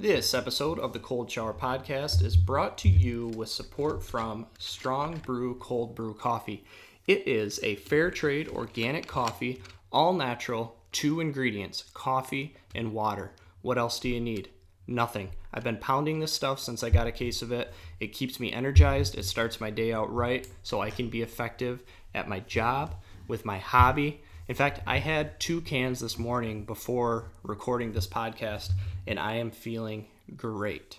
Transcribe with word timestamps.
This 0.00 0.32
episode 0.32 0.78
of 0.78 0.94
the 0.94 0.98
Cold 0.98 1.30
Shower 1.30 1.52
Podcast 1.52 2.24
is 2.24 2.34
brought 2.34 2.78
to 2.78 2.88
you 2.88 3.26
with 3.36 3.50
support 3.50 4.02
from 4.02 4.46
Strong 4.58 5.18
Brew 5.18 5.56
Cold 5.56 5.94
Brew 5.94 6.14
Coffee. 6.14 6.64
It 7.06 7.28
is 7.28 7.60
a 7.62 7.76
fair 7.76 8.10
trade 8.10 8.48
organic 8.48 9.06
coffee, 9.06 9.60
all 9.92 10.14
natural, 10.14 10.78
two 10.90 11.20
ingredients 11.20 11.84
coffee 11.92 12.56
and 12.74 12.94
water. 12.94 13.32
What 13.60 13.76
else 13.76 14.00
do 14.00 14.08
you 14.08 14.22
need? 14.22 14.48
Nothing. 14.86 15.32
I've 15.52 15.64
been 15.64 15.76
pounding 15.76 16.18
this 16.18 16.32
stuff 16.32 16.60
since 16.60 16.82
I 16.82 16.88
got 16.88 17.06
a 17.06 17.12
case 17.12 17.42
of 17.42 17.52
it. 17.52 17.70
It 18.00 18.14
keeps 18.14 18.40
me 18.40 18.54
energized, 18.54 19.18
it 19.18 19.26
starts 19.26 19.60
my 19.60 19.68
day 19.68 19.92
out 19.92 20.10
right 20.10 20.48
so 20.62 20.80
I 20.80 20.88
can 20.88 21.10
be 21.10 21.20
effective 21.20 21.82
at 22.14 22.26
my 22.26 22.40
job, 22.40 22.94
with 23.28 23.44
my 23.44 23.58
hobby. 23.58 24.22
In 24.50 24.56
fact, 24.56 24.80
I 24.84 24.98
had 24.98 25.38
two 25.38 25.60
cans 25.60 26.00
this 26.00 26.18
morning 26.18 26.64
before 26.64 27.30
recording 27.44 27.92
this 27.92 28.08
podcast, 28.08 28.72
and 29.06 29.16
I 29.16 29.34
am 29.34 29.52
feeling 29.52 30.08
great. 30.36 30.98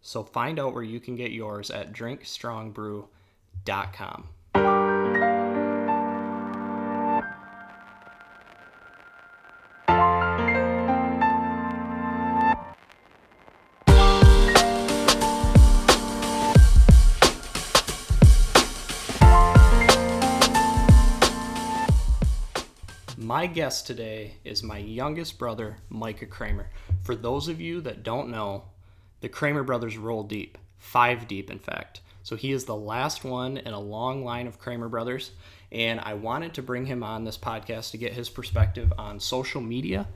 So 0.00 0.24
find 0.24 0.58
out 0.58 0.72
where 0.72 0.82
you 0.82 0.98
can 0.98 1.14
get 1.14 1.32
yours 1.32 1.70
at 1.70 1.92
drinkstrongbrew.com. 1.92 4.28
My 23.42 23.48
guest 23.48 23.88
today 23.88 24.34
is 24.44 24.62
my 24.62 24.78
youngest 24.78 25.36
brother, 25.36 25.78
Micah 25.88 26.26
Cramer. 26.26 26.70
For 27.02 27.16
those 27.16 27.48
of 27.48 27.60
you 27.60 27.80
that 27.80 28.04
don't 28.04 28.28
know, 28.28 28.66
the 29.20 29.28
Cramer 29.28 29.64
brothers 29.64 29.96
roll 29.96 30.22
deep, 30.22 30.58
five 30.78 31.26
deep, 31.26 31.50
in 31.50 31.58
fact. 31.58 32.02
So 32.22 32.36
he 32.36 32.52
is 32.52 32.66
the 32.66 32.76
last 32.76 33.24
one 33.24 33.56
in 33.56 33.74
a 33.74 33.80
long 33.80 34.24
line 34.24 34.46
of 34.46 34.60
Cramer 34.60 34.88
brothers. 34.88 35.32
And 35.72 35.98
I 35.98 36.14
wanted 36.14 36.54
to 36.54 36.62
bring 36.62 36.86
him 36.86 37.02
on 37.02 37.24
this 37.24 37.36
podcast 37.36 37.90
to 37.90 37.98
get 37.98 38.12
his 38.12 38.28
perspective 38.28 38.92
on 38.96 39.18
social 39.18 39.60
media 39.60 40.06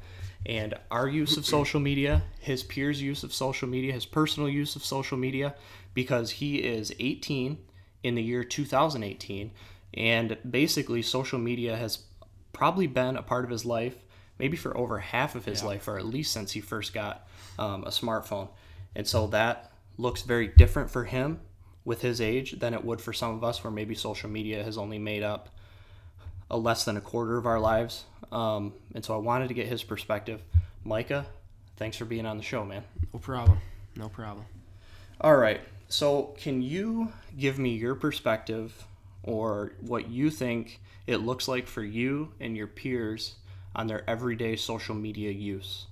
and 0.46 0.74
our 0.92 1.08
use 1.08 1.36
of 1.36 1.44
social 1.44 1.80
media, 1.80 2.22
his 2.38 2.62
peers' 2.62 3.02
use 3.02 3.24
of 3.24 3.34
social 3.34 3.66
media, 3.66 3.92
his 3.92 4.06
personal 4.06 4.48
use 4.48 4.76
of 4.76 4.84
social 4.84 5.18
media, 5.18 5.56
because 5.94 6.30
he 6.30 6.58
is 6.58 6.94
18 7.00 7.58
in 8.04 8.14
the 8.14 8.22
year 8.22 8.44
2018. 8.44 9.50
And 9.94 10.38
basically, 10.48 11.02
social 11.02 11.40
media 11.40 11.76
has 11.76 11.98
probably 12.56 12.86
been 12.86 13.16
a 13.16 13.22
part 13.22 13.44
of 13.44 13.50
his 13.50 13.66
life 13.66 13.94
maybe 14.38 14.56
for 14.56 14.76
over 14.76 14.98
half 14.98 15.34
of 15.34 15.44
his 15.44 15.60
yeah. 15.60 15.68
life 15.68 15.88
or 15.88 15.98
at 15.98 16.06
least 16.06 16.32
since 16.32 16.52
he 16.52 16.60
first 16.60 16.94
got 16.94 17.28
um, 17.58 17.84
a 17.84 17.88
smartphone. 17.88 18.48
And 18.94 19.06
so 19.06 19.26
that 19.28 19.72
looks 19.98 20.22
very 20.22 20.48
different 20.48 20.90
for 20.90 21.04
him 21.04 21.40
with 21.84 22.00
his 22.00 22.20
age 22.20 22.58
than 22.58 22.74
it 22.74 22.84
would 22.84 23.00
for 23.00 23.12
some 23.12 23.34
of 23.34 23.44
us 23.44 23.62
where 23.62 23.70
maybe 23.70 23.94
social 23.94 24.28
media 24.28 24.64
has 24.64 24.78
only 24.78 24.98
made 24.98 25.22
up 25.22 25.50
a 26.50 26.56
less 26.56 26.84
than 26.84 26.96
a 26.96 27.00
quarter 27.00 27.36
of 27.36 27.46
our 27.46 27.60
lives. 27.60 28.04
Um, 28.32 28.72
and 28.94 29.04
so 29.04 29.14
i 29.14 29.18
wanted 29.18 29.48
to 29.48 29.54
get 29.54 29.66
his 29.66 29.82
perspective. 29.82 30.42
Micah 30.84 31.26
thanks 31.76 31.96
for 31.96 32.06
being 32.06 32.24
on 32.24 32.38
the 32.38 32.42
show 32.42 32.64
man. 32.64 32.84
No 33.12 33.18
problem. 33.18 33.58
No 33.96 34.08
problem. 34.08 34.46
All 35.20 35.36
right. 35.36 35.60
So 35.88 36.34
can 36.38 36.62
you 36.62 37.12
give 37.38 37.58
me 37.58 37.70
your 37.70 37.94
perspective 37.94 38.86
or 39.22 39.72
what 39.80 40.08
you 40.08 40.30
think 40.30 40.80
it 41.06 41.18
looks 41.18 41.48
like 41.48 41.66
for 41.66 41.82
you 41.82 42.32
and 42.40 42.56
your 42.56 42.66
peers 42.66 43.36
on 43.74 43.86
their 43.86 44.08
everyday 44.08 44.56
social 44.56 44.94
media 44.94 45.30
use. 45.30 45.86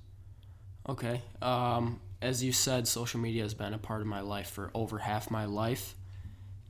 Okay. 0.88 1.22
Um, 1.40 2.00
as 2.20 2.42
you 2.42 2.52
said, 2.52 2.88
social 2.88 3.20
media 3.20 3.42
has 3.42 3.54
been 3.54 3.74
a 3.74 3.78
part 3.78 4.00
of 4.00 4.06
my 4.06 4.20
life 4.20 4.50
for 4.50 4.70
over 4.74 4.98
half 4.98 5.30
my 5.30 5.44
life. 5.44 5.94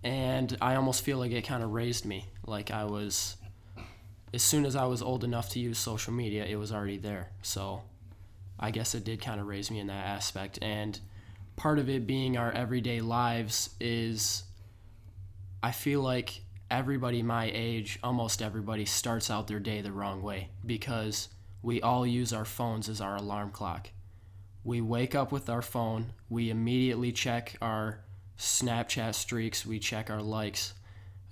And 0.03 0.57
I 0.61 0.75
almost 0.75 1.03
feel 1.03 1.19
like 1.19 1.33
it 1.33 1.43
kind 1.43 1.63
of 1.63 1.71
raised 1.71 2.05
me. 2.05 2.27
Like 2.47 2.71
I 2.71 2.85
was, 2.85 3.37
as 4.35 4.43
soon 4.43 4.67
as 4.67 4.77
I 4.77 4.85
was 4.85 5.01
old 5.01 5.25
enough 5.25 5.49
to 5.51 5.59
use 5.59 5.79
social 5.79 6.13
media, 6.13 6.45
it 6.45 6.57
was 6.57 6.73
already 6.73 6.99
there. 6.99 7.31
So 7.43 7.83
I 8.61 8.71
guess 8.71 8.95
it 8.95 9.05
did 9.05 9.23
kind 9.23 9.41
of 9.41 9.47
raise 9.47 9.71
me 9.71 9.81
in 9.81 9.87
that 9.87 10.07
aspect. 10.07 10.59
And 10.61 10.99
part 11.57 11.79
of 11.79 11.89
it 11.89 12.07
being 12.07 12.37
our 12.37 12.53
everyday 12.53 13.01
lives 13.01 13.71
is 13.81 14.45
I 15.63 15.73
feel 15.73 16.03
like 16.03 16.43
everybody 16.75 17.23
my 17.23 17.49
age, 17.55 18.01
almost 18.03 18.43
everybody, 18.43 18.85
starts 18.85 19.31
out 19.31 19.47
their 19.47 19.61
day 19.61 19.81
the 19.81 19.93
wrong 19.93 20.21
way 20.23 20.49
because 20.67 21.29
we 21.63 21.81
all 21.81 22.05
use 22.05 22.33
our 22.33 22.45
phones 22.45 22.89
as 22.89 23.01
our 23.01 23.15
alarm 23.15 23.53
clock. 23.53 23.91
We 24.65 24.81
wake 24.81 25.15
up 25.15 25.31
with 25.31 25.49
our 25.49 25.63
phone, 25.63 26.15
we 26.29 26.51
immediately 26.51 27.13
check 27.13 27.57
our 27.63 28.01
Snapchat 28.37 29.15
streaks, 29.15 29.65
we 29.65 29.79
check 29.79 30.11
our 30.11 30.21
likes 30.21 30.75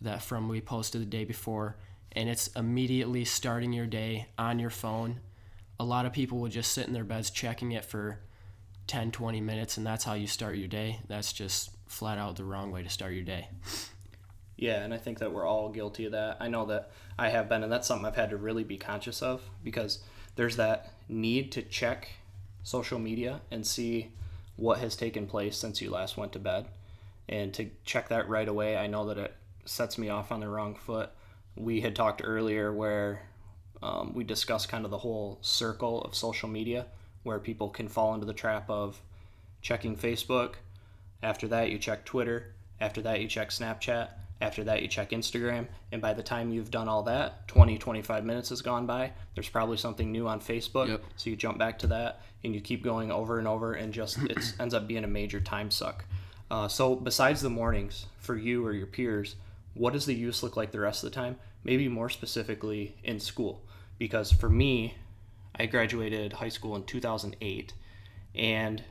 that 0.00 0.22
from 0.22 0.48
we 0.48 0.60
posted 0.60 1.00
the 1.00 1.06
day 1.06 1.24
before, 1.24 1.76
and 2.12 2.28
it's 2.28 2.46
immediately 2.48 3.24
starting 3.24 3.72
your 3.72 3.86
day 3.86 4.28
on 4.38 4.60
your 4.60 4.70
phone. 4.70 5.18
A 5.80 5.84
lot 5.84 6.06
of 6.06 6.12
people 6.12 6.38
will 6.38 6.50
just 6.50 6.70
sit 6.70 6.86
in 6.86 6.92
their 6.92 7.02
beds 7.02 7.30
checking 7.30 7.72
it 7.72 7.84
for 7.84 8.20
10, 8.86 9.10
20 9.10 9.40
minutes, 9.40 9.76
and 9.76 9.84
that's 9.84 10.04
how 10.04 10.14
you 10.14 10.28
start 10.28 10.56
your 10.56 10.68
day. 10.68 11.00
That's 11.08 11.32
just 11.32 11.70
flat 11.88 12.18
out 12.18 12.36
the 12.36 12.44
wrong 12.44 12.70
way 12.70 12.84
to 12.84 12.88
start 12.88 13.14
your 13.14 13.24
day. 13.24 13.48
Yeah, 14.62 14.84
and 14.84 14.94
I 14.94 14.96
think 14.96 15.18
that 15.18 15.32
we're 15.32 15.44
all 15.44 15.70
guilty 15.70 16.04
of 16.06 16.12
that. 16.12 16.36
I 16.38 16.46
know 16.46 16.66
that 16.66 16.92
I 17.18 17.30
have 17.30 17.48
been, 17.48 17.64
and 17.64 17.72
that's 17.72 17.88
something 17.88 18.06
I've 18.06 18.14
had 18.14 18.30
to 18.30 18.36
really 18.36 18.62
be 18.62 18.76
conscious 18.76 19.20
of 19.20 19.42
because 19.64 19.98
there's 20.36 20.54
that 20.54 20.92
need 21.08 21.50
to 21.50 21.62
check 21.62 22.10
social 22.62 23.00
media 23.00 23.40
and 23.50 23.66
see 23.66 24.12
what 24.54 24.78
has 24.78 24.94
taken 24.94 25.26
place 25.26 25.56
since 25.56 25.82
you 25.82 25.90
last 25.90 26.16
went 26.16 26.32
to 26.34 26.38
bed. 26.38 26.66
And 27.28 27.52
to 27.54 27.70
check 27.84 28.08
that 28.10 28.28
right 28.28 28.46
away, 28.46 28.76
I 28.76 28.86
know 28.86 29.06
that 29.06 29.18
it 29.18 29.34
sets 29.64 29.98
me 29.98 30.10
off 30.10 30.30
on 30.30 30.38
the 30.38 30.48
wrong 30.48 30.76
foot. 30.76 31.10
We 31.56 31.80
had 31.80 31.96
talked 31.96 32.22
earlier 32.22 32.72
where 32.72 33.22
um, 33.82 34.12
we 34.14 34.22
discussed 34.22 34.68
kind 34.68 34.84
of 34.84 34.92
the 34.92 34.98
whole 34.98 35.38
circle 35.40 36.02
of 36.02 36.14
social 36.14 36.48
media 36.48 36.86
where 37.24 37.40
people 37.40 37.68
can 37.68 37.88
fall 37.88 38.14
into 38.14 38.26
the 38.26 38.32
trap 38.32 38.70
of 38.70 39.02
checking 39.60 39.96
Facebook. 39.96 40.54
After 41.20 41.48
that, 41.48 41.72
you 41.72 41.80
check 41.80 42.04
Twitter. 42.04 42.54
After 42.80 43.02
that, 43.02 43.20
you 43.20 43.26
check 43.26 43.50
Snapchat. 43.50 44.10
After 44.42 44.64
that, 44.64 44.82
you 44.82 44.88
check 44.88 45.10
Instagram, 45.10 45.68
and 45.92 46.02
by 46.02 46.14
the 46.14 46.22
time 46.22 46.50
you've 46.50 46.72
done 46.72 46.88
all 46.88 47.04
that, 47.04 47.46
20, 47.46 47.78
25 47.78 48.24
minutes 48.24 48.48
has 48.48 48.60
gone 48.60 48.86
by. 48.86 49.12
There's 49.34 49.48
probably 49.48 49.76
something 49.76 50.10
new 50.10 50.26
on 50.26 50.40
Facebook, 50.40 50.88
yep. 50.88 51.04
so 51.14 51.30
you 51.30 51.36
jump 51.36 51.58
back 51.58 51.78
to 51.78 51.86
that, 51.86 52.22
and 52.42 52.52
you 52.52 52.60
keep 52.60 52.82
going 52.82 53.12
over 53.12 53.38
and 53.38 53.46
over, 53.46 53.74
and 53.74 53.94
just 53.94 54.18
it 54.18 54.54
ends 54.60 54.74
up 54.74 54.88
being 54.88 55.04
a 55.04 55.08
major 55.08 55.40
time 55.40 55.70
suck. 55.70 56.04
Uh, 56.50 56.66
so, 56.66 56.96
besides 56.96 57.40
the 57.40 57.50
mornings 57.50 58.06
for 58.18 58.36
you 58.36 58.66
or 58.66 58.72
your 58.72 58.88
peers, 58.88 59.36
what 59.74 59.92
does 59.92 60.06
the 60.06 60.14
use 60.14 60.42
look 60.42 60.56
like 60.56 60.72
the 60.72 60.80
rest 60.80 61.04
of 61.04 61.10
the 61.10 61.14
time? 61.14 61.36
Maybe 61.62 61.86
more 61.86 62.10
specifically 62.10 62.96
in 63.04 63.20
school, 63.20 63.62
because 63.96 64.32
for 64.32 64.50
me, 64.50 64.96
I 65.54 65.66
graduated 65.66 66.32
high 66.32 66.48
school 66.48 66.74
in 66.74 66.82
2008, 66.82 67.74
and 68.34 68.82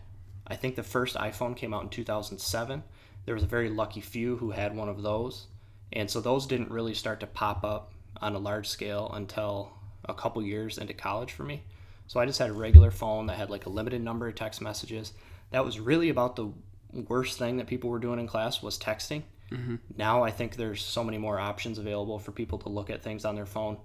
I 0.47 0.55
think 0.55 0.77
the 0.77 0.83
first 0.83 1.17
iPhone 1.17 1.57
came 1.57 1.73
out 1.73 1.83
in 1.83 1.89
2007 1.89 2.83
there 3.25 3.35
was 3.35 3.43
a 3.43 3.47
very 3.47 3.69
lucky 3.69 4.01
few 4.01 4.37
who 4.37 4.51
had 4.51 4.75
one 4.75 4.89
of 4.89 5.01
those. 5.01 5.47
And 5.93 6.09
so 6.09 6.21
those 6.21 6.47
didn't 6.47 6.71
really 6.71 6.93
start 6.93 7.19
to 7.19 7.27
pop 7.27 7.63
up 7.63 7.91
on 8.21 8.35
a 8.35 8.39
large 8.39 8.67
scale 8.67 9.11
until 9.13 9.71
a 10.05 10.13
couple 10.13 10.41
years 10.41 10.77
into 10.77 10.93
college 10.93 11.31
for 11.31 11.43
me. 11.43 11.63
So 12.07 12.19
I 12.19 12.25
just 12.25 12.39
had 12.39 12.49
a 12.49 12.53
regular 12.53 12.91
phone 12.91 13.27
that 13.27 13.37
had 13.37 13.49
like 13.49 13.65
a 13.65 13.69
limited 13.69 14.01
number 14.01 14.27
of 14.27 14.35
text 14.35 14.61
messages. 14.61 15.13
That 15.51 15.65
was 15.65 15.79
really 15.79 16.09
about 16.09 16.35
the 16.35 16.51
worst 16.93 17.37
thing 17.37 17.57
that 17.57 17.67
people 17.67 17.89
were 17.89 17.99
doing 17.99 18.19
in 18.19 18.27
class 18.27 18.61
was 18.61 18.77
texting. 18.77 19.23
Mm-hmm. 19.51 19.75
Now 19.97 20.23
I 20.23 20.31
think 20.31 20.55
there's 20.55 20.81
so 20.81 21.03
many 21.03 21.17
more 21.17 21.39
options 21.39 21.77
available 21.77 22.19
for 22.19 22.31
people 22.31 22.57
to 22.59 22.69
look 22.69 22.89
at 22.89 23.03
things 23.03 23.25
on 23.25 23.35
their 23.35 23.45
phone. 23.45 23.77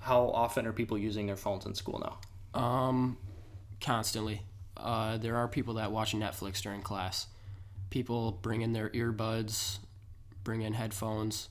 How 0.00 0.28
often 0.28 0.66
are 0.66 0.72
people 0.72 0.98
using 0.98 1.26
their 1.26 1.36
phones 1.36 1.66
in 1.66 1.74
school 1.74 1.98
now? 1.98 2.60
Um, 2.60 3.16
constantly. 3.80 4.42
Uh, 4.76 5.16
there 5.16 5.36
are 5.36 5.48
people 5.48 5.74
that 5.74 5.92
watch 5.92 6.12
Netflix 6.12 6.62
during 6.62 6.82
class 6.82 7.26
people 7.90 8.32
bring 8.42 8.62
in 8.62 8.72
their 8.72 8.90
earbuds, 8.90 9.78
bring 10.44 10.62
in 10.62 10.72
headphones, 10.72 11.48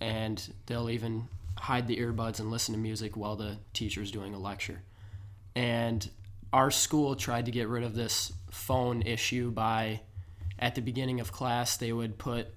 and 0.00 0.52
they'll 0.66 0.90
even 0.90 1.28
hide 1.58 1.86
the 1.86 1.98
earbuds 1.98 2.40
and 2.40 2.50
listen 2.50 2.74
to 2.74 2.80
music 2.80 3.16
while 3.16 3.36
the 3.36 3.58
teacher's 3.72 4.10
doing 4.10 4.34
a 4.34 4.38
lecture. 4.38 4.82
And 5.54 6.08
our 6.52 6.70
school 6.70 7.14
tried 7.14 7.46
to 7.46 7.50
get 7.50 7.68
rid 7.68 7.84
of 7.84 7.94
this 7.94 8.32
phone 8.50 9.02
issue 9.02 9.50
by, 9.50 10.00
at 10.58 10.74
the 10.74 10.80
beginning 10.80 11.20
of 11.20 11.32
class, 11.32 11.76
they 11.76 11.92
would 11.92 12.18
put 12.18 12.48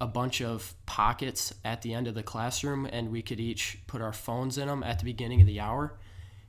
a 0.00 0.06
bunch 0.06 0.42
of 0.42 0.74
pockets 0.86 1.54
at 1.64 1.82
the 1.82 1.94
end 1.94 2.08
of 2.08 2.14
the 2.14 2.22
classroom, 2.22 2.86
and 2.86 3.10
we 3.10 3.22
could 3.22 3.40
each 3.40 3.78
put 3.86 4.02
our 4.02 4.12
phones 4.12 4.58
in 4.58 4.66
them 4.66 4.82
at 4.82 4.98
the 4.98 5.04
beginning 5.04 5.40
of 5.40 5.46
the 5.46 5.60
hour. 5.60 5.94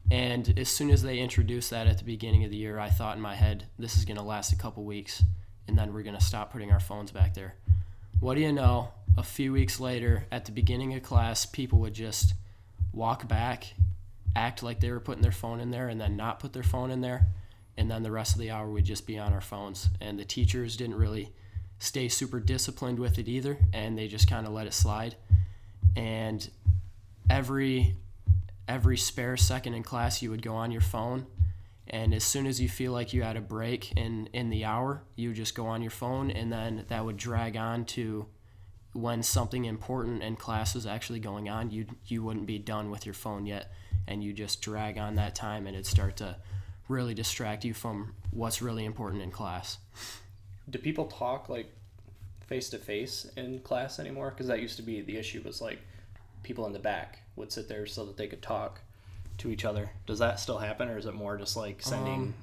And 0.10 0.58
as 0.58 0.70
soon 0.70 0.90
as 0.92 1.02
they 1.02 1.20
introduced 1.20 1.70
that 1.72 1.88
at 1.88 1.98
the 1.98 2.04
beginning 2.04 2.44
of 2.44 2.52
the 2.52 2.58
year, 2.58 2.80
I 2.80 2.90
thought 2.90 3.16
in 3.16 3.22
my 3.22 3.36
head, 3.36 3.68
this 3.78 3.98
is 3.98 4.06
going 4.06 4.18
to 4.18 4.24
last 4.24 4.54
a 4.54 4.58
couple 4.58 4.84
weeks 4.84 5.24
and 5.68 5.78
then 5.78 5.94
we're 5.94 6.04
going 6.04 6.18
to 6.18 6.24
stop 6.24 6.52
putting 6.52 6.72
our 6.72 6.80
phones 6.80 7.12
back 7.12 7.34
there. 7.34 7.56
What 8.20 8.36
do 8.36 8.42
you 8.42 8.52
know? 8.54 8.90
A 9.18 9.24
few 9.24 9.54
weeks 9.54 9.80
later, 9.80 10.26
at 10.32 10.46
the 10.46 10.52
beginning 10.52 10.94
of 10.94 11.04
class, 11.04 11.46
people 11.46 11.80
would 11.80 11.94
just 11.94 12.34
walk 12.94 13.28
back, 13.28 13.74
act 14.36 14.62
like 14.64 14.80
they 14.80 14.92
were 14.92 15.00
putting 15.00 15.22
their 15.22 15.32
phone 15.32 15.60
in 15.60 15.72
there, 15.72 15.88
and 15.88 16.00
then 16.00 16.18
not 16.18 16.40
put 16.40 16.54
their 16.54 16.64
phone 16.64 16.92
in 16.92 17.02
there. 17.02 17.28
and 17.78 17.90
then 17.92 18.04
the 18.04 18.12
rest 18.12 18.34
of 18.34 18.40
the 18.40 18.52
hour 18.52 18.70
we'd 18.70 18.86
just 18.86 19.06
be 19.06 19.18
on 19.20 19.34
our 19.34 19.42
phones. 19.42 19.90
And 20.00 20.18
the 20.18 20.26
teachers 20.26 20.78
didn't 20.78 20.96
really 20.96 21.34
stay 21.80 22.08
super 22.08 22.40
disciplined 22.40 23.00
with 23.00 23.20
it 23.20 23.28
either, 23.28 23.58
and 23.74 23.98
they 23.98 24.08
just 24.08 24.30
kind 24.30 24.48
of 24.48 24.54
let 24.54 24.68
it 24.68 24.74
slide. 24.74 25.16
And 25.96 26.50
every 27.30 27.96
every 28.68 28.98
spare 28.98 29.38
second 29.38 29.74
in 29.76 29.84
class, 29.84 30.22
you 30.22 30.32
would 30.32 30.42
go 30.42 30.56
on 30.56 30.72
your 30.72 30.82
phone, 30.82 31.28
and 31.88 32.14
as 32.14 32.24
soon 32.24 32.48
as 32.48 32.60
you 32.60 32.68
feel 32.68 32.92
like 32.92 33.14
you 33.14 33.24
had 33.24 33.38
a 33.38 33.42
break 33.42 33.92
in 33.94 34.28
in 34.34 34.50
the 34.50 34.66
hour, 34.66 35.04
you 35.16 35.30
would 35.30 35.36
just 35.36 35.56
go 35.56 35.68
on 35.68 35.82
your 35.82 35.92
phone, 35.92 36.32
and 36.32 36.52
then 36.52 36.86
that 36.88 37.06
would 37.06 37.18
drag 37.18 37.56
on 37.56 37.86
to 37.86 38.28
when 38.94 39.22
something 39.22 39.66
important 39.66 40.24
in 40.24 40.36
class 40.36 40.74
was 40.74 40.86
actually 40.86 41.20
going 41.20 41.50
on. 41.50 41.70
You 41.70 41.86
you 42.08 42.24
wouldn't 42.24 42.48
be 42.48 42.58
done 42.58 42.90
with 42.90 43.06
your 43.06 43.14
phone 43.14 43.46
yet, 43.46 43.72
and 44.08 44.24
you 44.24 44.34
just 44.34 44.62
drag 44.62 44.98
on 44.98 45.16
that 45.16 45.36
time, 45.36 45.68
and 45.68 45.76
it'd 45.76 45.86
start 45.86 46.18
to 46.18 46.38
really 46.88 47.14
distract 47.14 47.66
you 47.66 47.74
from 47.74 48.14
what's 48.32 48.62
really 48.62 48.86
important 48.86 49.22
in 49.22 49.32
class. 49.32 49.78
Do 50.70 50.80
people 50.80 51.06
talk 51.06 51.50
like 51.50 51.72
face 52.48 52.70
to 52.70 52.80
face 52.80 53.30
in 53.38 53.60
class 53.60 54.00
anymore? 54.00 54.32
Because 54.32 54.48
that 54.48 54.60
used 54.60 54.78
to 54.78 54.84
be 54.84 55.02
the 55.02 55.18
issue. 55.18 55.42
Was 55.46 55.62
like 55.62 55.80
people 56.42 56.66
in 56.66 56.74
the 56.74 56.80
back 56.80 57.20
would 57.36 57.52
sit 57.52 57.68
there 57.68 57.86
so 57.86 58.06
that 58.06 58.18
they 58.18 58.28
could 58.28 58.42
talk 58.42 58.82
to 59.40 59.50
each 59.50 59.66
other. 59.66 59.92
Does 60.06 60.20
that 60.20 60.40
still 60.40 60.58
happen, 60.58 60.90
or 60.90 60.98
is 60.98 61.06
it 61.06 61.14
more 61.14 61.38
just 61.38 61.58
like 61.58 61.82
sending 61.82 62.14
um, 62.14 62.34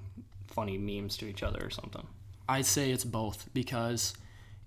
funny 0.46 0.78
memes 0.78 1.16
to 1.18 1.26
each 1.26 1.42
other 1.42 1.64
or 1.64 1.70
something? 1.70 2.06
I'd 2.48 2.66
say 2.66 2.90
it's 2.90 3.04
both 3.04 3.48
because 3.54 4.14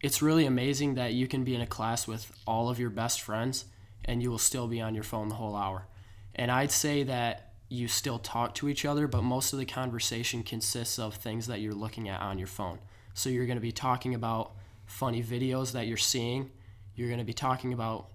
it's 0.02 0.22
really 0.22 0.46
amazing 0.46 0.96
that 0.96 1.14
you 1.14 1.28
can 1.28 1.44
be 1.44 1.56
in 1.56 1.62
a 1.62 1.68
class 1.68 2.08
with 2.08 2.32
all 2.46 2.70
of 2.70 2.80
your 2.80 2.90
best 2.90 3.22
friends 3.22 3.66
and 4.04 4.22
you 4.22 4.30
will 4.30 4.38
still 4.38 4.68
be 4.68 4.82
on 4.82 4.94
your 4.96 5.04
phone 5.04 5.30
the 5.30 5.36
whole 5.36 5.56
hour. 5.56 5.88
And 6.36 6.52
I'd 6.52 6.72
say 6.72 7.04
that 7.04 7.54
you 7.70 7.88
still 7.88 8.20
talk 8.20 8.54
to 8.56 8.70
each 8.70 8.86
other, 8.86 9.08
but 9.08 9.24
most 9.24 9.54
of 9.54 9.60
the 9.60 9.66
conversation 9.66 10.44
consists 10.44 11.00
of 11.00 11.16
things 11.16 11.48
that 11.48 11.62
you're 11.62 11.74
looking 11.74 12.08
at 12.08 12.22
on 12.22 12.38
your 12.38 12.48
phone. 12.48 12.80
So 13.14 13.30
you're 13.30 13.46
going 13.46 13.58
to 13.58 13.62
be 13.62 13.72
talking 13.72 14.14
about 14.14 14.52
funny 14.86 15.24
videos 15.24 15.72
that 15.72 15.88
you're 15.88 15.98
seeing. 15.98 16.52
You're 16.96 17.08
going 17.08 17.20
to 17.20 17.26
be 17.26 17.34
talking 17.34 17.74
about 17.74 18.08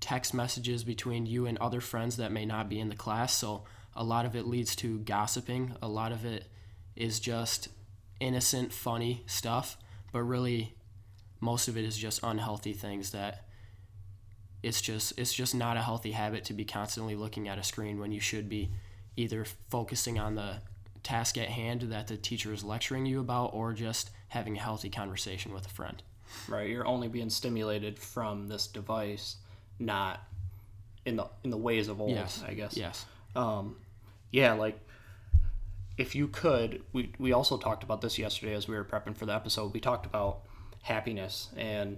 text 0.00 0.34
messages 0.34 0.84
between 0.84 1.26
you 1.26 1.46
and 1.46 1.58
other 1.58 1.80
friends 1.80 2.16
that 2.16 2.32
may 2.32 2.44
not 2.44 2.68
be 2.68 2.78
in 2.78 2.88
the 2.88 2.96
class. 2.96 3.34
So 3.34 3.64
a 3.94 4.04
lot 4.04 4.26
of 4.26 4.36
it 4.36 4.46
leads 4.46 4.76
to 4.76 4.98
gossiping. 5.00 5.74
A 5.82 5.88
lot 5.88 6.12
of 6.12 6.24
it 6.24 6.44
is 6.94 7.20
just 7.20 7.68
innocent, 8.20 8.72
funny 8.72 9.22
stuff, 9.26 9.76
but 10.12 10.22
really 10.22 10.74
most 11.40 11.68
of 11.68 11.76
it 11.76 11.84
is 11.84 11.96
just 11.96 12.20
unhealthy 12.22 12.72
things 12.72 13.10
that 13.10 13.44
it's 14.62 14.80
just 14.80 15.18
it's 15.18 15.34
just 15.34 15.54
not 15.54 15.76
a 15.76 15.82
healthy 15.82 16.12
habit 16.12 16.44
to 16.44 16.54
be 16.54 16.64
constantly 16.64 17.14
looking 17.14 17.48
at 17.48 17.58
a 17.58 17.62
screen 17.62 18.00
when 18.00 18.10
you 18.10 18.20
should 18.20 18.48
be 18.48 18.70
either 19.16 19.44
focusing 19.70 20.18
on 20.18 20.34
the 20.34 20.56
task 21.02 21.38
at 21.38 21.48
hand 21.48 21.82
that 21.82 22.08
the 22.08 22.16
teacher 22.16 22.52
is 22.52 22.64
lecturing 22.64 23.06
you 23.06 23.20
about 23.20 23.50
or 23.54 23.72
just 23.72 24.10
having 24.28 24.56
a 24.56 24.60
healthy 24.60 24.90
conversation 24.90 25.52
with 25.54 25.64
a 25.64 25.68
friend. 25.68 26.02
Right, 26.48 26.68
you're 26.68 26.86
only 26.86 27.08
being 27.08 27.30
stimulated 27.30 27.98
from 27.98 28.48
this 28.48 28.66
device, 28.66 29.36
not 29.78 30.20
in 31.04 31.16
the 31.16 31.26
in 31.44 31.50
the 31.50 31.56
ways 31.56 31.88
of 31.88 32.00
old, 32.00 32.10
yes. 32.10 32.42
I 32.46 32.54
guess. 32.54 32.76
Yes. 32.76 33.06
Um, 33.34 33.76
yeah, 34.30 34.52
like 34.54 34.78
if 35.96 36.14
you 36.14 36.28
could, 36.28 36.82
we 36.92 37.12
we 37.18 37.32
also 37.32 37.56
talked 37.56 37.82
about 37.82 38.00
this 38.00 38.18
yesterday 38.18 38.54
as 38.54 38.68
we 38.68 38.74
were 38.74 38.84
prepping 38.84 39.16
for 39.16 39.26
the 39.26 39.34
episode. 39.34 39.72
We 39.72 39.80
talked 39.80 40.06
about 40.06 40.40
happiness 40.82 41.48
and 41.56 41.96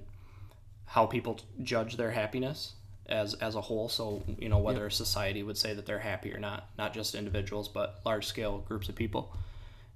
how 0.86 1.06
people 1.06 1.38
judge 1.62 1.96
their 1.96 2.10
happiness 2.10 2.74
as 3.06 3.34
as 3.34 3.54
a 3.54 3.60
whole. 3.60 3.88
So 3.88 4.22
you 4.38 4.48
know 4.48 4.58
whether 4.58 4.82
yeah. 4.82 4.88
society 4.88 5.42
would 5.42 5.58
say 5.58 5.74
that 5.74 5.86
they're 5.86 5.98
happy 5.98 6.32
or 6.32 6.38
not, 6.38 6.68
not 6.78 6.94
just 6.94 7.14
individuals, 7.14 7.68
but 7.68 8.00
large 8.04 8.26
scale 8.26 8.58
groups 8.58 8.88
of 8.88 8.94
people. 8.94 9.34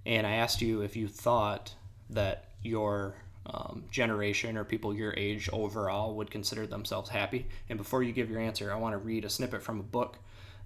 And 0.04 0.26
I 0.26 0.32
asked 0.32 0.60
you 0.60 0.80
if 0.80 0.96
you 0.96 1.06
thought 1.06 1.74
that 2.10 2.48
your 2.62 3.14
um, 3.46 3.84
generation 3.90 4.56
or 4.56 4.64
people 4.64 4.94
your 4.94 5.14
age 5.16 5.48
overall 5.52 6.14
would 6.14 6.30
consider 6.30 6.66
themselves 6.66 7.10
happy. 7.10 7.46
And 7.68 7.76
before 7.76 8.02
you 8.02 8.12
give 8.12 8.30
your 8.30 8.40
answer, 8.40 8.72
I 8.72 8.76
want 8.76 8.92
to 8.94 8.98
read 8.98 9.24
a 9.24 9.30
snippet 9.30 9.62
from 9.62 9.80
a 9.80 9.82
book 9.82 10.18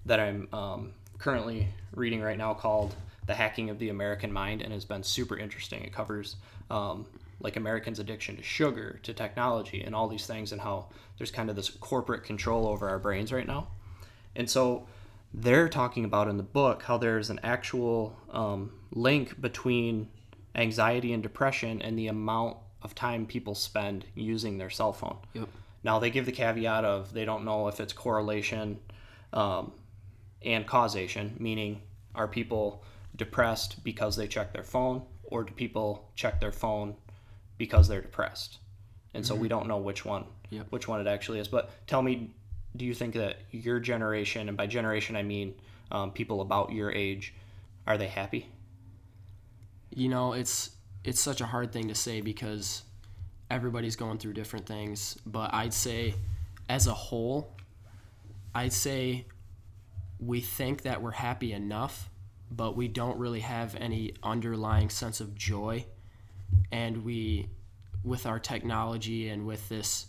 that 0.05 0.19
I'm 0.19 0.47
um, 0.53 0.93
currently 1.17 1.67
reading 1.93 2.21
right 2.21 2.37
now 2.37 2.53
called 2.53 2.95
"The 3.25 3.33
Hacking 3.33 3.69
of 3.69 3.79
the 3.79 3.89
American 3.89 4.31
Mind," 4.31 4.61
and 4.61 4.71
has 4.71 4.85
been 4.85 5.03
super 5.03 5.37
interesting. 5.37 5.83
It 5.83 5.93
covers 5.93 6.35
um, 6.69 7.05
like 7.39 7.55
Americans' 7.55 7.99
addiction 7.99 8.37
to 8.37 8.43
sugar, 8.43 8.99
to 9.03 9.13
technology, 9.13 9.81
and 9.81 9.95
all 9.95 10.07
these 10.07 10.27
things, 10.27 10.51
and 10.51 10.61
how 10.61 10.87
there's 11.17 11.31
kind 11.31 11.49
of 11.49 11.55
this 11.55 11.69
corporate 11.69 12.23
control 12.23 12.67
over 12.67 12.87
our 12.87 12.99
brains 12.99 13.31
right 13.33 13.47
now. 13.47 13.67
And 14.35 14.49
so 14.49 14.87
they're 15.33 15.67
talking 15.67 16.05
about 16.05 16.27
in 16.27 16.37
the 16.37 16.43
book 16.43 16.83
how 16.83 16.97
there's 16.97 17.29
an 17.29 17.39
actual 17.43 18.15
um, 18.31 18.71
link 18.91 19.41
between 19.41 20.09
anxiety 20.55 21.13
and 21.13 21.21
depression 21.21 21.81
and 21.81 21.97
the 21.97 22.07
amount 22.07 22.57
of 22.81 22.95
time 22.95 23.25
people 23.25 23.55
spend 23.55 24.05
using 24.15 24.57
their 24.57 24.69
cell 24.69 24.93
phone. 24.93 25.17
Yep. 25.33 25.49
Now 25.83 25.99
they 25.99 26.09
give 26.09 26.25
the 26.25 26.31
caveat 26.31 26.85
of 26.85 27.13
they 27.13 27.25
don't 27.25 27.45
know 27.45 27.67
if 27.67 27.79
it's 27.79 27.93
correlation 27.93 28.79
um, 29.33 29.71
and 30.41 30.65
causation, 30.65 31.35
meaning 31.39 31.81
are 32.15 32.27
people 32.27 32.83
depressed 33.15 33.83
because 33.83 34.15
they 34.15 34.27
check 34.27 34.53
their 34.53 34.63
phone, 34.63 35.01
or 35.23 35.43
do 35.43 35.53
people 35.53 36.09
check 36.15 36.39
their 36.39 36.51
phone 36.51 36.95
because 37.57 37.87
they're 37.87 38.01
depressed, 38.01 38.59
and 39.13 39.25
so 39.25 39.33
mm-hmm. 39.33 39.43
we 39.43 39.47
don't 39.47 39.67
know 39.67 39.77
which 39.77 40.05
one 40.05 40.25
yep. 40.49 40.67
which 40.69 40.87
one 40.87 41.01
it 41.01 41.07
actually 41.07 41.39
is. 41.39 41.47
But 41.47 41.71
tell 41.87 42.01
me, 42.01 42.31
do 42.75 42.85
you 42.85 42.93
think 42.93 43.13
that 43.15 43.37
your 43.51 43.79
generation, 43.79 44.47
and 44.47 44.57
by 44.57 44.67
generation 44.67 45.15
I 45.15 45.23
mean 45.23 45.55
um, 45.91 46.11
people 46.11 46.41
about 46.41 46.71
your 46.71 46.91
age, 46.91 47.33
are 47.85 47.97
they 47.97 48.07
happy? 48.07 48.49
You 49.95 50.09
know, 50.09 50.33
it's 50.33 50.71
it's 51.07 51.21
such 51.21 51.39
a 51.39 51.45
hard 51.45 51.71
thing 51.71 51.87
to 51.87 51.95
say 51.95 52.19
because 52.19 52.83
everybody's 53.49 53.95
going 53.95 54.17
through 54.17 54.33
different 54.33 54.65
things. 54.65 55.17
But 55.25 55.53
I'd 55.53 55.73
say, 55.73 56.15
as 56.67 56.85
a 56.85 56.93
whole, 56.93 57.55
I'd 58.53 58.73
say 58.73 59.25
we 60.19 60.41
think 60.41 60.81
that 60.81 61.01
we're 61.01 61.11
happy 61.11 61.53
enough, 61.53 62.09
but 62.51 62.75
we 62.75 62.89
don't 62.89 63.17
really 63.17 63.39
have 63.39 63.73
any 63.75 64.15
underlying 64.21 64.89
sense 64.89 65.21
of 65.21 65.33
joy 65.33 65.85
and 66.73 67.05
we 67.05 67.47
with 68.03 68.25
our 68.25 68.39
technology 68.39 69.29
and 69.29 69.47
with 69.47 69.69
this 69.69 70.07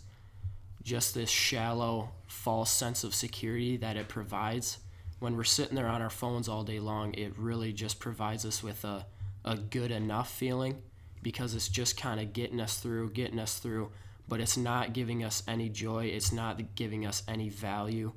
just 0.83 1.13
this 1.13 1.29
shallow 1.29 2.11
false 2.27 2.71
sense 2.71 3.05
of 3.05 3.13
security 3.15 3.77
that 3.77 3.97
it 3.97 4.07
provides 4.07 4.79
when 5.19 5.35
we're 5.35 5.43
sitting 5.43 5.75
there 5.75 5.87
on 5.87 6.01
our 6.01 6.09
phones 6.09 6.47
all 6.47 6.63
day 6.63 6.79
long 6.79 7.13
it 7.15 7.37
really 7.37 7.73
just 7.73 7.99
provides 7.99 8.45
us 8.45 8.63
with 8.63 8.85
a, 8.85 9.05
a 9.43 9.57
good 9.57 9.91
enough 9.91 10.31
feeling 10.31 10.81
because 11.21 11.55
it's 11.55 11.67
just 11.67 11.97
kind 11.97 12.19
of 12.19 12.33
getting 12.33 12.59
us 12.59 12.77
through 12.77 13.11
getting 13.11 13.39
us 13.39 13.59
through 13.59 13.91
but 14.27 14.39
it's 14.39 14.57
not 14.57 14.93
giving 14.93 15.23
us 15.23 15.43
any 15.47 15.69
joy 15.69 16.05
it's 16.05 16.31
not 16.31 16.75
giving 16.75 17.05
us 17.05 17.23
any 17.27 17.49
value 17.49 18.11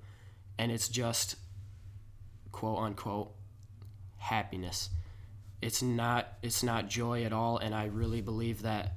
and 0.58 0.70
it's 0.70 0.88
just 0.88 1.36
quote 2.52 2.78
unquote 2.78 3.32
happiness. 4.18 4.90
It's 5.60 5.82
not 5.82 6.28
it's 6.42 6.62
not 6.62 6.88
joy 6.88 7.24
at 7.24 7.32
all 7.32 7.58
and 7.58 7.74
i 7.74 7.84
really 7.86 8.20
believe 8.20 8.62
that 8.62 8.96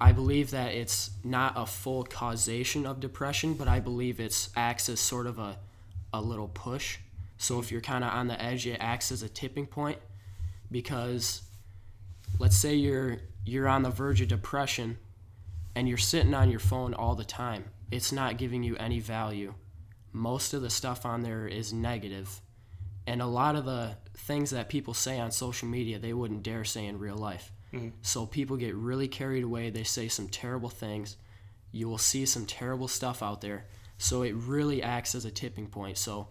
i 0.00 0.10
believe 0.10 0.50
that 0.50 0.74
it's 0.74 1.10
not 1.22 1.52
a 1.56 1.64
full 1.64 2.02
causation 2.02 2.86
of 2.86 2.98
depression 2.98 3.54
but 3.54 3.68
i 3.68 3.78
believe 3.78 4.18
it's 4.18 4.50
acts 4.56 4.88
as 4.88 4.98
sort 4.98 5.28
of 5.28 5.38
a 5.38 5.56
a 6.12 6.20
little 6.20 6.48
push. 6.48 6.98
So 7.38 7.60
if 7.60 7.70
you're 7.70 7.80
kind 7.80 8.04
of 8.04 8.12
on 8.12 8.26
the 8.26 8.40
edge 8.40 8.66
it 8.66 8.78
acts 8.80 9.12
as 9.12 9.22
a 9.22 9.28
tipping 9.28 9.66
point 9.66 9.98
because 10.70 11.42
let's 12.40 12.56
say 12.56 12.74
you're 12.74 13.18
you're 13.44 13.68
on 13.68 13.82
the 13.82 13.90
verge 13.90 14.20
of 14.22 14.28
depression 14.28 14.98
and 15.76 15.88
you're 15.88 15.98
sitting 15.98 16.34
on 16.34 16.50
your 16.50 16.58
phone 16.58 16.94
all 16.94 17.14
the 17.14 17.24
time. 17.24 17.64
It's 17.90 18.12
not 18.12 18.38
giving 18.38 18.62
you 18.62 18.76
any 18.76 18.98
value. 18.98 19.54
Most 20.12 20.54
of 20.54 20.62
the 20.62 20.70
stuff 20.70 21.06
on 21.06 21.22
there 21.22 21.46
is 21.46 21.72
negative. 21.72 22.40
And 23.06 23.22
a 23.22 23.26
lot 23.26 23.56
of 23.56 23.64
the 23.64 23.96
things 24.16 24.50
that 24.50 24.68
people 24.68 24.94
say 24.94 25.20
on 25.20 25.30
social 25.30 25.68
media 25.68 25.98
they 25.98 26.12
wouldn't 26.12 26.42
dare 26.42 26.64
say 26.64 26.86
in 26.86 26.98
real 26.98 27.16
life. 27.16 27.52
Mm-hmm. 27.72 27.90
so 28.02 28.26
people 28.26 28.56
get 28.56 28.74
really 28.74 29.06
carried 29.06 29.44
away. 29.44 29.70
They 29.70 29.84
say 29.84 30.08
some 30.08 30.28
terrible 30.28 30.70
things. 30.70 31.16
You 31.70 31.88
will 31.88 31.98
see 31.98 32.26
some 32.26 32.44
terrible 32.44 32.88
stuff 32.88 33.22
out 33.22 33.42
there. 33.42 33.66
So 33.96 34.22
it 34.22 34.34
really 34.34 34.82
acts 34.82 35.14
as 35.14 35.24
a 35.24 35.30
tipping 35.30 35.68
point. 35.68 35.98
So 35.98 36.28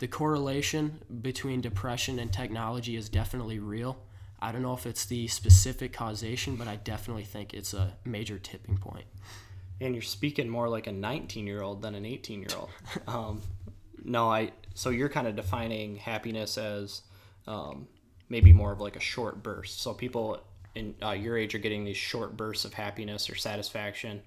the 0.00 0.08
correlation 0.08 1.00
between 1.22 1.60
depression 1.60 2.18
and 2.18 2.32
technology 2.32 2.96
is 2.96 3.08
definitely 3.08 3.60
real 3.60 3.98
i 4.42 4.52
don't 4.52 4.62
know 4.62 4.74
if 4.74 4.86
it's 4.86 5.04
the 5.06 5.26
specific 5.28 5.92
causation 5.92 6.56
but 6.56 6.68
i 6.68 6.76
definitely 6.76 7.24
think 7.24 7.54
it's 7.54 7.74
a 7.74 7.92
major 8.04 8.38
tipping 8.38 8.76
point. 8.76 9.06
and 9.80 9.94
you're 9.94 10.02
speaking 10.02 10.48
more 10.48 10.68
like 10.68 10.86
a 10.86 10.92
19 10.92 11.46
year 11.46 11.62
old 11.62 11.82
than 11.82 11.94
an 11.94 12.04
18 12.04 12.40
year 12.40 12.50
old 12.58 12.70
um, 13.06 13.42
no 14.04 14.30
i 14.30 14.50
so 14.74 14.90
you're 14.90 15.08
kind 15.08 15.26
of 15.26 15.36
defining 15.36 15.96
happiness 15.96 16.56
as 16.56 17.02
um, 17.46 17.86
maybe 18.30 18.52
more 18.52 18.72
of 18.72 18.80
like 18.80 18.96
a 18.96 19.00
short 19.00 19.42
burst. 19.42 19.82
So 19.82 19.92
people 19.92 20.40
in 20.74 20.94
uh, 21.02 21.10
your 21.10 21.36
age 21.36 21.54
are 21.54 21.58
getting 21.58 21.84
these 21.84 21.96
short 21.96 22.36
bursts 22.36 22.64
of 22.64 22.72
happiness 22.72 23.28
or 23.28 23.34
satisfaction 23.34 24.22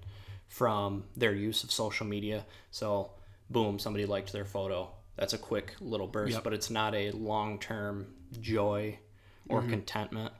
from 0.46 1.04
their 1.16 1.32
use 1.32 1.64
of 1.64 1.72
social 1.72 2.06
media. 2.06 2.44
So 2.70 3.10
boom, 3.50 3.78
somebody 3.78 4.06
liked 4.06 4.32
their 4.32 4.44
photo. 4.44 4.90
That's 5.16 5.32
a 5.32 5.38
quick 5.38 5.74
little 5.80 6.06
burst, 6.06 6.34
yep. 6.34 6.44
but 6.44 6.52
it's 6.52 6.70
not 6.70 6.94
a 6.94 7.10
long 7.12 7.58
term 7.58 8.14
joy 8.40 8.98
or 9.48 9.62
contentment. 9.62 10.32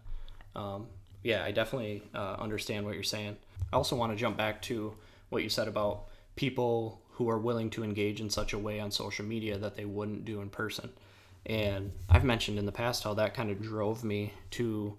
Um, 0.57 0.87
yeah, 1.23 1.45
I 1.45 1.51
definitely 1.51 2.03
uh, 2.15 2.37
understand 2.39 2.85
what 2.85 2.95
you're 2.95 3.03
saying. 3.03 3.37
I 3.73 3.77
also 3.77 3.97
want 3.97 4.13
to 4.13 4.17
jump 4.17 4.37
back 4.37 4.63
to 4.63 4.95
what 5.31 5.43
you 5.43 5.49
said 5.49 5.69
about 5.69 6.05
people 6.37 7.01
who 7.13 7.29
are 7.31 7.39
willing 7.39 7.71
to 7.71 7.85
engage 7.85 8.21
in 8.21 8.29
such 8.29 8.53
a 8.53 8.59
way 8.59 8.81
on 8.81 8.91
social 8.91 9.25
media 9.25 9.57
that 9.59 9.77
they 9.77 9.85
wouldn't 9.85 10.25
do 10.25 10.41
in 10.41 10.49
person. 10.51 10.91
And 11.47 11.93
I've 12.09 12.25
mentioned 12.25 12.59
in 12.59 12.67
the 12.67 12.73
past 12.73 13.05
how 13.05 13.15
that 13.15 13.35
kind 13.35 13.51
of 13.51 13.63
drove 13.63 14.05
me 14.05 14.33
to 14.53 14.97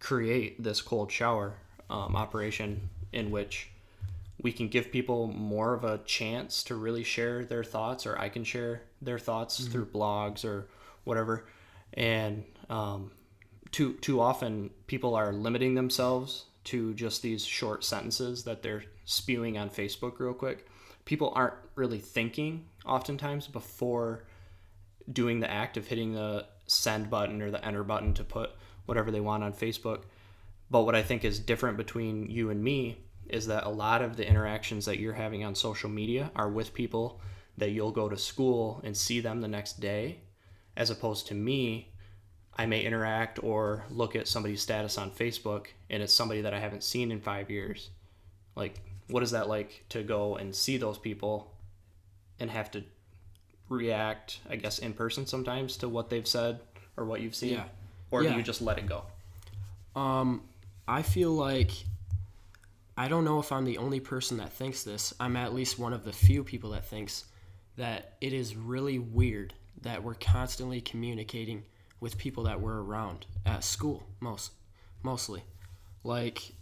create 0.00 0.62
this 0.62 0.80
cold 0.80 1.10
shower 1.10 1.54
um, 1.90 2.16
operation 2.16 2.88
in 3.12 3.30
which 3.30 3.70
we 4.40 4.52
can 4.52 4.68
give 4.68 4.92
people 4.92 5.26
more 5.28 5.74
of 5.74 5.84
a 5.84 5.98
chance 6.04 6.62
to 6.64 6.74
really 6.74 7.04
share 7.04 7.44
their 7.44 7.64
thoughts, 7.64 8.06
or 8.06 8.18
I 8.18 8.28
can 8.28 8.44
share 8.44 8.82
their 9.00 9.18
thoughts 9.18 9.66
through 9.66 9.86
blogs 9.86 10.44
or 10.44 10.66
whatever. 11.04 11.46
And 11.94 12.44
um, 12.68 13.10
too 13.74 13.94
too 13.94 14.20
often, 14.20 14.70
people 14.86 15.16
are 15.16 15.32
limiting 15.32 15.74
themselves 15.74 16.44
to 16.62 16.94
just 16.94 17.22
these 17.22 17.44
short 17.44 17.84
sentences 17.84 18.44
that 18.44 18.62
they're 18.62 18.84
spewing 19.04 19.58
on 19.58 19.68
Facebook 19.68 20.20
real 20.20 20.32
quick. 20.32 20.68
People 21.04 21.32
aren't 21.34 21.54
really 21.74 21.98
thinking 21.98 22.66
oftentimes 22.86 23.48
before 23.48 24.26
doing 25.12 25.40
the 25.40 25.50
act 25.50 25.76
of 25.76 25.88
hitting 25.88 26.14
the 26.14 26.46
send 26.66 27.10
button 27.10 27.42
or 27.42 27.50
the 27.50 27.62
enter 27.66 27.82
button 27.82 28.14
to 28.14 28.22
put 28.22 28.50
whatever 28.86 29.10
they 29.10 29.20
want 29.20 29.42
on 29.42 29.52
Facebook. 29.52 30.02
But 30.70 30.84
what 30.84 30.94
I 30.94 31.02
think 31.02 31.24
is 31.24 31.40
different 31.40 31.76
between 31.76 32.30
you 32.30 32.50
and 32.50 32.62
me 32.62 32.98
is 33.28 33.48
that 33.48 33.66
a 33.66 33.70
lot 33.70 34.02
of 34.02 34.16
the 34.16 34.26
interactions 34.26 34.84
that 34.84 35.00
you're 35.00 35.14
having 35.14 35.44
on 35.44 35.56
social 35.56 35.90
media 35.90 36.30
are 36.36 36.48
with 36.48 36.72
people 36.72 37.20
that 37.58 37.70
you'll 37.70 37.90
go 37.90 38.08
to 38.08 38.16
school 38.16 38.80
and 38.84 38.96
see 38.96 39.18
them 39.18 39.40
the 39.40 39.48
next 39.48 39.80
day, 39.80 40.20
as 40.76 40.90
opposed 40.90 41.26
to 41.26 41.34
me. 41.34 41.92
I 42.56 42.66
may 42.66 42.82
interact 42.82 43.42
or 43.42 43.84
look 43.90 44.14
at 44.14 44.28
somebody's 44.28 44.62
status 44.62 44.96
on 44.96 45.10
Facebook 45.10 45.66
and 45.90 46.02
it's 46.02 46.12
somebody 46.12 46.42
that 46.42 46.54
I 46.54 46.60
haven't 46.60 46.84
seen 46.84 47.10
in 47.10 47.20
five 47.20 47.50
years. 47.50 47.90
Like, 48.54 48.80
what 49.08 49.22
is 49.22 49.32
that 49.32 49.48
like 49.48 49.84
to 49.90 50.02
go 50.02 50.36
and 50.36 50.54
see 50.54 50.76
those 50.76 50.98
people 50.98 51.52
and 52.38 52.50
have 52.50 52.70
to 52.72 52.84
react, 53.68 54.38
I 54.48 54.56
guess, 54.56 54.78
in 54.78 54.92
person 54.92 55.26
sometimes 55.26 55.76
to 55.78 55.88
what 55.88 56.10
they've 56.10 56.26
said 56.26 56.60
or 56.96 57.04
what 57.04 57.20
you've 57.20 57.34
seen? 57.34 57.54
Yeah. 57.54 57.64
Or 58.10 58.22
do 58.22 58.32
you 58.32 58.42
just 58.42 58.62
let 58.62 58.78
it 58.78 58.86
go? 58.86 59.02
Um, 59.96 60.42
I 60.86 61.02
feel 61.02 61.32
like 61.32 61.72
I 62.96 63.08
don't 63.08 63.24
know 63.24 63.40
if 63.40 63.50
I'm 63.50 63.64
the 63.64 63.78
only 63.78 63.98
person 63.98 64.36
that 64.36 64.52
thinks 64.52 64.84
this. 64.84 65.12
I'm 65.18 65.36
at 65.36 65.52
least 65.52 65.78
one 65.78 65.92
of 65.92 66.04
the 66.04 66.12
few 66.12 66.44
people 66.44 66.70
that 66.70 66.84
thinks 66.84 67.24
that 67.76 68.14
it 68.20 68.32
is 68.32 68.54
really 68.54 69.00
weird 69.00 69.54
that 69.82 70.04
we're 70.04 70.14
constantly 70.14 70.80
communicating 70.80 71.64
with 72.04 72.18
people 72.18 72.44
that 72.44 72.60
we're 72.60 72.82
around 72.82 73.24
at 73.46 73.64
school 73.64 74.06
most 74.20 74.52
mostly. 75.02 75.42
Like 76.04 76.52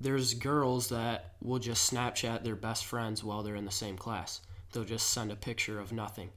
there's 0.00 0.34
girls 0.34 0.88
that 0.88 1.34
will 1.40 1.60
just 1.60 1.94
Snapchat 1.94 2.42
their 2.42 2.56
best 2.56 2.84
friends 2.84 3.22
while 3.22 3.44
they're 3.44 3.54
in 3.54 3.66
the 3.66 3.70
same 3.70 3.96
class. 3.96 4.40
They'll 4.72 4.82
just 4.82 5.10
send 5.10 5.30
a 5.30 5.36
picture 5.36 5.78
of 5.78 5.92
nothing. 5.92 6.30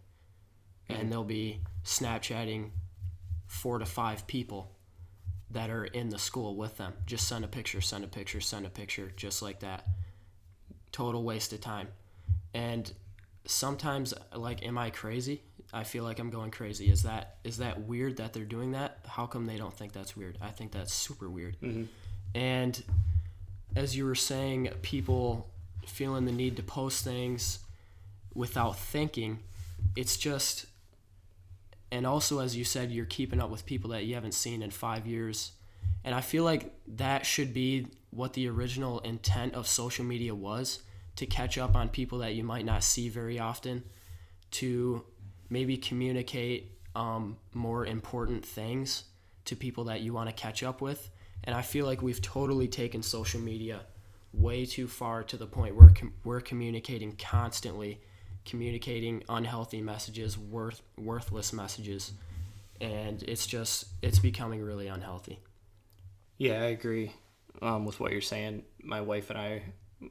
And 0.88 1.00
mm-hmm. 1.00 1.10
they'll 1.10 1.24
be 1.24 1.62
Snapchatting 1.84 2.70
four 3.48 3.80
to 3.80 3.88
five 3.88 4.28
people 4.28 4.72
that 5.50 5.72
are 5.72 5.86
in 5.86 6.10
the 6.10 6.20
school 6.20 6.56
with 6.56 6.78
them. 6.78 6.94
Just 7.08 7.28
send 7.28 7.44
a 7.44 7.48
picture, 7.48 7.82
send 7.82 8.06
a 8.06 8.08
picture, 8.08 8.40
send 8.40 8.68
a 8.68 8.70
picture, 8.70 9.12
just 9.18 9.42
like 9.42 9.62
that. 9.62 9.88
Total 10.92 11.24
waste 11.24 11.54
of 11.54 11.62
time. 11.62 11.88
And 12.54 12.94
sometimes 13.46 14.14
like 14.36 14.64
am 14.64 14.78
I 14.78 14.92
crazy? 14.92 15.42
I 15.74 15.84
feel 15.84 16.04
like 16.04 16.20
I'm 16.20 16.30
going 16.30 16.52
crazy. 16.52 16.90
Is 16.90 17.04
that 17.04 17.38
is 17.44 17.58
that 17.58 17.82
weird 17.82 18.18
that 18.18 18.34
they're 18.34 18.44
doing 18.44 18.72
that? 18.72 19.00
How 19.08 19.26
come 19.26 19.46
they 19.46 19.58
don't 19.58 19.74
think 19.74 19.94
that's 19.94 20.18
weird? 20.18 20.38
I 20.42 20.50
think 20.50 20.72
that's 20.72 20.94
super 20.94 21.30
weird. 21.30 21.58
Mm-hmm. 21.62 21.84
And 22.36 22.84
as 23.76 23.96
you 23.96 24.06
were 24.06 24.16
saying, 24.16 24.70
people 24.82 25.50
feeling 25.86 26.26
the 26.26 26.32
need 26.32 26.58
to 26.58 26.64
post 26.64 27.04
things 27.04 27.60
without 28.34 28.78
thinking, 28.78 29.40
it's 29.96 30.18
just 30.18 30.66
and 31.92 32.08
also 32.08 32.40
as 32.40 32.56
you 32.56 32.64
said 32.64 32.92
you're 32.92 33.06
keeping 33.06 33.42
up 33.42 33.50
with 33.50 33.66
people 33.66 33.90
that 33.92 34.06
you 34.06 34.16
haven't 34.16 34.34
seen 34.34 34.62
in 34.62 34.72
5 34.72 35.06
years 35.06 35.52
and 36.04 36.16
i 36.16 36.22
feel 36.22 36.44
like 36.44 36.74
that 36.88 37.26
should 37.26 37.54
be 37.54 37.88
what 38.12 38.34
the 38.34 38.48
original 38.48 39.00
intent 39.00 39.54
of 39.54 39.68
social 39.68 40.06
media 40.06 40.34
was 40.34 40.80
to 41.16 41.26
catch 41.26 41.58
up 41.58 41.76
on 41.76 41.90
people 41.90 42.20
that 42.20 42.34
you 42.34 42.44
might 42.44 42.66
not 42.66 42.84
see 42.84 43.10
very 43.10 43.40
often 43.40 43.84
to 44.52 45.04
maybe 45.52 45.78
communicate 45.78 46.72
um, 46.96 47.38
more 47.54 47.86
important 47.86 48.44
things 48.44 49.04
to 49.46 49.56
people 49.56 49.84
that 49.84 50.02
you 50.02 50.14
want 50.14 50.28
to 50.28 50.36
catch 50.36 50.64
up 50.64 50.82
with 50.82 51.12
and 51.44 51.56
i 51.56 51.62
feel 51.62 51.86
like 51.86 52.02
we've 52.02 52.22
totally 52.22 52.68
taken 52.68 53.04
social 53.04 53.40
media 53.40 53.82
way 54.34 54.66
too 54.66 54.88
far 54.88 55.24
to 55.24 55.38
the 55.38 55.46
point 55.46 55.76
where 55.76 55.90
com- 55.90 56.14
we're 56.24 56.42
communicating 56.42 57.16
constantly 57.16 58.00
communicating 58.46 59.24
unhealthy 59.30 59.82
messages, 59.82 60.38
worth 60.38 60.82
worthless 60.98 61.54
messages, 61.54 62.14
and 62.80 63.24
it's 63.24 63.46
just 63.46 63.86
it's 64.02 64.20
becoming 64.20 64.62
really 64.62 64.88
unhealthy. 64.88 65.40
Yeah, 66.38 66.62
I 66.62 66.66
agree 66.66 67.14
um, 67.62 67.86
with 67.86 68.00
what 68.00 68.12
you're 68.12 68.22
saying. 68.22 68.64
My 68.82 69.02
wife 69.02 69.30
and 69.30 69.38
I, 69.38 69.64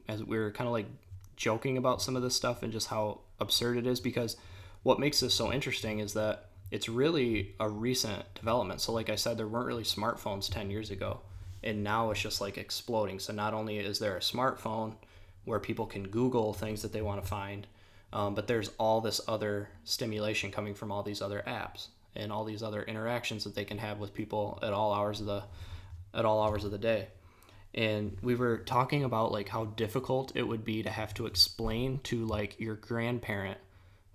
as 0.07 0.23
we 0.23 0.37
were 0.37 0.51
kind 0.51 0.67
of 0.67 0.71
like 0.71 0.87
joking 1.35 1.77
about 1.77 2.01
some 2.01 2.15
of 2.15 2.21
this 2.21 2.35
stuff 2.35 2.63
and 2.63 2.71
just 2.71 2.87
how 2.87 3.21
absurd 3.39 3.77
it 3.77 3.87
is, 3.87 3.99
because 3.99 4.37
what 4.83 4.99
makes 4.99 5.19
this 5.19 5.33
so 5.33 5.51
interesting 5.51 5.99
is 5.99 6.13
that 6.13 6.49
it's 6.71 6.87
really 6.87 7.53
a 7.59 7.69
recent 7.69 8.33
development. 8.33 8.81
So, 8.81 8.93
like 8.93 9.09
I 9.09 9.15
said, 9.15 9.37
there 9.37 9.47
weren't 9.47 9.67
really 9.67 9.83
smartphones 9.83 10.49
10 10.49 10.69
years 10.71 10.89
ago, 10.89 11.19
and 11.63 11.83
now 11.83 12.11
it's 12.11 12.21
just 12.21 12.41
like 12.41 12.57
exploding. 12.57 13.19
So, 13.19 13.33
not 13.33 13.53
only 13.53 13.77
is 13.77 13.99
there 13.99 14.15
a 14.15 14.21
smartphone 14.21 14.95
where 15.45 15.59
people 15.59 15.85
can 15.85 16.07
Google 16.07 16.53
things 16.53 16.81
that 16.81 16.93
they 16.93 17.01
want 17.01 17.21
to 17.21 17.27
find, 17.27 17.67
um, 18.13 18.35
but 18.35 18.47
there's 18.47 18.71
all 18.77 19.01
this 19.01 19.21
other 19.27 19.69
stimulation 19.83 20.51
coming 20.51 20.73
from 20.73 20.91
all 20.91 21.03
these 21.03 21.21
other 21.21 21.43
apps 21.45 21.87
and 22.15 22.31
all 22.31 22.43
these 22.43 22.63
other 22.63 22.83
interactions 22.83 23.43
that 23.43 23.55
they 23.55 23.65
can 23.65 23.77
have 23.77 23.99
with 23.99 24.13
people 24.13 24.59
at 24.61 24.73
all 24.73 24.93
hours 24.93 25.19
of 25.19 25.25
the 25.25 25.43
at 26.13 26.25
all 26.25 26.41
hours 26.41 26.63
of 26.63 26.71
the 26.71 26.77
day. 26.77 27.07
And 27.73 28.17
we 28.21 28.35
were 28.35 28.57
talking 28.57 29.05
about 29.05 29.31
like 29.31 29.47
how 29.47 29.65
difficult 29.65 30.33
it 30.35 30.43
would 30.43 30.65
be 30.65 30.83
to 30.83 30.89
have 30.89 31.13
to 31.15 31.25
explain 31.25 31.99
to 32.03 32.25
like 32.25 32.59
your 32.59 32.75
grandparent 32.75 33.59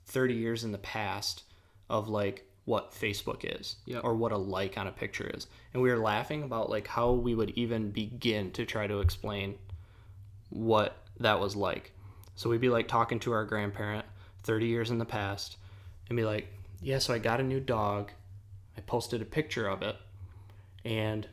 30 0.06 0.34
years 0.34 0.64
in 0.64 0.72
the 0.72 0.78
past 0.78 1.42
of 1.88 2.08
like 2.08 2.44
what 2.64 2.92
Facebook 2.92 3.44
is 3.60 3.76
Yep. 3.86 4.02
or 4.04 4.14
what 4.14 4.32
a 4.32 4.36
like 4.36 4.76
on 4.76 4.86
a 4.88 4.92
picture 4.92 5.30
is. 5.34 5.46
And 5.72 5.82
we 5.82 5.90
were 5.90 5.98
laughing 5.98 6.42
about 6.42 6.68
like 6.70 6.86
how 6.88 7.12
we 7.12 7.34
would 7.34 7.50
even 7.50 7.90
begin 7.90 8.50
to 8.52 8.64
try 8.66 8.86
to 8.86 9.00
explain 9.00 9.56
what 10.50 10.96
that 11.20 11.40
was 11.40 11.54
like. 11.56 11.92
So 12.34 12.50
we'd 12.50 12.60
be 12.60 12.68
like 12.68 12.88
talking 12.88 13.18
to 13.20 13.32
our 13.32 13.44
grandparent 13.44 14.04
30 14.42 14.66
years 14.66 14.90
in 14.90 14.98
the 14.98 15.04
past 15.04 15.56
and 16.08 16.16
be 16.16 16.24
like, 16.24 16.48
yeah, 16.82 16.98
so 16.98 17.14
I 17.14 17.18
got 17.18 17.40
a 17.40 17.44
new 17.44 17.60
dog. 17.60 18.10
I 18.76 18.80
posted 18.82 19.22
a 19.22 19.24
picture 19.24 19.66
of 19.68 19.82
it. 19.82 19.96
And 20.84 21.26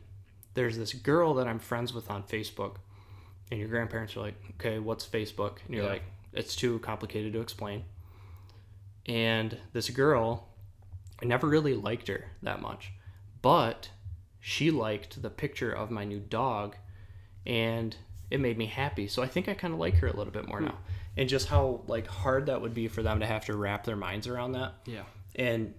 there's 0.54 0.78
this 0.78 0.92
girl 0.94 1.34
that 1.34 1.46
I'm 1.46 1.58
friends 1.58 1.92
with 1.92 2.10
on 2.10 2.22
Facebook. 2.22 2.76
And 3.50 3.60
your 3.60 3.68
grandparents 3.68 4.16
are 4.16 4.20
like, 4.20 4.34
okay, 4.52 4.78
what's 4.78 5.06
Facebook? 5.06 5.58
And 5.66 5.74
you're 5.74 5.84
Yeah. 5.84 5.90
like, 5.90 6.02
it's 6.32 6.56
too 6.56 6.78
complicated 6.80 7.32
to 7.34 7.40
explain. 7.40 7.84
And 9.06 9.58
this 9.72 9.90
girl, 9.90 10.48
I 11.22 11.26
never 11.26 11.48
really 11.48 11.74
liked 11.74 12.08
her 12.08 12.30
that 12.42 12.60
much. 12.60 12.92
But 13.42 13.90
she 14.40 14.70
liked 14.70 15.22
the 15.22 15.30
picture 15.30 15.72
of 15.72 15.90
my 15.90 16.04
new 16.04 16.20
dog 16.20 16.76
and 17.46 17.96
it 18.30 18.40
made 18.40 18.56
me 18.56 18.66
happy. 18.66 19.06
So 19.08 19.22
I 19.22 19.26
think 19.26 19.48
I 19.48 19.54
kind 19.54 19.74
of 19.74 19.80
like 19.80 19.96
her 19.96 20.06
a 20.06 20.16
little 20.16 20.32
bit 20.32 20.48
more 20.48 20.58
hmm. 20.58 20.66
now. 20.66 20.78
And 21.16 21.28
just 21.28 21.48
how 21.48 21.82
like 21.86 22.06
hard 22.06 22.46
that 22.46 22.60
would 22.60 22.74
be 22.74 22.88
for 22.88 23.02
them 23.02 23.20
to 23.20 23.26
have 23.26 23.44
to 23.46 23.56
wrap 23.56 23.84
their 23.84 23.96
minds 23.96 24.26
around 24.26 24.52
that. 24.52 24.74
Yeah. 24.86 25.04
And 25.36 25.74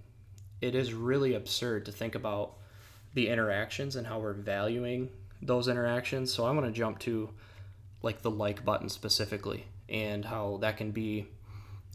it 0.61 0.75
is 0.75 0.93
really 0.93 1.33
absurd 1.33 1.85
to 1.85 1.91
think 1.91 2.15
about 2.15 2.53
the 3.13 3.29
interactions 3.29 3.95
and 3.95 4.07
how 4.07 4.19
we're 4.19 4.33
valuing 4.33 5.09
those 5.41 5.67
interactions. 5.67 6.33
So 6.33 6.45
I 6.45 6.51
want 6.51 6.65
to 6.65 6.71
jump 6.71 6.99
to 6.99 7.29
like 8.01 8.21
the 8.21 8.31
like 8.31 8.63
button 8.63 8.89
specifically 8.89 9.65
and 9.89 10.25
how 10.25 10.57
that 10.61 10.77
can 10.77 10.91
be 10.91 11.27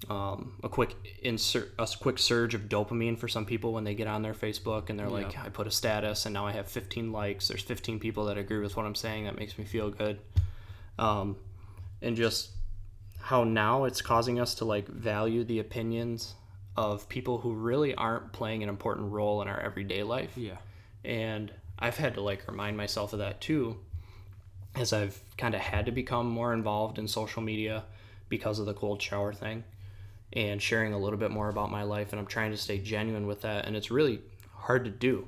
um, 0.09 0.54
a 0.62 0.69
quick 0.69 0.97
insert 1.23 1.75
a 1.78 1.87
quick 2.00 2.19
surge 2.19 2.54
of 2.54 2.62
dopamine 2.62 3.19
for 3.19 3.28
some 3.28 3.45
people 3.45 3.73
when 3.73 3.85
they 3.85 3.95
get 3.95 4.07
on 4.07 4.23
their 4.23 4.33
Facebook 4.33 4.88
and 4.88 4.99
they're 4.99 5.09
like, 5.09 5.38
I 5.38 5.50
put 5.50 5.66
a 5.66 5.71
status 5.71 6.25
and 6.25 6.33
now 6.33 6.47
I 6.47 6.52
have 6.52 6.69
15 6.69 7.12
likes. 7.12 7.49
There's 7.49 7.62
15 7.62 7.99
people 8.00 8.25
that 8.26 8.38
agree 8.38 8.59
with 8.59 8.76
what 8.76 8.87
I'm 8.87 8.95
saying. 8.95 9.25
That 9.25 9.37
makes 9.37 9.59
me 9.59 9.64
feel 9.64 9.90
good. 9.90 10.19
Um, 10.99 11.37
and 12.00 12.16
just 12.16 12.50
how 13.21 13.45
now 13.45 13.85
it's 13.85 14.00
causing 14.00 14.40
us 14.40 14.54
to 14.57 14.64
like 14.64 14.88
value 14.88 15.45
the 15.45 15.59
opinions 15.59 16.35
of 16.76 17.09
people 17.09 17.38
who 17.38 17.52
really 17.52 17.95
aren't 17.95 18.33
playing 18.33 18.62
an 18.62 18.71
important 18.71 19.12
role 19.12 19.42
in 19.42 19.49
our 19.49 19.61
everyday 19.61 20.02
life. 20.02 20.33
Yeah. 20.35 20.57
And 21.04 21.52
I've 21.78 21.97
had 21.97 22.14
to 22.14 22.23
like 22.23 22.49
remind 22.49 22.76
myself 22.76 23.12
of 23.12 23.19
that 23.19 23.42
too, 23.42 23.76
as 24.75 24.95
I've 24.95 25.21
kind 25.37 25.54
of 25.54 25.61
had 25.61 25.87
to 25.87 25.92
become 25.92 26.26
more 26.26 26.54
involved 26.54 26.99
in 26.99 27.07
social 27.07 27.42
media 27.42 27.85
because 28.30 28.59
of 28.59 28.64
the 28.64 28.75
cold 28.75 29.02
shower 29.02 29.35
thing 29.35 29.62
and 30.33 30.63
sharing 30.63 30.93
a 30.93 30.99
little 30.99 31.19
bit 31.19 31.31
more 31.31 31.49
about 31.49 31.71
my 31.71 31.83
life. 31.83 32.13
And 32.13 32.21
I'm 32.21 32.27
trying 32.27 32.51
to 32.53 32.57
stay 32.57 32.79
genuine 32.79 33.27
with 33.27 33.43
that. 33.43 33.67
And 33.67 33.77
it's 33.77 33.91
really 33.91 34.21
hard 34.55 34.85
to 34.85 34.91
do. 34.91 35.27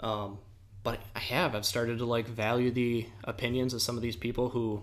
Um, 0.00 0.38
but 0.82 1.00
I 1.14 1.20
have. 1.20 1.54
I've 1.54 1.66
started 1.66 1.98
to 1.98 2.04
like 2.04 2.26
value 2.26 2.70
the 2.70 3.06
opinions 3.24 3.74
of 3.74 3.82
some 3.82 3.96
of 3.96 4.02
these 4.02 4.16
people 4.16 4.48
who 4.48 4.82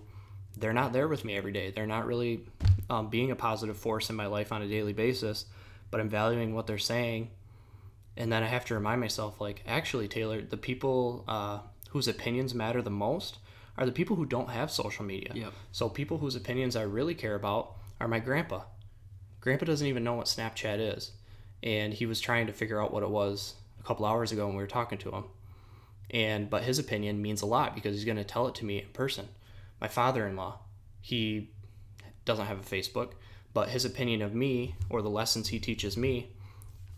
they're 0.55 0.73
not 0.73 0.93
there 0.93 1.07
with 1.07 1.25
me 1.25 1.35
every 1.35 1.51
day. 1.51 1.71
They're 1.71 1.87
not 1.87 2.05
really 2.05 2.45
um, 2.89 3.09
being 3.09 3.31
a 3.31 3.35
positive 3.35 3.77
force 3.77 4.09
in 4.09 4.15
my 4.15 4.27
life 4.27 4.51
on 4.51 4.61
a 4.61 4.67
daily 4.67 4.93
basis, 4.93 5.45
but 5.91 5.99
I'm 5.99 6.09
valuing 6.09 6.53
what 6.53 6.67
they're 6.67 6.77
saying. 6.77 7.31
And 8.15 8.31
then 8.31 8.41
I 8.43 8.47
have 8.47 8.65
to 8.65 8.73
remind 8.73 8.99
myself, 8.99 9.39
like, 9.39 9.63
actually, 9.67 10.07
Taylor, 10.07 10.41
the 10.41 10.57
people 10.57 11.23
uh, 11.27 11.59
whose 11.89 12.07
opinions 12.07 12.55
matter 12.55 12.81
the 12.81 12.89
most 12.89 13.37
are 13.77 13.85
the 13.85 13.91
people 13.91 14.15
who 14.15 14.25
don't 14.25 14.49
have 14.49 14.71
social 14.71 15.05
media. 15.05 15.31
Yep. 15.35 15.53
So 15.71 15.89
people 15.89 16.17
whose 16.17 16.35
opinions 16.35 16.75
I 16.75 16.81
really 16.81 17.13
care 17.13 17.35
about 17.35 17.75
are 17.99 18.07
my 18.07 18.19
grandpa. 18.19 18.61
Grandpa 19.47 19.63
doesn't 19.63 19.87
even 19.87 20.03
know 20.03 20.15
what 20.15 20.25
Snapchat 20.25 20.97
is, 20.97 21.13
and 21.63 21.93
he 21.93 22.05
was 22.05 22.19
trying 22.19 22.47
to 22.47 22.53
figure 22.53 22.81
out 22.81 22.91
what 22.91 23.01
it 23.01 23.09
was 23.09 23.53
a 23.79 23.83
couple 23.83 24.05
hours 24.05 24.33
ago 24.33 24.45
when 24.45 24.57
we 24.57 24.61
were 24.61 24.67
talking 24.67 24.97
to 24.97 25.09
him. 25.09 25.23
And 26.11 26.49
but 26.49 26.63
his 26.63 26.79
opinion 26.79 27.21
means 27.21 27.41
a 27.41 27.45
lot 27.45 27.73
because 27.73 27.95
he's 27.95 28.03
going 28.03 28.17
to 28.17 28.25
tell 28.25 28.49
it 28.49 28.55
to 28.55 28.65
me 28.65 28.81
in 28.81 28.89
person. 28.89 29.29
My 29.79 29.87
father-in-law, 29.87 30.59
he 30.99 31.49
doesn't 32.25 32.45
have 32.45 32.59
a 32.59 32.61
Facebook, 32.61 33.11
but 33.53 33.69
his 33.69 33.85
opinion 33.85 34.21
of 34.21 34.35
me 34.35 34.75
or 34.89 35.01
the 35.01 35.09
lessons 35.09 35.47
he 35.47 35.59
teaches 35.59 35.95
me 35.95 36.27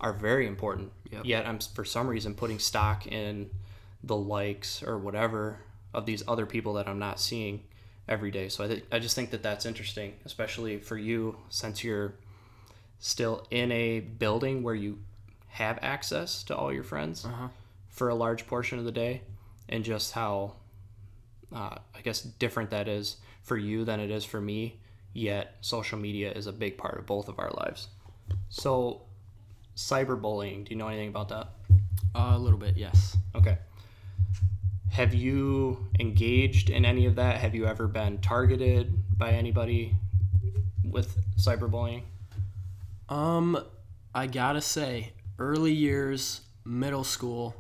are 0.02 0.12
very 0.12 0.48
important. 0.48 0.92
Yep. 1.12 1.26
Yet 1.26 1.46
I'm 1.46 1.60
for 1.60 1.86
some 1.86 2.08
reason 2.08 2.34
putting 2.34 2.58
stock 2.58 3.06
in 3.06 3.52
the 4.04 4.18
likes 4.18 4.82
or 4.82 4.98
whatever 4.98 5.60
of 5.94 6.08
these 6.08 6.24
other 6.28 6.48
people 6.48 6.74
that 6.74 6.88
I'm 6.88 6.98
not 6.98 7.20
seeing 7.20 7.62
every 8.08 8.32
day. 8.32 8.50
So 8.50 8.64
I, 8.64 8.68
th- 8.68 8.86
I 8.92 8.98
just 8.98 9.14
think 9.14 9.30
that 9.30 9.44
that's 9.44 9.68
interesting, 9.68 10.16
especially 10.26 10.80
for 10.80 10.98
you 10.98 11.38
since 11.50 11.84
you're 11.84 12.16
still 13.00 13.48
in 13.50 13.72
a 13.72 14.00
building 14.02 14.62
where 14.64 14.76
you 14.76 15.00
have 15.48 15.80
access 15.82 16.44
to 16.44 16.56
all 16.56 16.72
your 16.72 16.84
friends 16.84 17.26
Uh-huh. 17.26 17.48
for 17.88 18.10
a 18.10 18.16
large 18.16 18.46
portion 18.48 18.78
of 18.80 18.86
the 18.86 18.92
day, 18.92 19.22
and 19.68 19.84
just 19.84 20.14
how 20.14 20.54
uh, 21.52 21.76
I 21.96 22.02
guess 22.04 22.22
different 22.22 22.70
that 22.70 22.88
is 22.88 23.18
for 23.42 23.58
you 23.58 23.84
than 23.84 24.00
it 24.00 24.12
is 24.12 24.24
for 24.24 24.40
me. 24.40 24.80
Yet 25.14 25.56
social 25.62 25.98
media 25.98 26.32
is 26.32 26.46
a 26.46 26.52
big 26.54 26.78
part 26.78 27.00
of 27.00 27.08
both 27.08 27.28
of 27.28 27.40
our 27.40 27.50
lives. 27.52 27.88
So, 28.50 29.02
cyberbullying. 29.76 30.66
Do 30.66 30.70
you 30.72 30.76
know 30.76 30.88
anything 30.88 31.10
about 31.10 31.30
that? 31.30 31.48
Uh, 32.14 32.34
a 32.36 32.38
little 32.38 32.60
bit, 32.60 32.78
yes. 32.78 33.18
Okay. 33.36 33.58
Have 34.92 35.16
you 35.16 35.88
engaged 36.00 36.70
in 36.70 36.86
any 36.86 37.06
of 37.08 37.16
that? 37.16 37.38
Have 37.40 37.56
you 37.56 37.66
ever 37.66 37.88
been 37.88 38.20
targeted 38.20 38.94
by 39.18 39.32
anybody 39.32 39.96
with 40.84 41.18
cyberbullying? 41.38 42.04
Um, 43.10 43.58
I 44.14 44.28
gotta 44.28 44.62
say, 44.62 45.14
early 45.40 45.74
years, 45.74 46.42
middle 46.64 47.04
school, 47.04 47.56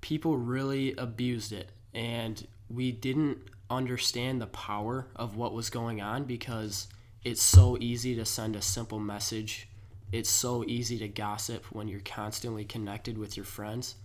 people 0.00 0.36
really 0.36 0.94
abused 0.96 1.52
it, 1.52 1.70
and 1.92 2.46
we 2.70 2.92
didn't 2.92 3.38
understand 3.68 4.40
the 4.40 4.46
power 4.46 5.08
of 5.16 5.36
what 5.36 5.52
was 5.52 5.68
going 5.68 6.00
on 6.00 6.24
because 6.24 6.86
it's 7.24 7.42
so 7.42 7.76
easy 7.80 8.14
to 8.14 8.24
send 8.24 8.54
a 8.54 8.62
simple 8.62 9.00
message. 9.00 9.68
It's 10.12 10.30
so 10.30 10.64
easy 10.64 10.96
to 10.98 11.08
gossip 11.08 11.64
when 11.72 11.88
you're 11.88 12.00
constantly 12.00 12.64
connected 12.64 13.18
with 13.18 13.36
your 13.36 13.46
friends, 13.46 13.96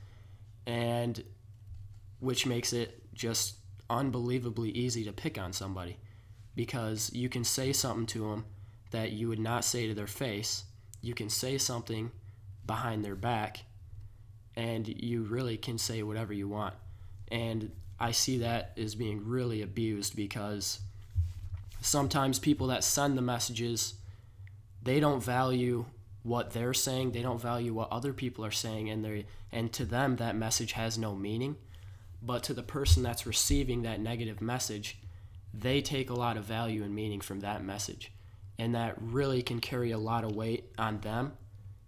and 0.65 1.23
which 2.19 2.47
makes 2.47 2.73
it 2.73 3.03
just 3.13 3.57
unbelievably 3.91 4.71
easy 4.71 5.03
to 5.03 5.11
pick 5.13 5.37
on 5.37 5.53
somebody 5.53 5.97
because 6.55 7.11
you 7.13 7.29
can 7.29 7.43
say 7.43 7.71
something 7.71 8.07
to 8.07 8.31
them 8.31 8.45
that 8.91 9.11
you 9.11 9.27
would 9.27 9.39
not 9.39 9.65
say 9.65 9.87
to 9.87 9.93
their 9.93 10.07
face. 10.07 10.63
You 11.01 11.13
can 11.13 11.29
say 11.29 11.57
something 11.57 12.11
behind 12.65 13.03
their 13.03 13.15
back, 13.15 13.61
and 14.55 14.87
you 14.87 15.23
really 15.23 15.57
can 15.57 15.77
say 15.77 16.03
whatever 16.03 16.33
you 16.33 16.47
want. 16.47 16.75
And 17.31 17.71
I 17.99 18.11
see 18.11 18.39
that 18.39 18.73
as 18.77 18.95
being 18.95 19.25
really 19.25 19.61
abused 19.61 20.15
because 20.15 20.79
sometimes 21.81 22.39
people 22.39 22.67
that 22.67 22.83
send 22.83 23.17
the 23.17 23.21
messages, 23.21 23.95
they 24.83 24.99
don't 24.99 25.23
value 25.23 25.85
what 26.23 26.51
they're 26.51 26.73
saying. 26.73 27.11
They 27.11 27.21
don't 27.21 27.41
value 27.41 27.73
what 27.73 27.91
other 27.91 28.13
people 28.13 28.43
are 28.45 28.51
saying, 28.51 28.89
and 28.89 29.05
they 29.05 29.25
and 29.51 29.71
to 29.73 29.85
them 29.85 30.17
that 30.17 30.35
message 30.35 30.73
has 30.73 30.97
no 30.97 31.15
meaning. 31.15 31.55
But 32.21 32.43
to 32.43 32.53
the 32.53 32.63
person 32.63 33.01
that's 33.01 33.25
receiving 33.25 33.83
that 33.83 34.01
negative 34.01 34.41
message, 34.41 34.99
they 35.53 35.81
take 35.81 36.09
a 36.09 36.13
lot 36.13 36.35
of 36.35 36.43
value 36.43 36.83
and 36.83 36.93
meaning 36.93 37.21
from 37.21 37.39
that 37.39 37.63
message 37.63 38.11
and 38.59 38.75
that 38.75 38.95
really 39.01 39.41
can 39.41 39.59
carry 39.59 39.91
a 39.91 39.97
lot 39.97 40.23
of 40.23 40.35
weight 40.35 40.65
on 40.77 40.99
them 40.99 41.31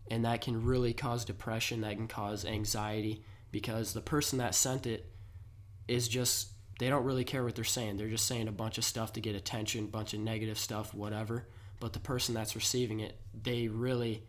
and 0.10 0.26
that 0.26 0.42
can 0.42 0.66
really 0.66 0.94
cause 0.94 1.26
depression 1.26 1.82
that 1.82 1.96
can 1.96 2.08
cause 2.08 2.46
anxiety 2.46 3.24
because 3.52 3.94
the 3.94 4.02
person 4.02 4.40
that 4.40 4.56
sent 4.56 4.88
it 4.88 5.06
is 5.88 6.08
just 6.08 6.50
they 6.80 6.90
don't 6.90 7.04
really 7.04 7.24
care 7.24 7.44
what 7.44 7.54
they're 7.54 7.64
saying. 7.64 7.98
They're 7.98 8.10
just 8.10 8.26
saying 8.26 8.48
a 8.48 8.52
bunch 8.52 8.78
of 8.78 8.84
stuff 8.84 9.14
to 9.14 9.22
get 9.22 9.36
attention 9.36 9.88
bunch 9.88 10.14
of 10.14 10.20
negative 10.20 10.58
stuff 10.58 10.94
whatever. 10.94 11.46
But 11.80 11.94
the 11.94 12.00
person 12.00 12.34
that's 12.34 12.56
receiving 12.56 13.02
it 13.02 13.18
they 13.40 13.68
really 13.68 14.24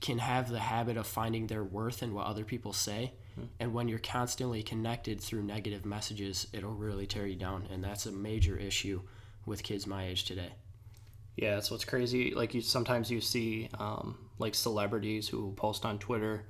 can 0.00 0.18
have 0.18 0.48
the 0.50 0.58
habit 0.58 0.96
of 0.96 1.06
finding 1.06 1.46
their 1.46 1.62
worth 1.62 2.02
in 2.02 2.14
what 2.14 2.26
other 2.26 2.44
people 2.44 2.72
say. 2.72 3.12
Hmm. 3.36 3.44
And 3.60 3.74
when 3.74 3.88
you're 3.88 4.00
constantly 4.00 4.62
connected 4.62 5.20
through 5.20 5.42
negative 5.42 5.84
messages 5.84 6.46
it'll 6.52 6.74
really 6.74 7.06
tear 7.06 7.26
you 7.26 7.36
down. 7.36 7.68
And 7.70 7.82
that's 7.82 8.06
a 8.06 8.12
major 8.12 8.56
issue 8.56 9.02
with 9.46 9.62
kids 9.62 9.86
my 9.86 10.06
age 10.06 10.24
today 10.24 10.52
Yeah, 11.36 11.54
that's 11.54 11.70
what's 11.70 11.84
crazy. 11.84 12.34
Like 12.34 12.54
you 12.54 12.60
sometimes 12.60 13.10
you 13.10 13.20
see 13.20 13.68
um, 13.78 14.18
like 14.38 14.54
celebrities 14.54 15.28
who 15.28 15.52
post 15.52 15.84
on 15.84 15.98
Twitter 15.98 16.44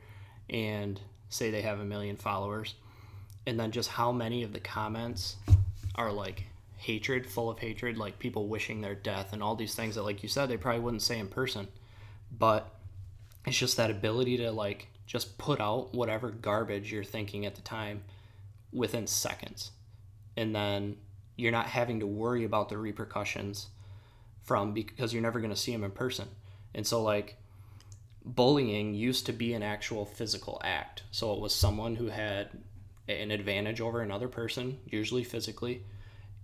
and 0.51 1.01
say 1.29 1.51
they 1.51 1.63
have 1.63 1.81
a 1.81 1.85
million 1.85 2.17
followers, 2.17 2.75
and 3.47 3.59
then 3.59 3.71
just 3.71 3.91
how 3.91 4.13
many 4.13 4.43
of 4.43 4.53
the 4.53 4.61
comments 4.61 5.37
are 5.95 6.13
like 6.13 6.45
hatred, 6.77 7.27
full 7.27 7.49
of 7.49 7.59
hatred, 7.61 7.97
like 7.97 8.19
people 8.19 8.49
wishing 8.49 8.81
their 8.81 8.95
death 8.95 9.33
and 9.33 9.43
all 9.43 9.55
these 9.55 9.75
things 9.75 9.95
that, 9.95 10.03
like 10.03 10.23
you 10.23 10.29
said, 10.29 10.49
they 10.49 10.57
probably 10.57 10.81
wouldn't 10.81 11.03
say 11.03 11.19
in 11.19 11.29
person, 11.29 11.69
but 12.37 12.75
it's 13.47 13.57
just 13.57 13.77
that 13.77 13.91
ability 13.91 14.37
to 14.39 14.51
like 14.51 14.89
just 15.07 15.39
put 15.39 15.61
out 15.61 15.95
whatever 15.95 16.31
garbage 16.31 16.91
you're 16.93 17.05
thinking 17.05 17.47
at 17.47 17.55
the 17.55 17.63
time 17.63 18.03
within 18.73 19.07
seconds, 19.07 19.71
and 20.37 20.55
then 20.55 20.97
you're 21.37 21.53
not 21.53 21.67
having 21.67 22.01
to 22.01 22.07
worry 22.07 22.45
about 22.45 22.69
the 22.69 22.77
repercussions 22.77 23.69
from 24.43 24.73
because 24.73 25.13
you're 25.13 25.23
never 25.23 25.41
going 25.41 25.53
to 25.53 25.57
see 25.57 25.73
them 25.73 25.85
in 25.85 25.91
person. 25.91 26.29
And 26.75 26.87
so 26.87 27.03
like 27.03 27.37
bullying 28.25 28.95
used 28.95 29.27
to 29.27 29.33
be 29.33 29.55
an 29.55 29.63
actual 29.63 30.05
physical 30.05 30.61
act. 30.65 31.03
So 31.11 31.33
it 31.33 31.41
was 31.41 31.55
someone 31.55 31.97
who 31.97 32.07
had 32.09 32.51
an 33.09 33.31
advantage 33.31 33.81
over 33.81 34.01
another 34.01 34.29
person, 34.29 34.79
usually 34.87 35.25
physically, 35.25 35.83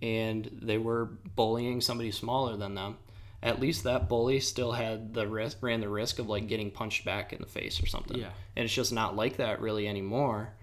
and 0.01 0.49
they 0.61 0.77
were 0.77 1.05
bullying 1.35 1.81
somebody 1.81 2.11
smaller 2.11 2.57
than 2.57 2.75
them. 2.75 2.97
At 3.41 3.61
least 3.61 3.85
that 3.85 4.09
bully 4.09 4.41
still 4.41 4.73
had 4.73 5.13
the 5.13 5.27
risk 5.27 5.59
ran 5.61 5.79
the 5.79 5.87
risk 5.87 6.19
of 6.19 6.27
like 6.27 6.47
getting 6.47 6.71
punched 6.71 7.05
back 7.05 7.31
in 7.31 7.39
the 7.39 7.47
face 7.47 7.81
or 7.81 7.85
something. 7.85 8.17
Yeah. 8.17 8.31
And 8.55 8.65
it's 8.65 8.73
just 8.73 8.91
not 8.91 9.15
like 9.15 9.37
that 9.37 9.61
really 9.61 9.87
anymore. 9.87 10.53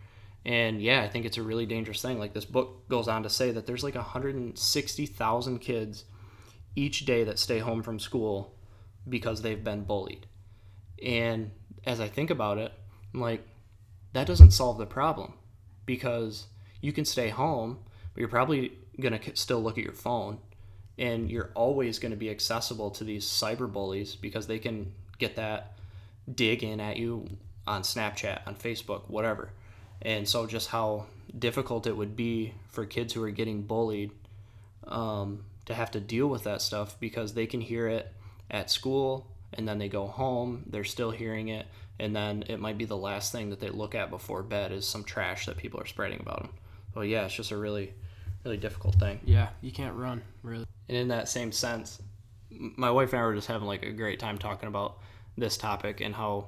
And 0.44 0.80
yeah, 0.80 1.02
I 1.02 1.08
think 1.08 1.24
it's 1.24 1.38
a 1.38 1.42
really 1.42 1.64
dangerous 1.66 2.02
thing. 2.02 2.18
Like 2.18 2.34
this 2.34 2.44
book 2.44 2.86
goes 2.88 3.08
on 3.08 3.22
to 3.22 3.30
say 3.30 3.50
that 3.50 3.66
there's 3.66 3.82
like 3.82 3.94
160,000 3.94 5.58
kids 5.58 6.04
each 6.76 7.06
day 7.06 7.24
that 7.24 7.38
stay 7.38 7.58
home 7.58 7.82
from 7.82 7.98
school 7.98 8.54
because 9.08 9.42
they've 9.42 9.64
been 9.64 9.82
bullied. 9.84 10.26
And 11.02 11.50
as 11.84 12.00
I 12.00 12.08
think 12.08 12.30
about 12.30 12.58
it, 12.58 12.72
I'm 13.12 13.20
like, 13.20 13.46
that 14.12 14.26
doesn't 14.26 14.52
solve 14.52 14.78
the 14.78 14.86
problem 14.86 15.34
because 15.84 16.46
you 16.80 16.92
can 16.92 17.04
stay 17.04 17.28
home, 17.28 17.78
but 18.14 18.20
you're 18.20 18.28
probably 18.28 18.72
going 19.00 19.18
to 19.18 19.36
still 19.36 19.62
look 19.62 19.78
at 19.78 19.84
your 19.84 19.92
phone 19.92 20.38
and 20.98 21.30
you're 21.30 21.50
always 21.54 21.98
going 21.98 22.12
to 22.12 22.16
be 22.16 22.30
accessible 22.30 22.90
to 22.90 23.04
these 23.04 23.26
cyber 23.26 23.70
bullies 23.70 24.14
because 24.14 24.46
they 24.46 24.58
can 24.58 24.92
get 25.18 25.36
that 25.36 25.76
dig 26.32 26.62
in 26.62 26.80
at 26.80 26.96
you 26.96 27.28
on 27.66 27.82
Snapchat, 27.82 28.40
on 28.46 28.54
Facebook, 28.54 29.08
whatever. 29.08 29.50
And 30.02 30.28
so, 30.28 30.46
just 30.46 30.68
how 30.68 31.06
difficult 31.38 31.86
it 31.86 31.96
would 31.96 32.16
be 32.16 32.54
for 32.68 32.86
kids 32.86 33.12
who 33.12 33.22
are 33.22 33.30
getting 33.30 33.62
bullied 33.62 34.12
um, 34.86 35.44
to 35.66 35.74
have 35.74 35.90
to 35.92 36.00
deal 36.00 36.26
with 36.26 36.44
that 36.44 36.62
stuff 36.62 36.98
because 36.98 37.34
they 37.34 37.46
can 37.46 37.60
hear 37.60 37.88
it 37.88 38.12
at 38.50 38.70
school 38.70 39.26
and 39.52 39.68
then 39.68 39.78
they 39.78 39.88
go 39.88 40.06
home, 40.06 40.64
they're 40.66 40.84
still 40.84 41.10
hearing 41.10 41.48
it, 41.48 41.66
and 41.98 42.14
then 42.14 42.44
it 42.48 42.60
might 42.60 42.76
be 42.76 42.84
the 42.84 42.96
last 42.96 43.32
thing 43.32 43.50
that 43.50 43.60
they 43.60 43.70
look 43.70 43.94
at 43.94 44.10
before 44.10 44.42
bed 44.42 44.72
is 44.72 44.86
some 44.86 45.04
trash 45.04 45.46
that 45.46 45.56
people 45.56 45.80
are 45.80 45.86
spreading 45.86 46.20
about 46.20 46.42
them. 46.42 46.50
So, 46.94 47.00
yeah, 47.02 47.24
it's 47.24 47.34
just 47.34 47.50
a 47.52 47.56
really, 47.56 47.92
really 48.44 48.56
difficult 48.56 48.96
thing. 48.96 49.20
yeah 49.24 49.48
you 49.60 49.72
can't 49.72 49.94
run 49.96 50.22
really 50.42 50.66
And 50.88 50.96
in 50.96 51.08
that 51.08 51.28
same 51.28 51.52
sense, 51.52 52.00
my 52.50 52.90
wife 52.90 53.12
and 53.12 53.22
I 53.22 53.26
were 53.26 53.34
just 53.34 53.48
having 53.48 53.66
like 53.66 53.84
a 53.84 53.92
great 53.92 54.18
time 54.18 54.38
talking 54.38 54.68
about 54.68 54.98
this 55.36 55.56
topic 55.56 56.00
and 56.00 56.14
how 56.14 56.46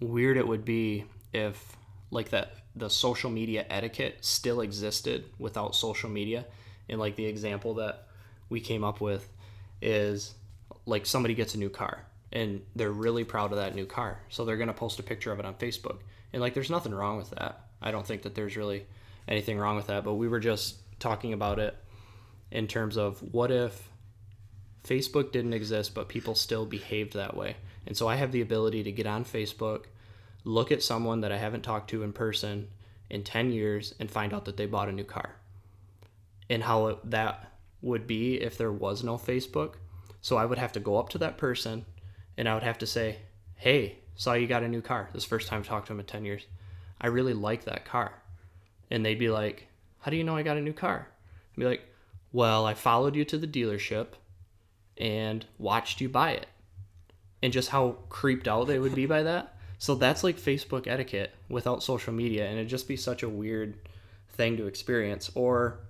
weird 0.00 0.36
it 0.36 0.46
would 0.46 0.64
be 0.64 1.04
if 1.32 1.76
like 2.10 2.30
that 2.30 2.54
the 2.74 2.88
social 2.88 3.30
media 3.30 3.66
etiquette 3.68 4.18
still 4.20 4.60
existed 4.60 5.24
without 5.38 5.74
social 5.74 6.10
media. 6.10 6.44
And 6.88 7.00
like 7.00 7.16
the 7.16 7.26
example 7.26 7.74
that 7.74 8.05
we 8.48 8.60
came 8.60 8.84
up 8.84 9.00
with 9.00 9.28
is 9.82 10.34
like 10.86 11.06
somebody 11.06 11.34
gets 11.34 11.54
a 11.54 11.58
new 11.58 11.68
car 11.68 12.04
and 12.32 12.62
they're 12.74 12.92
really 12.92 13.24
proud 13.24 13.52
of 13.52 13.58
that 13.58 13.74
new 13.74 13.86
car. 13.86 14.20
So 14.28 14.44
they're 14.44 14.56
going 14.56 14.68
to 14.68 14.74
post 14.74 14.98
a 14.98 15.02
picture 15.02 15.32
of 15.32 15.38
it 15.38 15.44
on 15.44 15.54
Facebook. 15.54 15.98
And 16.32 16.42
like 16.42 16.54
there's 16.54 16.70
nothing 16.70 16.94
wrong 16.94 17.16
with 17.16 17.30
that. 17.30 17.66
I 17.80 17.90
don't 17.90 18.06
think 18.06 18.22
that 18.22 18.34
there's 18.34 18.56
really 18.56 18.86
anything 19.28 19.58
wrong 19.58 19.76
with 19.76 19.88
that, 19.88 20.04
but 20.04 20.14
we 20.14 20.28
were 20.28 20.40
just 20.40 20.76
talking 20.98 21.32
about 21.32 21.58
it 21.58 21.76
in 22.50 22.66
terms 22.66 22.96
of 22.96 23.18
what 23.32 23.50
if 23.50 23.90
Facebook 24.84 25.32
didn't 25.32 25.52
exist 25.52 25.94
but 25.94 26.08
people 26.08 26.34
still 26.34 26.64
behaved 26.64 27.14
that 27.14 27.36
way. 27.36 27.56
And 27.86 27.96
so 27.96 28.08
I 28.08 28.16
have 28.16 28.32
the 28.32 28.40
ability 28.40 28.82
to 28.84 28.92
get 28.92 29.06
on 29.06 29.24
Facebook, 29.24 29.84
look 30.44 30.72
at 30.72 30.82
someone 30.82 31.20
that 31.20 31.32
I 31.32 31.38
haven't 31.38 31.62
talked 31.62 31.90
to 31.90 32.02
in 32.02 32.12
person 32.12 32.68
in 33.10 33.22
10 33.22 33.52
years 33.52 33.94
and 34.00 34.10
find 34.10 34.32
out 34.32 34.44
that 34.46 34.56
they 34.56 34.66
bought 34.66 34.88
a 34.88 34.92
new 34.92 35.04
car. 35.04 35.36
And 36.48 36.62
how 36.62 37.00
that 37.04 37.52
would 37.86 38.06
be 38.06 38.34
if 38.40 38.58
there 38.58 38.72
was 38.72 39.02
no 39.02 39.16
Facebook. 39.16 39.74
So 40.20 40.36
I 40.36 40.44
would 40.44 40.58
have 40.58 40.72
to 40.72 40.80
go 40.80 40.98
up 40.98 41.08
to 41.10 41.18
that 41.18 41.38
person 41.38 41.86
and 42.36 42.48
I 42.48 42.54
would 42.54 42.62
have 42.62 42.78
to 42.78 42.86
say, 42.86 43.20
"Hey, 43.54 44.00
saw 44.16 44.34
you 44.34 44.46
got 44.46 44.62
a 44.62 44.68
new 44.68 44.82
car. 44.82 45.08
This 45.12 45.24
first 45.24 45.48
time 45.48 45.62
I 45.62 45.64
talked 45.64 45.86
to 45.86 45.92
him 45.92 46.00
in 46.00 46.06
10 46.06 46.24
years. 46.24 46.46
I 47.00 47.06
really 47.06 47.32
like 47.32 47.64
that 47.64 47.84
car." 47.84 48.22
And 48.90 49.04
they'd 49.04 49.18
be 49.18 49.30
like, 49.30 49.68
"How 50.00 50.10
do 50.10 50.16
you 50.16 50.24
know 50.24 50.36
I 50.36 50.42
got 50.42 50.58
a 50.58 50.60
new 50.62 50.72
car?" 50.72 51.08
I'd 51.52 51.60
be 51.60 51.64
like, 51.64 51.88
"Well, 52.32 52.66
I 52.66 52.74
followed 52.74 53.16
you 53.16 53.24
to 53.24 53.38
the 53.38 53.46
dealership 53.46 54.08
and 54.98 55.46
watched 55.58 56.00
you 56.00 56.08
buy 56.08 56.32
it." 56.32 56.46
And 57.42 57.52
just 57.52 57.70
how 57.70 57.98
creeped 58.08 58.48
out 58.48 58.66
they 58.66 58.78
would 58.78 58.94
be 58.94 59.06
by 59.06 59.22
that. 59.22 59.56
So 59.78 59.94
that's 59.94 60.24
like 60.24 60.36
Facebook 60.36 60.86
etiquette 60.86 61.34
without 61.48 61.82
social 61.82 62.12
media 62.12 62.46
and 62.46 62.58
it'd 62.58 62.68
just 62.68 62.88
be 62.88 62.96
such 62.96 63.22
a 63.22 63.28
weird 63.28 63.78
thing 64.30 64.56
to 64.56 64.66
experience 64.66 65.30
or 65.34 65.80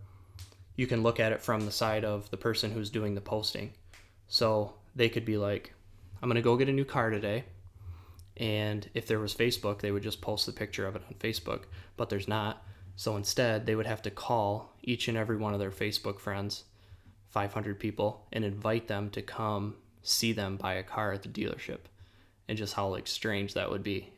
you 0.76 0.86
can 0.86 1.02
look 1.02 1.18
at 1.18 1.32
it 1.32 1.40
from 1.40 1.64
the 1.64 1.72
side 1.72 2.04
of 2.04 2.30
the 2.30 2.36
person 2.36 2.70
who's 2.70 2.90
doing 2.90 3.14
the 3.14 3.20
posting. 3.20 3.72
So 4.28 4.74
they 4.94 5.08
could 5.08 5.24
be 5.24 5.38
like, 5.38 5.72
I'm 6.22 6.28
going 6.28 6.36
to 6.36 6.42
go 6.42 6.56
get 6.56 6.68
a 6.68 6.72
new 6.72 6.84
car 6.84 7.10
today. 7.10 7.44
And 8.36 8.88
if 8.94 9.06
there 9.06 9.18
was 9.18 9.34
Facebook, 9.34 9.80
they 9.80 9.90
would 9.90 10.02
just 10.02 10.20
post 10.20 10.44
the 10.44 10.52
picture 10.52 10.86
of 10.86 10.94
it 10.94 11.02
on 11.08 11.14
Facebook, 11.14 11.62
but 11.96 12.10
there's 12.10 12.28
not. 12.28 12.62
So 12.94 13.16
instead, 13.16 13.66
they 13.66 13.74
would 13.74 13.86
have 13.86 14.02
to 14.02 14.10
call 14.10 14.74
each 14.82 15.08
and 15.08 15.16
every 15.16 15.36
one 15.36 15.54
of 15.54 15.60
their 15.60 15.70
Facebook 15.70 16.20
friends, 16.20 16.64
500 17.30 17.80
people, 17.80 18.26
and 18.32 18.44
invite 18.44 18.88
them 18.88 19.10
to 19.10 19.22
come 19.22 19.76
see 20.02 20.32
them 20.32 20.56
buy 20.56 20.74
a 20.74 20.82
car 20.82 21.12
at 21.12 21.22
the 21.22 21.28
dealership. 21.28 21.80
And 22.48 22.56
just 22.56 22.74
how 22.74 22.88
like 22.88 23.06
strange 23.06 23.54
that 23.54 23.70
would 23.70 23.82
be. 23.82 24.12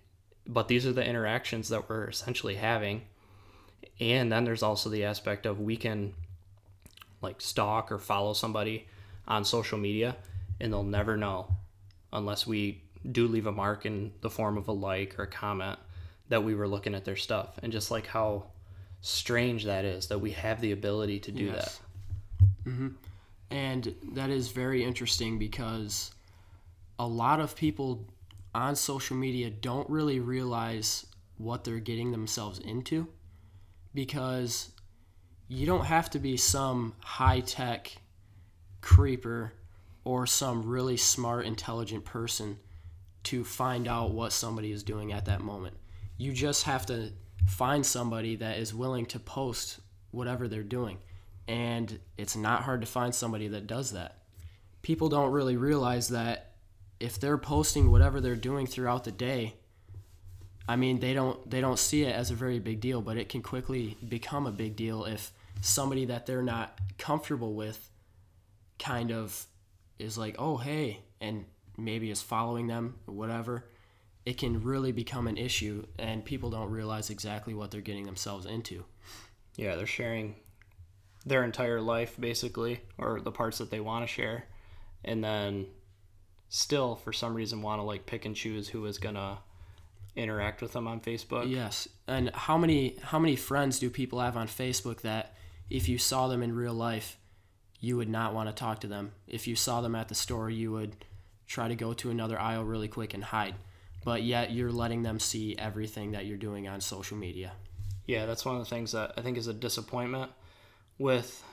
But 0.47 0.69
these 0.69 0.87
are 0.87 0.93
the 0.93 1.07
interactions 1.07 1.69
that 1.69 1.89
we're 1.89 2.09
essentially 2.09 2.57
having. 2.57 3.03
And 4.01 4.31
then 4.31 4.45
there's 4.45 4.63
also 4.63 4.91
the 4.91 5.05
aspect 5.05 5.47
of 5.47 5.61
we 5.61 5.77
can 5.77 6.15
like 7.21 7.41
stalk 7.41 7.91
or 7.91 7.99
follow 7.99 8.33
somebody 8.33 8.87
on 9.27 9.45
social 9.45 9.79
media 9.79 10.17
and 10.61 10.73
they'll 10.73 10.83
never 10.83 11.17
know 11.17 11.49
unless 12.13 12.47
we 12.47 12.83
do 13.13 13.29
leave 13.29 13.47
a 13.47 13.53
mark 13.53 13.87
in 13.87 14.13
the 14.21 14.31
form 14.31 14.57
of 14.57 14.69
a 14.69 14.73
like 14.73 15.19
or 15.19 15.25
a 15.25 15.27
comment 15.27 15.79
that 16.29 16.43
we 16.43 16.55
were 16.55 16.69
looking 16.69 16.95
at 16.95 17.05
their 17.05 17.17
stuff 17.17 17.59
and 17.63 17.73
just 17.73 17.91
like 17.91 18.07
how 18.07 18.45
strange 19.01 19.65
that 19.65 19.85
is 19.85 20.09
that 20.09 20.21
we 20.21 20.33
have 20.33 20.61
the 20.61 20.73
ability 20.73 21.21
to 21.21 21.31
do 21.31 21.45
yes. 21.45 21.81
that 22.65 22.71
mm-hmm. 22.71 22.89
and 23.51 23.95
that 24.13 24.31
is 24.31 24.49
very 24.49 24.85
interesting 24.85 25.39
because 25.39 26.13
a 26.99 27.07
lot 27.07 27.39
of 27.39 27.55
people 27.55 28.05
on 28.55 28.75
social 28.75 29.17
media 29.17 29.51
don't 29.51 29.89
really 29.89 30.19
realize 30.19 31.07
what 31.37 31.63
they're 31.63 31.79
getting 31.79 32.11
themselves 32.11 32.59
into 32.59 33.07
because 33.95 34.71
you 35.49 35.67
don't 35.67 35.87
have 35.87 36.11
to 36.11 36.19
be 36.19 36.37
some 36.37 36.95
high 37.01 37.41
tech 37.41 37.97
creeper 38.81 39.55
or 40.05 40.27
some 40.27 40.67
really 40.67 40.97
smart, 40.97 41.47
intelligent 41.47 42.05
person 42.05 42.59
to 43.25 43.45
find 43.45 43.89
out 43.89 44.13
what 44.13 44.33
somebody 44.33 44.73
is 44.73 44.83
doing 44.83 45.13
at 45.13 45.25
that 45.25 45.41
moment. 45.41 45.77
You 46.17 46.33
just 46.33 46.65
have 46.65 46.87
to 46.87 47.13
find 47.47 47.85
somebody 47.85 48.37
that 48.37 48.59
is 48.59 48.75
willing 48.75 49.07
to 49.07 49.19
post 49.19 49.81
whatever 50.11 50.49
they're 50.49 50.63
doing. 50.63 50.99
And 51.47 51.99
it's 52.19 52.37
not 52.37 52.63
hard 52.63 52.83
to 52.83 52.87
find 52.87 53.15
somebody 53.15 53.49
that 53.49 53.67
does 53.67 53.93
that. 53.93 54.19
People 54.83 55.09
don't 55.09 55.33
really 55.33 55.57
realize 55.57 56.09
that 56.09 56.53
if 57.01 57.19
they're 57.19 57.39
posting 57.39 57.91
whatever 57.91 58.21
they're 58.21 58.37
doing 58.37 58.67
throughout 58.67 59.05
the 59.05 59.13
day, 59.13 59.55
I 60.69 60.77
mean, 60.77 61.01
they 61.01 61.15
don't 61.15 61.49
they 61.49 61.63
don't 61.63 61.79
see 61.79 62.03
it 62.03 62.15
as 62.15 62.31
a 62.31 62.35
very 62.35 62.59
big 62.59 62.81
deal, 62.81 63.01
but 63.01 63.17
it 63.17 63.31
can 63.31 63.43
quickly 63.43 63.97
become 64.07 64.47
a 64.47 64.53
big 64.53 64.77
deal 64.77 65.05
if 65.05 65.33
somebody 65.61 66.05
that 66.07 66.27
they're 66.27 66.43
not 66.43 66.79
comfortable 66.99 67.55
with 67.55 67.91
kind 68.79 69.11
of 69.11 69.47
is 69.99 70.17
like, 70.17 70.37
oh, 70.39 70.57
hey, 70.57 71.01
and 71.21 71.45
maybe 71.77 72.11
is 72.11 72.23
following 72.23 72.67
them 72.67 72.97
or 73.07 73.15
whatever, 73.15 73.65
it 74.25 74.37
can 74.37 74.63
really 74.63 74.93
become 74.93 75.27
an 75.27 75.37
issue 75.37 75.87
and 75.99 76.25
people 76.25 76.51
don't 76.51 76.71
realize 76.71 77.11
exactly 77.11 77.55
what 77.55 77.71
they're 77.71 77.81
getting 77.81 78.05
themselves 78.05 78.47
into. 78.47 78.85
Yeah, 79.57 79.75
they're 79.75 79.87
sharing 79.87 80.37
their 81.27 81.45
entire 81.45 81.81
life 81.81 82.15
basically, 82.19 82.81
or 82.97 83.21
the 83.21 83.33
parts 83.33 83.59
that 83.59 83.71
they 83.71 83.81
want 83.81 84.07
to 84.07 84.13
share, 84.13 84.45
and 85.05 85.23
then 85.23 85.67
still 86.49 86.97
for 86.97 87.13
some 87.13 87.35
reason 87.35 87.63
want 87.63 87.81
to 87.81 87.85
like 87.85 88.07
pick 88.07 88.25
and 88.25 88.35
choose 88.37 88.69
who 88.69 88.85
is 88.87 88.99
gonna 88.99 89.39
interact 90.17 90.63
with 90.63 90.73
them 90.73 90.87
on 90.87 91.01
Facebook. 91.01 91.51
Yes, 91.51 91.89
and 92.07 92.31
how 92.35 92.57
many 92.57 92.97
how 93.03 93.19
many 93.19 93.37
friends 93.37 93.79
do 93.79 93.91
people 93.91 94.21
have 94.21 94.37
on 94.37 94.47
Facebook 94.47 95.01
that 95.03 95.35
if 95.71 95.89
you 95.89 95.99
saw 95.99 96.29
them 96.29 96.43
in 96.43 96.55
real 96.55 96.75
life, 96.75 97.19
you 97.81 97.97
would 97.97 98.09
not 98.09 98.35
want 98.35 98.49
to 98.49 98.55
talk 98.55 98.81
to 98.81 98.87
them. 98.87 99.13
If 99.27 99.47
you 99.47 99.55
saw 99.55 99.81
them 99.81 99.95
at 99.95 100.09
the 100.09 100.15
store, 100.15 100.51
you 100.51 100.73
would 100.73 100.97
try 101.47 101.69
to 101.69 101.75
go 101.75 101.93
to 101.95 102.11
another 102.11 102.39
aisle 102.39 102.65
really 102.65 102.89
quick 102.89 103.15
and 103.15 103.25
hide. 103.25 103.55
But 104.05 104.23
yet 104.23 104.53
you're 104.53 104.73
letting 104.73 105.03
them 105.03 105.21
see 105.21 105.57
everything 105.59 106.13
that 106.13 106.27
you're 106.27 106.39
doing 106.39 106.69
on 106.69 106.81
social 106.81 107.17
media. 107.17 107.53
Yeah, 108.07 108.27
that's 108.27 108.45
one 108.45 108.57
of 108.57 108.63
the 108.63 108.71
things 108.71 108.93
that 108.93 109.13
I 109.17 109.23
think 109.23 109.37
is 109.37 109.49
a 109.49 109.53
disappointment 109.53 110.33
with 110.99 111.45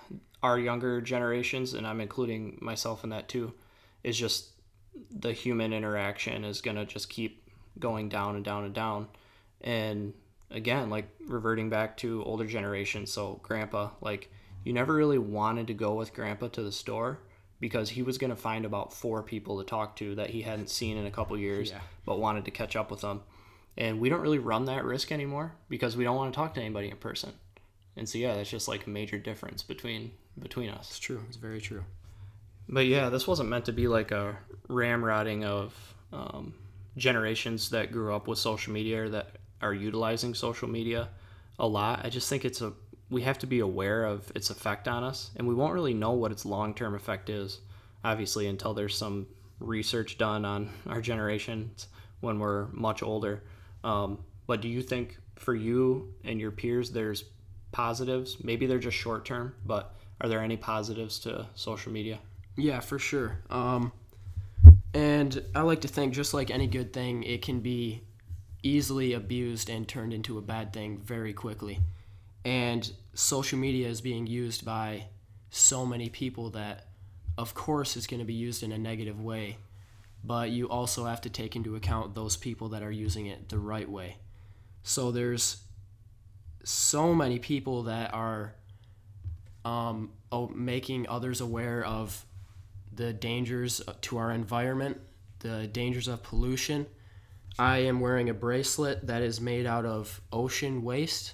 our 0.41 0.58
younger 0.58 1.01
generations, 1.01 1.73
and 1.73 1.86
I'm 1.86 2.01
including 2.01 2.58
myself 2.62 3.04
in 3.04 3.10
that 3.10 3.28
too, 3.28 3.54
is 4.04 4.17
just 4.17 4.49
the 5.12 5.34
human 5.34 5.73
interaction 5.73 6.45
is 6.45 6.62
going 6.62 6.78
to 6.78 6.86
just 6.86 7.10
keep 7.10 7.49
going 7.80 8.10
down 8.10 8.36
and 8.36 8.45
down 8.45 8.63
and 8.63 8.73
down. 8.73 9.08
And 9.62 10.13
again, 10.52 10.90
like 10.90 11.08
reverting 11.28 11.70
back 11.70 11.98
to 11.98 12.24
older 12.24 12.46
generations. 12.46 13.12
So 13.12 13.40
grandpa, 13.44 13.92
like 14.02 14.32
you 14.64 14.74
never 14.74 14.94
really 14.94 15.18
wanted 15.18 15.68
to 15.68 15.74
go 15.74 15.94
with 15.94 16.14
grandpa 16.14 16.48
to 16.50 16.64
the 16.64 16.72
store 16.72 17.20
because 17.60 17.90
he 17.90 18.02
was 18.02 18.18
going 18.18 18.30
to 18.30 18.36
find 18.36 18.66
about 18.66 18.94
four 18.94 19.24
people 19.24 19.58
to 19.60 19.64
talk 19.64 19.96
to 19.98 20.16
that 20.16 20.30
he 20.30 20.42
hadn't 20.42 20.70
seen 20.70 20.98
in 20.98 21.06
a 21.06 21.12
couple 21.12 21.38
years 21.38 21.72
yeah. 21.72 21.80
but 22.06 22.20
wanted 22.20 22.46
to 22.46 22.52
catch 22.52 22.76
up 22.76 22.92
with 22.92 23.02
them. 23.02 23.22
And 23.78 24.00
we 24.00 24.10
don't 24.10 24.22
really 24.22 24.40
run 24.40 24.66
that 24.66 24.86
risk 24.86 25.12
anymore 25.12 25.54
because 25.70 25.98
we 25.98 26.04
don't 26.04 26.16
want 26.16 26.34
to 26.34 26.36
talk 26.36 26.54
to 26.56 26.62
anybody 26.62 26.90
in 26.90 26.98
person. 26.98 27.34
And 27.98 28.08
so 28.08 28.18
yeah, 28.18 28.36
that's 28.36 28.50
just 28.50 28.68
like 28.68 28.88
a 28.88 28.90
major 28.90 29.18
difference 29.18 29.64
between 29.64 30.12
between 30.38 30.70
us. 30.70 30.90
It's 30.90 31.00
true. 31.00 31.22
It's 31.28 31.38
very 31.38 31.62
true. 31.62 31.84
But 32.68 32.88
yeah, 32.88 33.10
this 33.10 33.28
wasn't 33.28 33.50
meant 33.50 33.66
to 33.66 33.72
be 33.72 33.88
like 33.88 34.12
a 34.12 34.38
ramrodding 34.68 35.44
of 35.44 35.96
um, 36.12 36.54
generations 36.98 37.70
that 37.70 37.92
grew 37.92 38.14
up 38.14 38.28
with 38.28 38.40
social 38.40 38.74
media 38.74 39.04
or 39.04 39.10
that 39.10 39.38
are 39.65 39.73
utilizing 39.73 40.34
social 40.34 40.69
media 40.69 41.10
a 41.58 41.67
lot. 41.67 42.06
I 42.06 42.10
just 42.10 42.30
think 42.30 42.45
it's 42.45 42.62
a 42.62 42.73
we 43.10 43.21
have 43.21 43.38
to 43.39 43.47
be 43.47 43.60
aware 43.60 44.06
of 44.06 44.32
its 44.36 44.49
effect 44.49 44.88
on 44.88 45.04
us, 45.04 45.32
and 45.36 45.47
we 45.47 45.54
won't 45.54 45.73
really 45.73 45.93
know 45.93 46.12
what 46.12 46.32
its 46.32 46.45
long 46.45 46.73
term 46.73 46.95
effect 46.95 47.30
is, 47.30 47.60
obviously, 48.04 48.47
until 48.47 48.73
there's 48.73 48.97
some 48.97 49.28
research 49.60 50.17
done 50.17 50.45
on 50.45 50.69
our 50.88 51.01
generations 51.01 51.88
when 52.21 52.39
we're 52.39 52.67
much 52.67 53.04
older. 53.04 53.43
Um, 53.84 54.19
but 54.47 54.62
do 54.62 54.67
you 54.67 54.82
think 54.82 55.17
for 55.36 55.54
you 55.54 56.13
and 56.23 56.39
your 56.39 56.51
peers, 56.51 56.91
there's 56.91 57.25
positives? 57.71 58.43
Maybe 58.43 58.65
they're 58.65 58.80
just 58.80 58.97
short 58.97 59.25
term, 59.25 59.54
but 59.65 59.95
are 60.21 60.30
there 60.30 60.41
any 60.41 60.58
positives 60.58 61.19
to 61.19 61.47
social 61.56 61.91
media? 61.91 62.19
Yeah, 62.58 62.80
for 62.80 62.97
sure. 62.97 63.39
Um, 63.49 63.91
and 64.93 65.43
I 65.54 65.62
like 65.62 65.82
to 65.82 65.88
think, 65.88 66.13
just 66.13 66.34
like 66.34 66.49
any 66.49 66.67
good 66.67 66.93
thing, 66.93 67.23
it 67.23 67.41
can 67.41 67.60
be 67.60 68.01
easily 68.65 69.13
abused 69.13 69.69
and 69.69 69.88
turned 69.88 70.12
into 70.12 70.38
a 70.38 70.41
bad 70.41 70.73
thing 70.73 70.97
very 70.97 71.34
quickly. 71.34 71.80
And 72.43 72.91
social 73.13 73.60
media 73.60 73.88
is 73.88 74.01
being 74.01 74.28
used 74.28 74.65
by 74.65 75.06
so 75.51 75.86
many 75.86 76.10
people 76.10 76.49
that, 76.51 76.88
of 77.38 77.54
course, 77.54 77.95
it's 77.95 78.08
going 78.08 78.19
to 78.19 78.25
be 78.25 78.34
used 78.34 78.63
in 78.63 78.71
a 78.71 78.78
negative 78.78 79.21
way. 79.21 79.58
But 80.23 80.49
you 80.49 80.67
also 80.67 81.06
have 81.06 81.21
to 81.21 81.30
take 81.30 81.56
into 81.56 81.75
account 81.75 82.15
those 82.15 82.36
people 82.36 82.69
that 82.69 82.82
are 82.82 82.91
using 82.91 83.28
it 83.28 83.49
the 83.49 83.60
right 83.60 83.89
way. 83.89 84.17
So 84.82 85.12
there's 85.12 85.58
so 86.63 87.13
many 87.13 87.38
people 87.38 87.84
that 87.84 88.13
are 88.13 88.56
um, 89.63 90.12
making 90.54 91.08
others 91.08 91.39
aware 91.39 91.84
of 91.86 92.25
the 92.91 93.13
dangers 93.13 93.82
to 94.01 94.17
our 94.17 94.32
environment, 94.32 94.99
the 95.39 95.67
dangers 95.67 96.08
of 96.08 96.23
pollution, 96.23 96.88
I 97.58 97.80
am 97.80 98.00
wearing 98.00 98.30
a 98.30 98.34
bracelet 98.34 99.08
that 99.08 99.22
is 99.22 99.39
made 99.39 99.65
out 99.65 99.86
of 99.86 100.22
ocean 100.32 100.84
waste. 100.84 101.34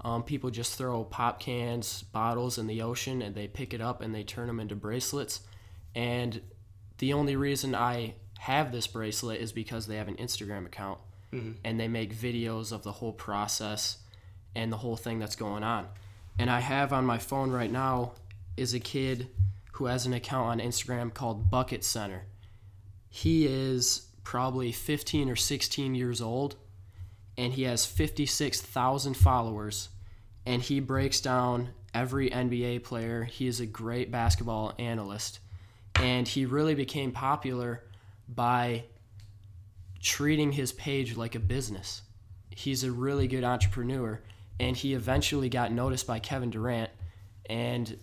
Um, 0.00 0.22
people 0.22 0.50
just 0.50 0.76
throw 0.76 1.04
pop 1.04 1.40
cans, 1.40 2.02
bottles 2.02 2.58
in 2.58 2.66
the 2.66 2.82
ocean, 2.82 3.22
and 3.22 3.34
they 3.34 3.46
pick 3.46 3.72
it 3.72 3.80
up 3.80 4.00
and 4.02 4.14
they 4.14 4.22
turn 4.22 4.48
them 4.48 4.60
into 4.60 4.74
bracelets. 4.74 5.40
And 5.94 6.40
the 6.98 7.12
only 7.12 7.36
reason 7.36 7.74
I 7.74 8.14
have 8.40 8.72
this 8.72 8.86
bracelet 8.86 9.40
is 9.40 9.52
because 9.52 9.86
they 9.86 9.96
have 9.96 10.08
an 10.08 10.16
Instagram 10.16 10.66
account. 10.66 10.98
and 11.64 11.80
they 11.80 11.88
make 11.88 12.14
videos 12.14 12.70
of 12.70 12.84
the 12.84 12.92
whole 12.92 13.12
process 13.12 13.98
and 14.54 14.70
the 14.72 14.76
whole 14.76 14.96
thing 14.96 15.18
that's 15.18 15.34
going 15.34 15.64
on. 15.64 15.88
And 16.38 16.48
I 16.48 16.60
have 16.60 16.92
on 16.92 17.04
my 17.04 17.18
phone 17.18 17.50
right 17.50 17.70
now 17.72 18.12
is 18.56 18.72
a 18.72 18.78
kid 18.78 19.28
who 19.72 19.86
has 19.86 20.06
an 20.06 20.12
account 20.14 20.46
on 20.46 20.60
Instagram 20.60 21.12
called 21.12 21.50
Bucket 21.50 21.82
Center. 21.82 22.26
He 23.08 23.46
is 23.46 24.03
probably 24.24 24.72
15 24.72 25.30
or 25.30 25.36
16 25.36 25.94
years 25.94 26.20
old 26.20 26.56
and 27.36 27.52
he 27.52 27.62
has 27.64 27.86
56,000 27.86 29.14
followers 29.14 29.90
and 30.46 30.62
he 30.62 30.80
breaks 30.80 31.20
down 31.20 31.70
every 31.92 32.30
NBA 32.30 32.84
player. 32.84 33.24
He 33.24 33.46
is 33.46 33.60
a 33.60 33.66
great 33.66 34.10
basketball 34.10 34.74
analyst 34.78 35.40
and 35.96 36.26
he 36.26 36.46
really 36.46 36.74
became 36.74 37.12
popular 37.12 37.84
by 38.28 38.84
treating 40.00 40.52
his 40.52 40.72
page 40.72 41.16
like 41.16 41.34
a 41.34 41.40
business. 41.40 42.02
He's 42.50 42.84
a 42.84 42.92
really 42.92 43.28
good 43.28 43.44
entrepreneur 43.44 44.20
and 44.58 44.76
he 44.76 44.94
eventually 44.94 45.48
got 45.48 45.72
noticed 45.72 46.06
by 46.06 46.18
Kevin 46.18 46.50
Durant 46.50 46.90
and 47.46 47.98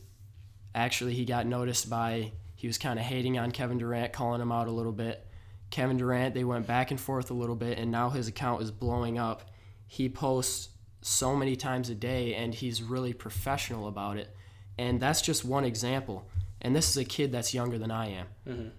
actually 0.75 1.13
he 1.13 1.25
got 1.25 1.45
noticed 1.45 1.89
by 1.89 2.31
he 2.55 2.67
was 2.67 2.77
kind 2.77 2.99
of 2.99 3.05
hating 3.05 3.39
on 3.39 3.49
Kevin 3.49 3.79
Durant, 3.79 4.13
calling 4.13 4.39
him 4.39 4.51
out 4.51 4.67
a 4.67 4.71
little 4.71 4.91
bit. 4.91 5.25
Kevin 5.71 5.97
Durant, 5.97 6.35
they 6.35 6.43
went 6.43 6.67
back 6.67 6.91
and 6.91 6.99
forth 6.99 7.31
a 7.31 7.33
little 7.33 7.55
bit 7.55 7.79
and 7.79 7.89
now 7.89 8.09
his 8.09 8.27
account 8.27 8.61
is 8.61 8.71
blowing 8.71 9.17
up. 9.17 9.49
He 9.87 10.07
posts 10.09 10.69
so 11.01 11.35
many 11.35 11.55
times 11.55 11.89
a 11.89 11.95
day 11.95 12.35
and 12.35 12.53
he's 12.53 12.83
really 12.83 13.13
professional 13.13 13.87
about 13.87 14.17
it. 14.17 14.35
And 14.77 14.99
that's 14.99 15.21
just 15.21 15.43
one 15.43 15.65
example. 15.65 16.27
And 16.61 16.75
this 16.75 16.89
is 16.89 16.97
a 16.97 17.05
kid 17.05 17.31
that's 17.31 17.53
younger 17.53 17.77
than 17.77 17.91
I 17.91 18.09
am. 18.11 18.27
Mm-hmm. 18.47 18.69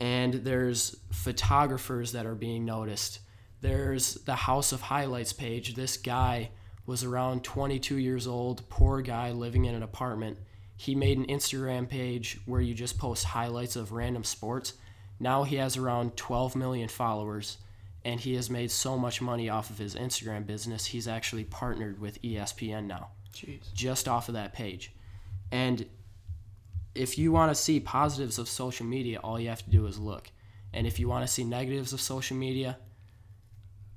And 0.00 0.34
there's 0.34 0.96
photographers 1.10 2.12
that 2.12 2.26
are 2.26 2.34
being 2.34 2.64
noticed. 2.64 3.20
There's 3.60 4.14
the 4.14 4.34
House 4.34 4.72
of 4.72 4.82
Highlights 4.82 5.32
page. 5.32 5.74
This 5.74 5.96
guy 5.96 6.50
was 6.86 7.02
around 7.02 7.42
22 7.42 7.96
years 7.96 8.26
old, 8.26 8.68
poor 8.68 9.02
guy 9.02 9.32
living 9.32 9.64
in 9.64 9.74
an 9.74 9.82
apartment. 9.82 10.38
He 10.76 10.94
made 10.94 11.18
an 11.18 11.26
Instagram 11.26 11.88
page 11.88 12.38
where 12.44 12.60
you 12.60 12.74
just 12.74 12.98
post 12.98 13.24
highlights 13.24 13.76
of 13.76 13.92
random 13.92 14.24
sports. 14.24 14.74
Now 15.18 15.44
he 15.44 15.56
has 15.56 15.76
around 15.76 16.16
12 16.16 16.56
million 16.56 16.88
followers 16.88 17.58
and 18.04 18.20
he 18.20 18.34
has 18.34 18.48
made 18.48 18.70
so 18.70 18.96
much 18.96 19.20
money 19.20 19.48
off 19.48 19.70
of 19.70 19.78
his 19.78 19.94
Instagram 19.94 20.46
business. 20.46 20.86
He's 20.86 21.08
actually 21.08 21.44
partnered 21.44 22.00
with 22.00 22.22
ESPN 22.22 22.86
now 22.86 23.10
Jeez. 23.32 23.72
just 23.74 24.06
off 24.06 24.28
of 24.28 24.34
that 24.34 24.52
page. 24.52 24.92
And 25.50 25.86
if 26.94 27.18
you 27.18 27.32
want 27.32 27.50
to 27.50 27.54
see 27.54 27.80
positives 27.80 28.38
of 28.38 28.48
social 28.48 28.86
media, 28.86 29.18
all 29.22 29.38
you 29.40 29.48
have 29.48 29.64
to 29.64 29.70
do 29.70 29.86
is 29.86 29.98
look. 29.98 30.30
And 30.72 30.86
if 30.86 30.98
you 31.00 31.08
want 31.08 31.26
to 31.26 31.32
see 31.32 31.44
negatives 31.44 31.92
of 31.92 32.00
social 32.00 32.36
media, 32.36 32.78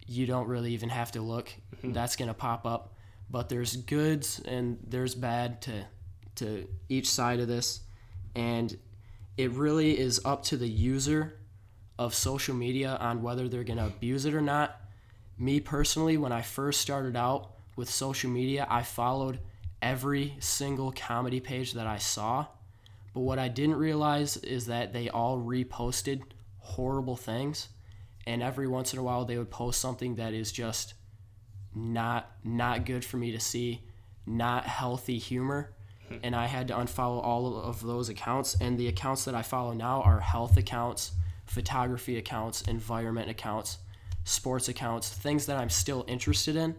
you 0.05 0.25
don't 0.25 0.47
really 0.47 0.73
even 0.73 0.89
have 0.89 1.11
to 1.11 1.21
look. 1.21 1.53
Mm-hmm. 1.77 1.93
That's 1.93 2.15
going 2.15 2.29
to 2.29 2.33
pop 2.33 2.65
up. 2.65 2.95
But 3.29 3.47
there's 3.49 3.75
goods 3.75 4.41
and 4.43 4.79
there's 4.87 5.13
bad 5.13 5.61
to 5.63 5.85
to 6.35 6.67
each 6.87 7.09
side 7.09 7.39
of 7.39 7.47
this. 7.47 7.81
And 8.33 8.75
it 9.39 9.51
really 9.51 9.97
is 9.97 10.19
up 10.25 10.43
to 10.43 10.57
the 10.57 10.67
user 10.67 11.39
of 11.97 12.13
social 12.13 12.53
media 12.53 12.97
on 12.99 13.21
whether 13.21 13.47
they're 13.47 13.63
going 13.63 13.79
to 13.79 13.85
abuse 13.85 14.25
it 14.25 14.33
or 14.33 14.41
not. 14.41 14.81
Me 15.37 15.61
personally, 15.61 16.17
when 16.17 16.33
I 16.33 16.41
first 16.41 16.81
started 16.81 17.15
out 17.15 17.51
with 17.77 17.89
social 17.89 18.29
media, 18.29 18.67
I 18.69 18.83
followed 18.83 19.39
every 19.81 20.35
single 20.39 20.91
comedy 20.91 21.39
page 21.39 21.71
that 21.71 21.87
I 21.87 21.99
saw. 21.99 22.47
But 23.13 23.21
what 23.21 23.39
I 23.39 23.47
didn't 23.47 23.77
realize 23.77 24.35
is 24.35 24.65
that 24.65 24.91
they 24.91 25.07
all 25.07 25.39
reposted 25.39 26.23
horrible 26.57 27.15
things. 27.15 27.69
And 28.27 28.43
every 28.43 28.67
once 28.67 28.91
in 28.91 28.99
a 28.99 29.03
while, 29.03 29.23
they 29.23 29.37
would 29.37 29.49
post 29.49 29.79
something 29.79 30.15
that 30.15 30.33
is 30.33 30.51
just 30.51 30.95
not 31.73 32.29
not 32.43 32.85
good 32.85 33.05
for 33.05 33.15
me 33.15 33.31
to 33.31 33.39
see, 33.39 33.85
not 34.25 34.65
healthy 34.65 35.17
humor. 35.17 35.71
Hmm. 36.09 36.17
And 36.23 36.35
I 36.35 36.47
had 36.47 36.67
to 36.69 36.73
unfollow 36.73 37.23
all 37.23 37.61
of 37.61 37.81
those 37.81 38.09
accounts. 38.09 38.55
And 38.59 38.77
the 38.77 38.87
accounts 38.87 39.25
that 39.25 39.35
I 39.35 39.41
follow 39.41 39.73
now 39.73 40.01
are 40.01 40.19
health 40.19 40.57
accounts, 40.57 41.11
photography 41.45 42.17
accounts, 42.17 42.61
environment 42.63 43.29
accounts, 43.29 43.77
sports 44.23 44.69
accounts, 44.69 45.09
things 45.09 45.45
that 45.47 45.57
I'm 45.57 45.69
still 45.69 46.05
interested 46.07 46.55
in, 46.55 46.75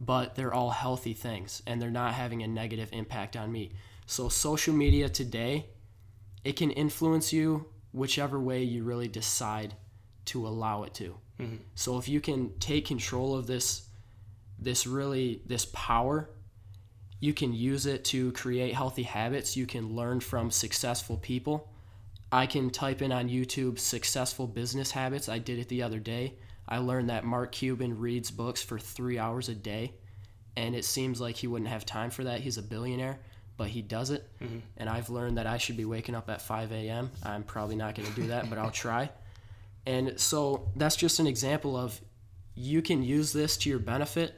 but 0.00 0.34
they're 0.34 0.54
all 0.54 0.70
healthy 0.70 1.14
things 1.14 1.62
and 1.66 1.80
they're 1.80 1.90
not 1.90 2.14
having 2.14 2.42
a 2.42 2.46
negative 2.46 2.88
impact 2.92 3.36
on 3.36 3.50
me. 3.50 3.72
So, 4.06 4.28
social 4.28 4.74
media 4.74 5.08
today, 5.08 5.66
it 6.44 6.54
can 6.54 6.70
influence 6.70 7.32
you 7.32 7.66
whichever 7.92 8.38
way 8.38 8.62
you 8.62 8.84
really 8.84 9.08
decide 9.08 9.74
to 10.26 10.46
allow 10.46 10.84
it 10.84 10.94
to. 10.94 11.16
Mm-hmm. 11.40 11.56
So, 11.74 11.98
if 11.98 12.08
you 12.08 12.20
can 12.20 12.56
take 12.60 12.86
control 12.86 13.34
of 13.34 13.48
this, 13.48 13.88
this 14.58 14.86
really, 14.86 15.42
this 15.46 15.66
power, 15.72 16.30
you 17.20 17.32
can 17.32 17.52
use 17.52 17.86
it 17.86 18.04
to 18.06 18.32
create 18.32 18.74
healthy 18.74 19.02
habits. 19.02 19.56
You 19.56 19.66
can 19.66 19.94
learn 19.94 20.20
from 20.20 20.50
successful 20.50 21.16
people. 21.16 21.68
I 22.30 22.46
can 22.46 22.70
type 22.70 23.02
in 23.02 23.12
on 23.12 23.28
YouTube 23.28 23.78
successful 23.78 24.46
business 24.46 24.90
habits. 24.90 25.28
I 25.28 25.38
did 25.38 25.58
it 25.58 25.68
the 25.68 25.82
other 25.82 25.98
day. 25.98 26.34
I 26.68 26.78
learned 26.78 27.10
that 27.10 27.24
Mark 27.24 27.52
Cuban 27.52 27.98
reads 27.98 28.30
books 28.30 28.62
for 28.62 28.78
three 28.78 29.18
hours 29.18 29.48
a 29.48 29.54
day, 29.54 29.92
and 30.56 30.74
it 30.74 30.84
seems 30.84 31.20
like 31.20 31.36
he 31.36 31.46
wouldn't 31.46 31.70
have 31.70 31.86
time 31.86 32.10
for 32.10 32.24
that. 32.24 32.40
He's 32.40 32.58
a 32.58 32.62
billionaire, 32.62 33.18
but 33.56 33.68
he 33.68 33.82
does 33.82 34.10
it. 34.10 34.28
Mm-hmm. 34.42 34.58
And 34.76 34.88
I've 34.88 35.08
learned 35.08 35.38
that 35.38 35.46
I 35.46 35.58
should 35.58 35.76
be 35.76 35.84
waking 35.84 36.16
up 36.16 36.28
at 36.28 36.42
5 36.42 36.72
a.m. 36.72 37.10
I'm 37.22 37.44
probably 37.44 37.76
not 37.76 37.94
going 37.94 38.08
to 38.08 38.14
do 38.20 38.26
that, 38.28 38.50
but 38.50 38.58
I'll 38.58 38.70
try. 38.70 39.10
And 39.86 40.18
so 40.18 40.68
that's 40.74 40.96
just 40.96 41.20
an 41.20 41.28
example 41.28 41.76
of 41.76 42.00
you 42.56 42.82
can 42.82 43.02
use 43.02 43.32
this 43.32 43.56
to 43.58 43.70
your 43.70 43.78
benefit 43.78 44.34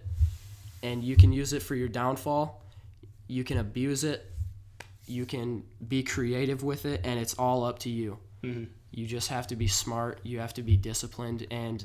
and 0.82 1.02
you 1.02 1.16
can 1.16 1.32
use 1.32 1.52
it 1.52 1.62
for 1.62 1.74
your 1.74 1.88
downfall. 1.88 2.62
You 3.28 3.44
can 3.44 3.58
abuse 3.58 4.02
it. 4.02 4.26
You 5.06 5.24
can 5.24 5.62
be 5.86 6.02
creative 6.02 6.62
with 6.62 6.84
it, 6.84 7.00
and 7.04 7.20
it's 7.20 7.34
all 7.34 7.64
up 7.64 7.78
to 7.80 7.90
you. 7.90 8.18
Mhm. 8.42 8.68
You 8.90 9.06
just 9.06 9.28
have 9.28 9.46
to 9.48 9.56
be 9.56 9.68
smart. 9.68 10.20
You 10.24 10.40
have 10.40 10.54
to 10.54 10.62
be 10.62 10.76
disciplined, 10.76 11.46
and 11.50 11.84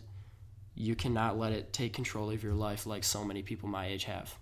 you 0.75 0.95
cannot 0.95 1.37
let 1.37 1.51
it 1.51 1.71
take 1.71 1.93
control 1.93 2.31
of 2.31 2.43
your 2.43 2.53
life 2.53 2.85
like 2.85 3.03
so 3.03 3.23
many 3.23 3.43
people 3.43 3.69
my 3.69 3.85
age 3.85 4.05
have. 4.05 4.35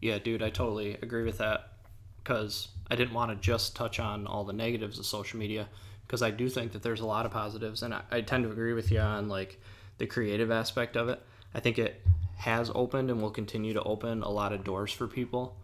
Yeah, 0.00 0.18
dude, 0.18 0.42
I 0.42 0.50
totally 0.50 0.94
agree 0.94 1.24
with 1.24 1.38
that 1.38 1.72
because 2.18 2.68
I 2.90 2.96
didn't 2.96 3.14
want 3.14 3.30
to 3.30 3.36
just 3.36 3.74
touch 3.74 3.98
on 3.98 4.26
all 4.26 4.44
the 4.44 4.52
negatives 4.52 4.98
of 4.98 5.06
social 5.06 5.38
media 5.38 5.68
because 6.06 6.22
I 6.22 6.30
do 6.30 6.48
think 6.48 6.72
that 6.72 6.82
there's 6.82 7.00
a 7.00 7.06
lot 7.06 7.24
of 7.26 7.32
positives, 7.32 7.82
and 7.82 7.94
I, 7.94 8.02
I 8.10 8.20
tend 8.20 8.44
to 8.44 8.50
agree 8.50 8.74
with 8.74 8.90
you 8.90 9.00
on 9.00 9.28
like 9.28 9.60
the 9.98 10.06
creative 10.06 10.50
aspect 10.50 10.96
of 10.96 11.08
it. 11.08 11.20
I 11.54 11.60
think 11.60 11.78
it 11.78 12.02
has 12.36 12.70
opened 12.74 13.10
and 13.10 13.22
will 13.22 13.30
continue 13.30 13.72
to 13.72 13.82
open 13.82 14.22
a 14.22 14.28
lot 14.28 14.52
of 14.52 14.62
doors 14.62 14.92
for 14.92 15.06
people, 15.08 15.56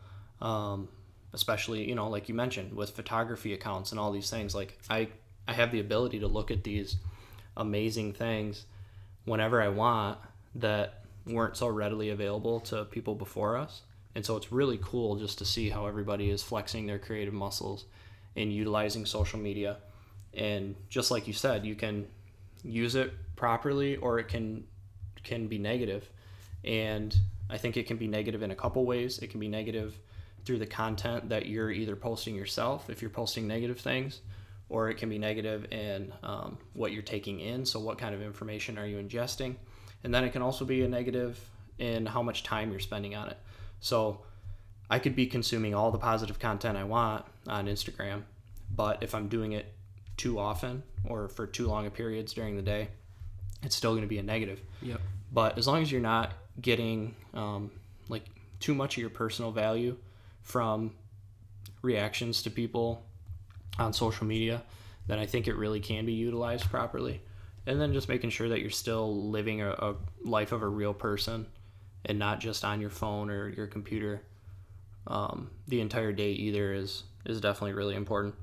um, 0.42 0.88
especially 1.32 1.88
you 1.88 1.94
know 1.94 2.10
like 2.10 2.28
you 2.28 2.34
mentioned 2.34 2.74
with 2.74 2.90
photography 2.90 3.54
accounts 3.54 3.92
and 3.92 3.98
all 3.98 4.12
these 4.12 4.28
things. 4.28 4.54
Like 4.54 4.78
I 4.90 5.08
I 5.48 5.54
have 5.54 5.72
the 5.72 5.80
ability 5.80 6.20
to 6.20 6.26
look 6.26 6.50
at 6.50 6.64
these 6.64 6.96
amazing 7.56 8.12
things 8.12 8.66
whenever 9.24 9.62
I 9.62 9.68
want 9.68 10.18
that 10.56 11.04
weren't 11.26 11.56
so 11.56 11.68
readily 11.68 12.10
available 12.10 12.60
to 12.60 12.84
people 12.84 13.14
before 13.14 13.56
us. 13.56 13.82
And 14.14 14.26
so 14.26 14.36
it's 14.36 14.52
really 14.52 14.78
cool 14.82 15.16
just 15.16 15.38
to 15.38 15.44
see 15.44 15.70
how 15.70 15.86
everybody 15.86 16.28
is 16.30 16.42
flexing 16.42 16.86
their 16.86 16.98
creative 16.98 17.32
muscles 17.32 17.86
and 18.36 18.52
utilizing 18.52 19.06
social 19.06 19.38
media. 19.38 19.78
And 20.34 20.74
just 20.88 21.10
like 21.10 21.26
you 21.26 21.32
said, 21.32 21.64
you 21.64 21.74
can 21.74 22.06
use 22.62 22.94
it 22.94 23.12
properly 23.36 23.96
or 23.96 24.18
it 24.18 24.28
can 24.28 24.64
can 25.22 25.46
be 25.46 25.58
negative. 25.58 26.08
And 26.64 27.16
I 27.48 27.58
think 27.58 27.76
it 27.76 27.86
can 27.86 27.96
be 27.96 28.08
negative 28.08 28.42
in 28.42 28.50
a 28.50 28.56
couple 28.56 28.84
ways. 28.84 29.18
It 29.18 29.30
can 29.30 29.40
be 29.40 29.48
negative 29.48 29.94
through 30.44 30.58
the 30.58 30.66
content 30.66 31.28
that 31.28 31.46
you're 31.46 31.70
either 31.70 31.96
posting 31.96 32.34
yourself 32.34 32.90
if 32.90 33.00
you're 33.00 33.10
posting 33.10 33.46
negative 33.46 33.78
things, 33.78 34.20
or 34.68 34.88
it 34.90 34.96
can 34.96 35.08
be 35.08 35.18
negative 35.18 35.72
in 35.72 36.12
um, 36.22 36.58
what 36.72 36.92
you're 36.92 37.02
taking 37.02 37.40
in. 37.40 37.64
So, 37.64 37.80
what 37.80 37.98
kind 37.98 38.14
of 38.14 38.22
information 38.22 38.78
are 38.78 38.86
you 38.86 38.96
ingesting? 38.96 39.56
And 40.04 40.14
then 40.14 40.24
it 40.24 40.32
can 40.32 40.42
also 40.42 40.64
be 40.64 40.82
a 40.82 40.88
negative 40.88 41.38
in 41.78 42.06
how 42.06 42.22
much 42.22 42.42
time 42.42 42.70
you're 42.70 42.80
spending 42.80 43.14
on 43.14 43.28
it. 43.28 43.38
So, 43.80 44.22
I 44.90 44.98
could 44.98 45.16
be 45.16 45.26
consuming 45.26 45.74
all 45.74 45.90
the 45.90 45.98
positive 45.98 46.38
content 46.38 46.76
I 46.76 46.84
want 46.84 47.24
on 47.46 47.66
Instagram, 47.66 48.24
but 48.74 49.02
if 49.02 49.14
I'm 49.14 49.28
doing 49.28 49.52
it 49.52 49.72
too 50.16 50.38
often 50.38 50.82
or 51.04 51.28
for 51.28 51.46
too 51.46 51.66
long 51.66 51.86
a 51.86 51.90
periods 51.90 52.32
during 52.32 52.56
the 52.56 52.62
day, 52.62 52.88
it's 53.62 53.74
still 53.74 53.92
going 53.92 54.02
to 54.02 54.08
be 54.08 54.18
a 54.18 54.22
negative. 54.22 54.60
Yep. 54.82 55.00
But 55.32 55.56
as 55.56 55.66
long 55.66 55.80
as 55.82 55.90
you're 55.90 56.00
not 56.00 56.32
getting 56.60 57.14
um, 57.32 57.70
like 58.08 58.24
too 58.60 58.74
much 58.74 58.96
of 58.96 59.00
your 59.00 59.10
personal 59.10 59.50
value 59.50 59.96
from 60.42 60.92
reactions 61.82 62.42
to 62.42 62.50
people 62.50 63.04
on 63.78 63.92
social 63.92 64.26
media, 64.26 64.62
then 65.06 65.18
I 65.18 65.26
think 65.26 65.48
it 65.48 65.56
really 65.56 65.80
can 65.80 66.06
be 66.06 66.12
utilized 66.12 66.70
properly. 66.70 67.20
And 67.66 67.80
then 67.80 67.92
just 67.92 68.08
making 68.08 68.30
sure 68.30 68.48
that 68.48 68.60
you're 68.60 68.70
still 68.70 69.30
living 69.30 69.62
a, 69.62 69.70
a 69.70 69.94
life 70.24 70.52
of 70.52 70.62
a 70.62 70.68
real 70.68 70.94
person 70.94 71.46
and 72.04 72.18
not 72.18 72.40
just 72.40 72.64
on 72.64 72.80
your 72.80 72.90
phone 72.90 73.30
or 73.30 73.48
your 73.48 73.66
computer 73.66 74.22
um, 75.06 75.50
the 75.68 75.80
entire 75.80 76.12
day 76.12 76.32
either 76.32 76.72
is 76.72 77.04
is 77.24 77.40
definitely 77.40 77.72
really 77.72 77.94
important. 77.94 78.34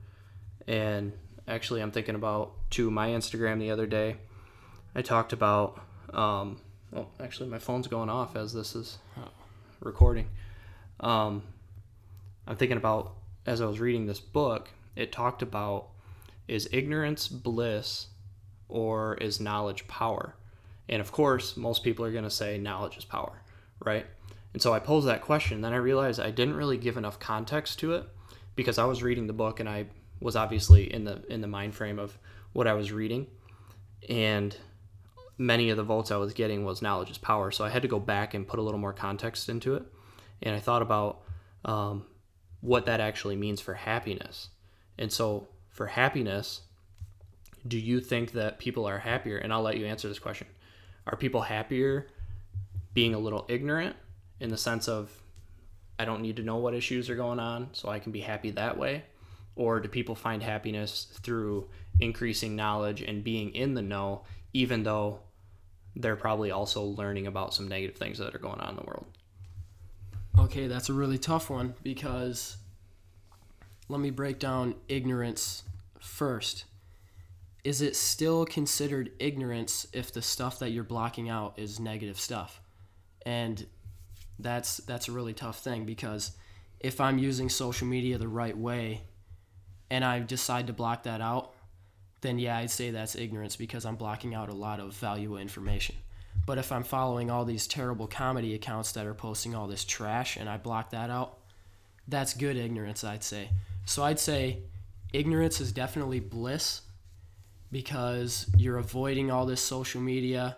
And 0.68 1.14
actually, 1.48 1.82
I'm 1.82 1.92
thinking 1.92 2.16
about 2.16 2.54
to 2.72 2.92
my 2.92 3.10
Instagram 3.10 3.60
the 3.60 3.72
other 3.72 3.88
day. 3.88 4.18
I 4.96 5.02
talked 5.02 5.34
about 5.34 5.80
Um, 6.14 6.60
well, 6.92 7.10
actually, 7.20 7.50
my 7.50 7.60
phone's 7.60 7.88
going 7.88 8.10
off 8.10 8.36
as 8.36 8.54
this 8.54 8.76
is 8.76 8.98
recording. 9.80 10.28
Um, 11.00 11.44
I'm 12.50 12.58
thinking 12.58 12.78
about 12.78 13.14
as 13.46 13.62
I 13.62 13.66
was 13.66 13.80
reading 13.80 14.08
this 14.08 14.20
book, 14.20 14.70
it 14.96 15.12
talked 15.12 15.44
about 15.44 15.90
is 16.48 16.68
ignorance 16.72 17.28
bliss 17.28 18.08
or 18.68 19.16
is 19.16 19.40
knowledge 19.40 19.88
power? 19.88 20.36
And 20.90 21.00
of 21.00 21.12
course, 21.12 21.56
most 21.56 21.84
people 21.84 22.04
are 22.04 22.12
going 22.12 22.24
to 22.24 22.30
say 22.32 22.58
knowledge 22.58 22.98
is 22.98 23.06
power, 23.06 23.44
right? 23.86 24.08
And 24.54 24.62
so 24.62 24.74
I 24.74 24.80
posed 24.80 25.08
that 25.08 25.22
question. 25.22 25.62
Then 25.62 25.74
I 25.74 25.78
realized 25.78 26.20
I 26.20 26.32
didn't 26.32 26.56
really 26.56 26.78
give 26.78 26.98
enough 26.98 27.20
context 27.20 27.78
to 27.80 27.94
it 27.94 28.10
because 28.56 28.80
I 28.80 28.86
was 28.86 29.04
reading 29.04 29.28
the 29.28 29.34
book 29.34 29.60
and 29.60 29.70
I 29.70 29.86
was 30.20 30.36
obviously 30.36 30.92
in 30.92 31.04
the 31.04 31.24
in 31.32 31.42
the 31.42 31.48
mind 31.48 31.76
frame 31.76 32.00
of 32.00 32.18
what 32.52 32.66
I 32.66 32.74
was 32.74 32.92
reading, 32.92 33.28
and 34.10 34.58
many 35.38 35.70
of 35.70 35.78
the 35.78 35.84
votes 35.84 36.10
I 36.10 36.18
was 36.18 36.34
getting 36.34 36.66
was 36.66 36.82
knowledge 36.82 37.12
is 37.12 37.20
power. 37.20 37.52
So 37.52 37.64
I 37.64 37.70
had 37.70 37.84
to 37.84 37.88
go 37.88 38.00
back 38.00 38.34
and 38.34 38.48
put 38.48 38.60
a 38.60 38.64
little 38.64 38.80
more 38.80 38.92
context 38.92 39.50
into 39.50 39.76
it, 39.76 39.84
and 40.42 40.56
I 40.56 40.60
thought 40.60 40.82
about 40.82 41.22
um, 41.64 42.06
what 42.62 42.86
that 42.86 43.00
actually 43.00 43.36
means 43.36 43.62
for 43.62 43.74
happiness. 43.74 44.50
And 44.98 45.12
so 45.12 45.48
for 45.70 45.88
happiness, 45.88 46.62
do 47.68 47.78
you 47.78 48.02
think 48.02 48.34
that 48.34 48.60
people 48.60 48.86
are 48.86 49.00
happier? 49.00 49.38
And 49.38 49.54
I'll 49.54 49.62
let 49.62 49.78
you 49.78 49.86
answer 49.86 50.08
this 50.08 50.20
question. 50.20 50.48
Are 51.08 51.18
people 51.18 51.42
happier 51.42 52.08
being 52.94 53.14
a 53.14 53.20
little 53.20 53.46
ignorant 53.48 53.96
in 54.40 54.50
the 54.50 54.58
sense 54.58 54.88
of 54.88 55.12
I 55.98 56.06
don't 56.06 56.22
need 56.22 56.38
to 56.38 56.44
know 56.44 56.58
what 56.58 56.74
issues 56.74 57.10
are 57.10 57.16
going 57.16 57.40
on 57.40 57.70
so 57.74 57.90
I 57.90 58.00
can 58.00 58.12
be 58.12 58.22
happy 58.22 58.52
that 58.52 58.78
way? 58.78 59.04
Or 59.56 59.80
do 59.80 59.90
people 59.90 60.16
find 60.16 60.42
happiness 60.42 61.08
through 61.22 61.70
increasing 62.00 62.56
knowledge 62.56 63.02
and 63.02 63.24
being 63.24 63.54
in 63.54 63.74
the 63.74 63.82
know, 63.82 64.24
even 64.54 64.84
though 64.84 65.20
they're 65.96 66.16
probably 66.16 66.52
also 66.52 66.84
learning 66.84 67.28
about 67.28 67.54
some 67.54 67.68
negative 67.68 67.98
things 67.98 68.18
that 68.20 68.34
are 68.34 68.40
going 68.40 68.62
on 68.62 68.70
in 68.70 68.76
the 68.78 68.84
world? 68.84 69.06
Okay, 70.38 70.68
that's 70.68 70.90
a 70.90 70.94
really 70.94 71.18
tough 71.18 71.50
one 71.50 71.74
because 71.84 72.58
let 73.88 74.00
me 74.00 74.10
break 74.10 74.40
down 74.40 74.76
ignorance 74.88 75.64
first. 76.00 76.66
Is 77.64 77.82
it 77.82 77.96
still 77.96 78.46
considered 78.46 79.12
ignorance 79.20 79.88
if 79.92 80.14
the 80.14 80.22
stuff 80.22 80.60
that 80.60 80.70
you're 80.70 80.84
blocking 80.84 81.30
out 81.30 81.58
is 81.58 81.80
negative 81.80 82.20
stuff? 82.20 82.62
And 83.26 83.66
that's 84.38 84.78
that's 84.78 85.10
a 85.10 85.12
really 85.12 85.34
tough 85.34 85.60
thing 85.60 85.86
because 85.86 86.32
if 86.80 87.02
I'm 87.02 87.18
using 87.18 87.50
social 87.50 87.88
media 87.88 88.18
the 88.18 88.28
right 88.28 88.58
way 88.58 89.02
and 89.92 90.06
I 90.06 90.20
decide 90.20 90.68
to 90.68 90.74
block 90.74 91.04
that 91.04 91.20
out, 91.20 91.54
then 92.22 92.40
yeah, 92.40 92.58
I'd 92.58 92.72
say 92.72 92.92
that's 92.92 93.16
ignorance 93.16 93.56
because 93.56 93.86
I'm 93.86 93.96
blocking 93.96 94.34
out 94.34 94.50
a 94.50 94.54
lot 94.54 94.80
of 94.80 94.94
valuable 94.94 95.38
information. 95.38 95.96
But 96.50 96.58
if 96.58 96.72
I'm 96.72 96.82
following 96.82 97.30
all 97.30 97.46
these 97.46 97.68
terrible 97.68 98.08
comedy 98.08 98.56
accounts 98.56 98.94
that 98.94 99.06
are 99.06 99.14
posting 99.14 99.54
all 99.54 99.68
this 99.68 99.86
trash 99.86 100.36
and 100.36 100.50
I 100.50 100.58
block 100.58 100.90
that 100.90 101.12
out, 101.12 101.38
that's 102.08 102.34
good 102.34 102.58
ignorance, 102.58 103.04
I'd 103.04 103.24
say. 103.24 103.52
So 103.86 104.02
I'd 104.02 104.18
say 104.20 104.64
ignorance 105.14 105.62
is 105.62 105.72
definitely 105.72 106.20
bliss 106.20 106.82
because 107.72 108.50
you're 108.58 108.80
avoiding 108.80 109.30
all 109.30 109.46
this 109.46 109.62
social 109.62 110.02
media. 110.02 110.58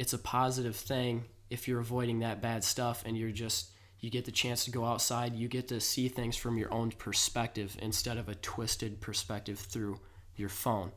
It's 0.00 0.12
a 0.12 0.18
positive 0.18 0.74
thing 0.74 1.26
if 1.50 1.68
you're 1.68 1.78
avoiding 1.78 2.18
that 2.18 2.42
bad 2.42 2.64
stuff 2.64 3.04
and 3.06 3.16
you're 3.16 3.30
just 3.30 3.70
you 4.00 4.10
get 4.10 4.24
the 4.24 4.32
chance 4.32 4.64
to 4.64 4.72
go 4.72 4.84
outside, 4.84 5.36
you 5.36 5.46
get 5.46 5.68
to 5.68 5.80
see 5.80 6.08
things 6.08 6.36
from 6.36 6.58
your 6.58 6.74
own 6.74 6.90
perspective 6.90 7.76
instead 7.80 8.18
of 8.18 8.28
a 8.28 8.34
twisted 8.34 9.00
perspective 9.00 9.60
through 9.60 10.00
your 10.34 10.48
phone. 10.48 10.90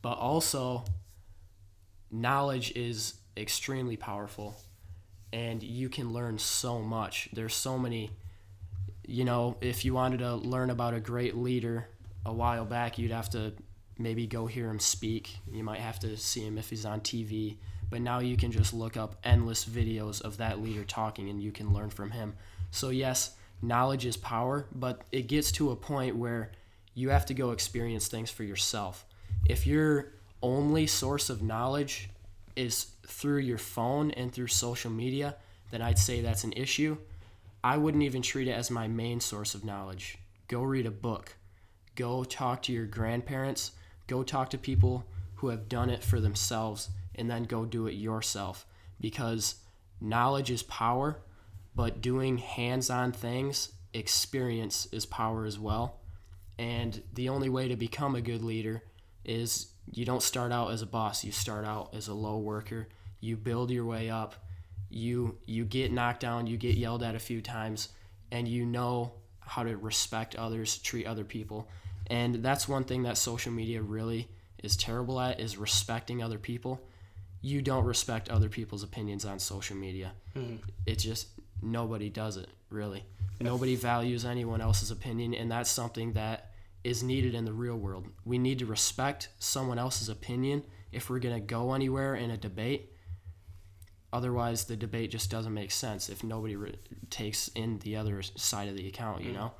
But 0.00 0.18
also 0.18 0.84
knowledge 2.12 2.70
is 2.76 3.14
extremely 3.38 3.96
powerful 3.96 4.56
and 5.32 5.62
you 5.62 5.88
can 5.88 6.12
learn 6.12 6.38
so 6.38 6.80
much. 6.80 7.28
There's 7.32 7.54
so 7.54 7.78
many 7.78 8.10
you 9.10 9.24
know, 9.24 9.56
if 9.62 9.86
you 9.86 9.94
wanted 9.94 10.18
to 10.18 10.34
learn 10.34 10.68
about 10.68 10.92
a 10.92 11.00
great 11.00 11.34
leader 11.34 11.88
a 12.26 12.32
while 12.32 12.66
back, 12.66 12.98
you'd 12.98 13.10
have 13.10 13.30
to 13.30 13.54
maybe 13.96 14.26
go 14.26 14.44
hear 14.44 14.68
him 14.68 14.78
speak. 14.78 15.38
You 15.50 15.64
might 15.64 15.80
have 15.80 15.98
to 16.00 16.14
see 16.18 16.44
him 16.44 16.58
if 16.58 16.68
he's 16.68 16.84
on 16.84 17.00
TV 17.00 17.56
but 17.90 18.00
now 18.00 18.18
you 18.18 18.36
can 18.36 18.52
just 18.52 18.74
look 18.74 18.96
up 18.96 19.16
endless 19.24 19.64
videos 19.64 20.20
of 20.20 20.36
that 20.38 20.60
leader 20.60 20.84
talking 20.84 21.28
and 21.30 21.42
you 21.42 21.52
can 21.52 21.72
learn 21.72 21.90
from 21.90 22.10
him. 22.10 22.34
So, 22.70 22.90
yes, 22.90 23.34
knowledge 23.62 24.04
is 24.04 24.16
power, 24.16 24.66
but 24.74 25.02
it 25.10 25.26
gets 25.26 25.50
to 25.52 25.70
a 25.70 25.76
point 25.76 26.16
where 26.16 26.52
you 26.94 27.10
have 27.10 27.26
to 27.26 27.34
go 27.34 27.52
experience 27.52 28.08
things 28.08 28.30
for 28.30 28.44
yourself. 28.44 29.06
If 29.46 29.66
your 29.66 30.12
only 30.42 30.86
source 30.86 31.30
of 31.30 31.42
knowledge 31.42 32.10
is 32.58 32.88
through 33.06 33.38
your 33.38 33.58
phone 33.58 34.10
and 34.10 34.32
through 34.32 34.48
social 34.48 34.90
media, 34.90 35.36
then 35.70 35.80
I'd 35.80 35.98
say 35.98 36.20
that's 36.20 36.44
an 36.44 36.52
issue. 36.54 36.98
I 37.62 37.76
wouldn't 37.76 38.02
even 38.02 38.20
treat 38.20 38.48
it 38.48 38.52
as 38.52 38.70
my 38.70 38.88
main 38.88 39.20
source 39.20 39.54
of 39.54 39.64
knowledge. 39.64 40.18
Go 40.48 40.62
read 40.62 40.86
a 40.86 40.90
book. 40.90 41.36
Go 41.94 42.24
talk 42.24 42.62
to 42.62 42.72
your 42.72 42.86
grandparents. 42.86 43.72
Go 44.06 44.22
talk 44.22 44.50
to 44.50 44.58
people 44.58 45.04
who 45.36 45.48
have 45.48 45.68
done 45.68 45.88
it 45.88 46.02
for 46.02 46.20
themselves 46.20 46.88
and 47.14 47.30
then 47.30 47.44
go 47.44 47.64
do 47.64 47.86
it 47.86 47.94
yourself 47.94 48.66
because 49.00 49.56
knowledge 50.00 50.50
is 50.50 50.62
power, 50.64 51.20
but 51.74 52.00
doing 52.00 52.38
hands 52.38 52.90
on 52.90 53.12
things, 53.12 53.72
experience 53.92 54.86
is 54.90 55.06
power 55.06 55.44
as 55.44 55.58
well. 55.58 56.00
And 56.58 57.02
the 57.14 57.28
only 57.28 57.48
way 57.48 57.68
to 57.68 57.76
become 57.76 58.16
a 58.16 58.20
good 58.20 58.42
leader 58.42 58.82
is 59.24 59.68
you 59.92 60.04
don't 60.04 60.22
start 60.22 60.52
out 60.52 60.72
as 60.72 60.82
a 60.82 60.86
boss, 60.86 61.24
you 61.24 61.32
start 61.32 61.64
out 61.64 61.94
as 61.94 62.08
a 62.08 62.14
low 62.14 62.38
worker. 62.38 62.88
You 63.20 63.36
build 63.36 63.70
your 63.70 63.84
way 63.84 64.10
up. 64.10 64.34
You 64.90 65.36
you 65.46 65.64
get 65.64 65.92
knocked 65.92 66.20
down, 66.20 66.46
you 66.46 66.56
get 66.56 66.76
yelled 66.76 67.02
at 67.02 67.14
a 67.14 67.18
few 67.18 67.42
times, 67.42 67.90
and 68.30 68.48
you 68.48 68.64
know 68.64 69.12
how 69.40 69.62
to 69.62 69.76
respect 69.76 70.36
others, 70.36 70.78
treat 70.78 71.06
other 71.06 71.24
people. 71.24 71.68
And 72.06 72.36
that's 72.36 72.66
one 72.66 72.84
thing 72.84 73.02
that 73.02 73.18
social 73.18 73.52
media 73.52 73.82
really 73.82 74.28
is 74.62 74.76
terrible 74.76 75.20
at 75.20 75.40
is 75.40 75.58
respecting 75.58 76.22
other 76.22 76.38
people 76.38 76.80
you 77.40 77.62
don't 77.62 77.84
respect 77.84 78.28
other 78.28 78.48
people's 78.48 78.82
opinions 78.82 79.24
on 79.24 79.38
social 79.38 79.76
media. 79.76 80.12
Mm-hmm. 80.36 80.56
It 80.86 80.98
just 80.98 81.28
nobody 81.62 82.10
does 82.10 82.36
it 82.36 82.48
really. 82.70 83.04
Nobody 83.40 83.76
values 83.76 84.24
anyone 84.24 84.60
else's 84.60 84.90
opinion, 84.90 85.32
and 85.34 85.50
that's 85.50 85.70
something 85.70 86.14
that 86.14 86.47
is 86.84 87.02
needed 87.02 87.34
in 87.34 87.44
the 87.44 87.52
real 87.52 87.76
world. 87.76 88.06
We 88.24 88.38
need 88.38 88.58
to 88.60 88.66
respect 88.66 89.28
someone 89.38 89.78
else's 89.78 90.08
opinion 90.08 90.64
if 90.92 91.10
we're 91.10 91.18
going 91.18 91.34
to 91.34 91.40
go 91.40 91.74
anywhere 91.74 92.14
in 92.14 92.30
a 92.30 92.36
debate. 92.36 92.92
Otherwise, 94.12 94.64
the 94.64 94.76
debate 94.76 95.10
just 95.10 95.30
doesn't 95.30 95.52
make 95.52 95.70
sense 95.70 96.08
if 96.08 96.24
nobody 96.24 96.56
re- 96.56 96.78
takes 97.10 97.48
in 97.48 97.78
the 97.80 97.96
other 97.96 98.22
side 98.22 98.68
of 98.68 98.76
the 98.76 98.86
account, 98.88 99.20
you 99.20 99.32
mm-hmm. 99.32 99.40
know? 99.40 99.52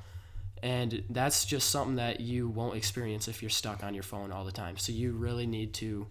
And 0.62 1.04
that's 1.10 1.44
just 1.44 1.70
something 1.70 1.96
that 1.96 2.20
you 2.20 2.48
won't 2.48 2.76
experience 2.76 3.28
if 3.28 3.42
you're 3.42 3.50
stuck 3.50 3.84
on 3.84 3.94
your 3.94 4.02
phone 4.02 4.32
all 4.32 4.44
the 4.44 4.52
time. 4.52 4.76
So 4.76 4.92
you 4.92 5.12
really 5.12 5.46
need 5.46 5.74
to 5.74 6.06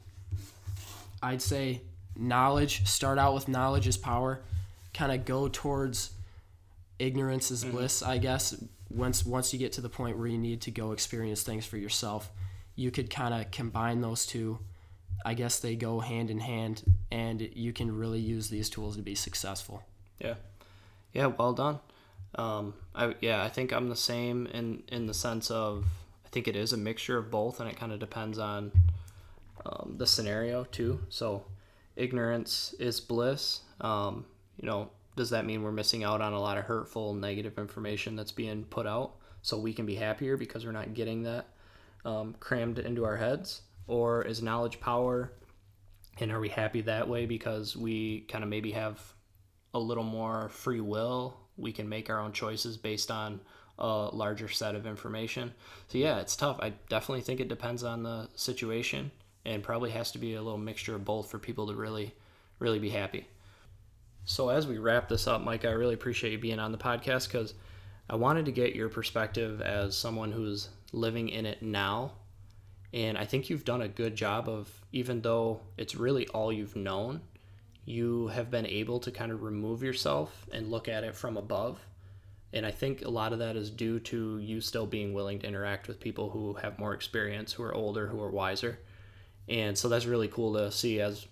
I'd 1.21 1.41
say 1.41 1.81
knowledge, 2.15 2.85
start 2.85 3.17
out 3.17 3.33
with 3.33 3.47
knowledge 3.47 3.87
is 3.87 3.97
power, 3.97 4.41
kind 4.93 5.11
of 5.11 5.25
go 5.25 5.47
towards 5.47 6.11
ignorance 6.99 7.51
is 7.51 7.63
mm-hmm. 7.63 7.75
bliss, 7.75 8.03
I 8.03 8.17
guess. 8.17 8.55
Once 8.89 9.26
once 9.26 9.54
you 9.54 9.60
get 9.60 9.71
to 9.73 9.82
the 9.82 9.89
point 9.89 10.17
where 10.17 10.28
you 10.28 10.38
need 10.38 10.62
to 10.62 10.71
go 10.71 10.91
experience 10.91 11.43
things 11.43 11.65
for 11.65 11.78
yourself, 11.78 12.32
you 12.76 12.91
could 12.91 13.10
kind 13.10 13.34
of 13.34 13.52
combine 13.52 14.02
those 14.02 14.26
two. 14.26 14.60
I 15.26 15.34
guess 15.34 15.60
they 15.60 15.76
go 15.76 16.00
hand 16.00 16.30
in 16.30 16.39
hand 16.39 16.84
and 17.12 17.41
you 17.41 17.73
can 17.73 17.97
really 17.97 18.19
use 18.19 18.50
these 18.50 18.69
tools 18.69 18.95
to 18.95 19.02
be 19.02 19.15
successful. 19.15 19.84
Yeah. 20.19 20.36
Yeah, 21.12 21.28
well 21.28 21.54
done. 21.54 21.80
Um, 22.36 22.76
I 22.93 23.15
yeah, 23.21 23.43
I 23.43 23.50
think 23.50 23.71
I'm 23.71 23.89
the 23.89 23.95
same 23.95 24.47
in 24.47 24.84
in 24.89 25.08
the 25.08 25.13
sense 25.13 25.50
of 25.50 25.86
I 26.26 26.30
think 26.30 26.47
it 26.47 26.56
is 26.56 26.73
a 26.73 26.78
mixture 26.78 27.17
of 27.17 27.32
both 27.32 27.60
and 27.60 27.69
it 27.69 27.78
kind 27.78 27.91
of 27.91 28.00
depends 28.00 28.38
on 28.38 28.71
um, 29.65 29.96
the 29.98 30.06
scenario 30.06 30.63
too. 30.65 31.00
So 31.10 31.46
ignorance 31.96 32.75
is 32.79 33.00
bliss. 33.00 33.62
Um, 33.81 34.25
you 34.62 34.67
know, 34.67 34.90
does 35.17 35.31
that 35.31 35.45
mean 35.45 35.63
we're 35.63 35.71
missing 35.71 36.03
out 36.03 36.21
on 36.21 36.31
a 36.31 36.39
lot 36.39 36.57
of 36.57 36.63
hurtful, 36.63 37.13
negative 37.13 37.57
information 37.57 38.15
that's 38.15 38.31
being 38.31 38.63
put 38.63 38.87
out 38.87 39.15
so 39.41 39.57
we 39.57 39.73
can 39.73 39.85
be 39.85 39.95
happier 39.95 40.37
because 40.37 40.65
we're 40.65 40.71
not 40.71 40.93
getting 40.93 41.23
that 41.23 41.47
um, 42.05 42.35
crammed 42.39 42.79
into 42.79 43.03
our 43.03 43.17
heads? 43.17 43.63
Or 43.87 44.23
is 44.23 44.41
knowledge 44.41 44.79
power? 44.79 45.33
And 46.19 46.31
are 46.31 46.39
we 46.39 46.49
happy 46.49 46.81
that 46.81 47.09
way 47.09 47.25
because 47.25 47.75
we 47.75 48.21
kind 48.21 48.43
of 48.43 48.49
maybe 48.49 48.71
have 48.71 49.01
a 49.73 49.79
little 49.79 50.03
more 50.03 50.49
free 50.49 50.81
will? 50.81 51.37
We 51.57 51.71
can 51.71 51.89
make 51.89 52.09
our 52.09 52.19
own 52.19 52.31
choices 52.31 52.77
based 52.77 53.09
on 53.09 53.41
a 53.79 54.09
larger 54.13 54.47
set 54.47 54.75
of 54.75 54.85
information. 54.85 55.53
So, 55.87 55.97
yeah, 55.97 56.19
it's 56.19 56.35
tough. 56.35 56.59
I 56.61 56.73
definitely 56.89 57.21
think 57.21 57.39
it 57.39 57.47
depends 57.47 57.83
on 57.83 58.03
the 58.03 58.29
situation 58.35 59.11
and 59.45 59.63
probably 59.63 59.91
has 59.91 60.11
to 60.11 60.19
be 60.19 60.35
a 60.35 60.41
little 60.41 60.59
mixture 60.59 60.95
of 60.95 61.05
both 61.05 61.31
for 61.31 61.39
people 61.39 61.67
to 61.67 61.73
really, 61.73 62.13
really 62.59 62.79
be 62.79 62.89
happy. 62.89 63.27
So, 64.30 64.50
as 64.50 64.67
we 64.67 64.78
wrap 64.78 65.08
this 65.08 65.25
up, 65.25 65.42
Mike, 65.42 65.63
I 65.63 65.69
really 65.69 65.94
appreciate 65.94 66.34
you 66.34 66.38
being 66.38 66.60
on 66.60 66.73
the 66.73 66.78
podcast 66.78 67.32
because 67.32 67.54
I 68.10 68.17
wanted 68.17 68.44
to 68.48 68.52
get 68.52 68.75
your 68.75 68.90
perspective 68.90 69.62
as 69.62 69.98
someone 69.98 70.34
who's 70.34 70.67
living 70.92 71.30
in 71.30 71.46
it 71.46 71.62
now. 71.62 72.12
And 72.94 73.17
I 73.17 73.23
think 73.23 73.50
you've 73.50 73.63
done 73.63 73.82
a 73.82 73.88
good 73.88 74.17
job 74.17 74.50
of, 74.50 74.69
even 74.92 75.21
though 75.21 75.62
it's 75.78 75.96
really 75.96 76.28
all 76.28 76.52
you've 76.52 76.75
known, 76.75 77.21
you 77.86 78.28
have 78.28 78.52
been 78.52 78.65
able 78.65 79.00
to 79.00 79.12
kind 79.12 79.32
of 79.32 79.44
remove 79.44 79.82
yourself 79.82 80.46
and 80.52 80.69
look 80.69 80.90
at 80.90 81.06
it 81.06 81.15
from 81.15 81.38
above. 81.38 81.80
And 82.52 82.65
I 82.65 82.71
think 82.71 83.06
a 83.06 83.10
lot 83.10 83.32
of 83.32 83.40
that 83.40 83.56
is 83.56 83.69
due 83.69 83.98
to 84.02 84.40
you 84.40 84.60
still 84.60 84.86
being 84.86 85.13
willing 85.13 85.40
to 85.40 85.48
interact 85.48 85.88
with 85.88 86.02
people 86.02 86.32
who 86.32 86.56
have 86.56 86.78
more 86.78 86.94
experience, 86.94 87.54
who 87.54 87.63
are 87.63 87.73
older, 87.73 88.08
who 88.08 88.21
are 88.21 88.30
wiser. 88.30 88.80
And 89.48 89.78
so 89.78 89.88
that's 89.88 90.06
really 90.06 90.28
cool 90.28 90.54
to 90.56 90.69
see 90.69 91.00
as 91.00 91.28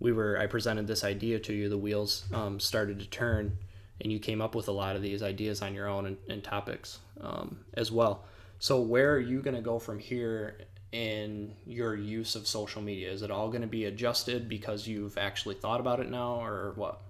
we 0.00 0.12
were, 0.12 0.38
I 0.38 0.46
presented 0.46 0.86
this 0.86 1.04
idea 1.04 1.38
to 1.40 1.52
you, 1.52 1.68
the 1.68 1.78
wheels 1.78 2.24
um, 2.32 2.58
started 2.58 2.98
to 3.00 3.06
turn, 3.06 3.58
and 4.00 4.10
you 4.10 4.18
came 4.18 4.40
up 4.40 4.54
with 4.54 4.68
a 4.68 4.72
lot 4.72 4.96
of 4.96 5.02
these 5.02 5.22
ideas 5.22 5.60
on 5.60 5.74
your 5.74 5.86
own 5.86 6.06
and, 6.06 6.16
and 6.28 6.42
topics 6.42 7.00
um, 7.20 7.60
as 7.74 7.92
well. 7.92 8.24
So, 8.58 8.80
where 8.80 9.12
are 9.12 9.20
you 9.20 9.40
going 9.40 9.56
to 9.56 9.62
go 9.62 9.78
from 9.78 9.98
here 9.98 10.66
in 10.92 11.54
your 11.66 11.94
use 11.94 12.34
of 12.34 12.46
social 12.46 12.82
media? 12.82 13.10
Is 13.10 13.22
it 13.22 13.30
all 13.30 13.48
going 13.48 13.60
to 13.60 13.68
be 13.68 13.84
adjusted 13.84 14.48
because 14.48 14.86
you've 14.86 15.18
actually 15.18 15.54
thought 15.54 15.80
about 15.80 16.00
it 16.00 16.10
now, 16.10 16.42
or 16.42 16.72
what? 16.76 17.00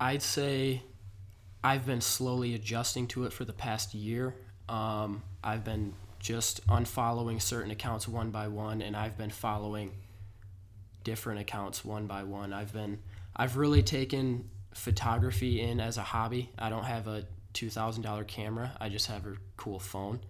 I'd 0.00 0.22
say 0.22 0.82
I've 1.62 1.86
been 1.86 2.00
slowly 2.00 2.54
adjusting 2.54 3.06
to 3.08 3.24
it 3.24 3.32
for 3.32 3.44
the 3.44 3.52
past 3.52 3.94
year. 3.94 4.34
Um, 4.68 5.22
I've 5.44 5.64
been 5.64 5.94
just 6.18 6.66
unfollowing 6.66 7.40
certain 7.42 7.70
accounts 7.70 8.08
one 8.08 8.30
by 8.30 8.48
one, 8.48 8.80
and 8.80 8.96
I've 8.96 9.18
been 9.18 9.30
following 9.30 9.92
different 11.04 11.40
accounts 11.40 11.84
one 11.84 12.06
by 12.06 12.22
one. 12.22 12.52
I've 12.52 12.72
been 12.72 12.98
I've 13.36 13.56
really 13.56 13.82
taken 13.82 14.48
photography 14.74 15.60
in 15.60 15.80
as 15.80 15.96
a 15.96 16.02
hobby. 16.02 16.50
I 16.58 16.70
don't 16.70 16.84
have 16.84 17.06
a 17.06 17.24
two 17.52 17.70
thousand 17.70 18.02
dollar 18.02 18.24
camera. 18.24 18.72
I 18.80 18.88
just 18.88 19.06
have 19.06 19.26
a 19.26 19.34
cool 19.56 19.78
phone, 19.78 20.20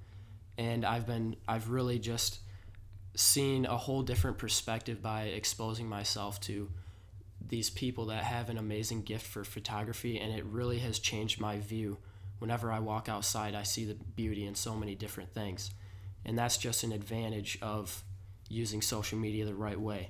and 0.58 0.84
I've 0.84 1.06
been 1.06 1.36
I've 1.46 1.70
really 1.70 1.98
just 1.98 2.40
seen 3.14 3.66
a 3.66 3.76
whole 3.76 4.02
different 4.02 4.38
perspective 4.38 5.02
by 5.02 5.24
exposing 5.24 5.88
myself 5.88 6.40
to 6.40 6.70
these 7.48 7.70
people 7.70 8.06
that 8.06 8.24
have 8.24 8.48
an 8.48 8.56
amazing 8.56 9.02
gift 9.02 9.26
for 9.26 9.44
photography 9.44 10.18
and 10.18 10.32
it 10.32 10.44
really 10.46 10.78
has 10.78 10.98
changed 10.98 11.40
my 11.40 11.58
view 11.58 11.98
whenever 12.38 12.72
i 12.72 12.78
walk 12.78 13.08
outside 13.08 13.54
i 13.54 13.62
see 13.62 13.84
the 13.84 13.94
beauty 14.16 14.46
in 14.46 14.54
so 14.54 14.74
many 14.74 14.94
different 14.94 15.34
things 15.34 15.70
and 16.24 16.38
that's 16.38 16.56
just 16.56 16.84
an 16.84 16.92
advantage 16.92 17.58
of 17.60 18.02
using 18.48 18.80
social 18.80 19.18
media 19.18 19.44
the 19.44 19.54
right 19.54 19.80
way 19.80 20.08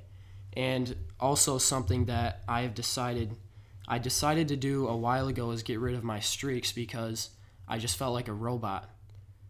and 0.56 0.94
also 1.20 1.58
something 1.58 2.04
that 2.06 2.42
i 2.48 2.62
have 2.62 2.74
decided 2.74 3.36
i 3.88 3.98
decided 3.98 4.48
to 4.48 4.56
do 4.56 4.86
a 4.88 4.96
while 4.96 5.28
ago 5.28 5.50
is 5.50 5.62
get 5.62 5.78
rid 5.78 5.94
of 5.94 6.04
my 6.04 6.20
streaks 6.20 6.72
because 6.72 7.30
i 7.68 7.78
just 7.78 7.96
felt 7.96 8.12
like 8.14 8.28
a 8.28 8.32
robot 8.32 8.88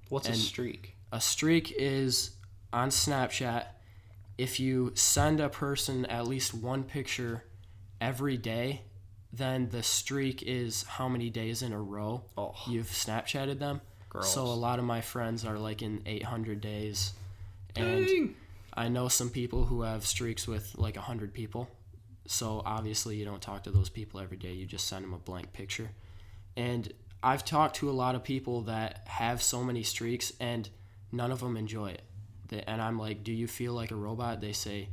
What's 0.08 0.28
a 0.28 0.34
streak? 0.34 0.94
a 1.10 1.20
streak 1.20 1.72
is 1.76 2.30
on 2.72 2.88
Snapchat. 2.90 3.64
If 4.38 4.58
you 4.60 4.92
send 4.94 5.40
a 5.40 5.48
person 5.48 6.04
at 6.06 6.26
least 6.26 6.54
one 6.54 6.84
picture 6.84 7.44
every 8.00 8.36
day, 8.38 8.82
then 9.32 9.68
the 9.70 9.82
streak 9.82 10.42
is 10.42 10.82
how 10.84 11.08
many 11.08 11.28
days 11.30 11.62
in 11.62 11.72
a 11.72 11.80
row 11.80 12.24
Oh, 12.36 12.54
you've 12.66 12.86
Snapchatted 12.88 13.58
them. 13.58 13.80
gross. 14.08 14.32
So 14.34 14.42
a 14.44 14.56
lot 14.56 14.78
of 14.78 14.84
my 14.86 15.00
friends 15.02 15.44
are 15.44 15.58
like 15.58 15.82
in 15.82 16.02
800 16.06 16.60
days. 16.62 17.12
And 17.76 18.06
Dang. 18.06 18.34
I 18.74 18.88
know 18.88 19.08
some 19.08 19.30
people 19.30 19.64
who 19.66 19.82
have 19.82 20.06
streaks 20.06 20.46
with 20.48 20.74
like 20.76 20.96
100 20.96 21.34
people. 21.34 21.68
So 22.26 22.62
obviously, 22.64 23.16
you 23.16 23.24
don't 23.24 23.42
talk 23.42 23.64
to 23.64 23.70
those 23.70 23.88
people 23.88 24.20
every 24.20 24.36
day. 24.36 24.52
You 24.52 24.64
just 24.66 24.88
send 24.88 25.04
them 25.04 25.12
a 25.12 25.18
blank 25.18 25.52
picture. 25.52 25.90
And 26.56 26.92
I've 27.22 27.44
talked 27.44 27.76
to 27.76 27.90
a 27.90 27.92
lot 27.92 28.14
of 28.14 28.24
people 28.24 28.62
that 28.62 29.02
have 29.06 29.42
so 29.42 29.62
many 29.62 29.82
streaks 29.82 30.32
and 30.40 30.68
none 31.10 31.30
of 31.30 31.40
them 31.40 31.56
enjoy 31.56 31.90
it. 31.90 32.64
And 32.66 32.80
I'm 32.82 32.98
like, 32.98 33.24
Do 33.24 33.32
you 33.32 33.46
feel 33.46 33.72
like 33.72 33.90
a 33.90 33.96
robot? 33.96 34.40
They 34.40 34.52
say, 34.52 34.88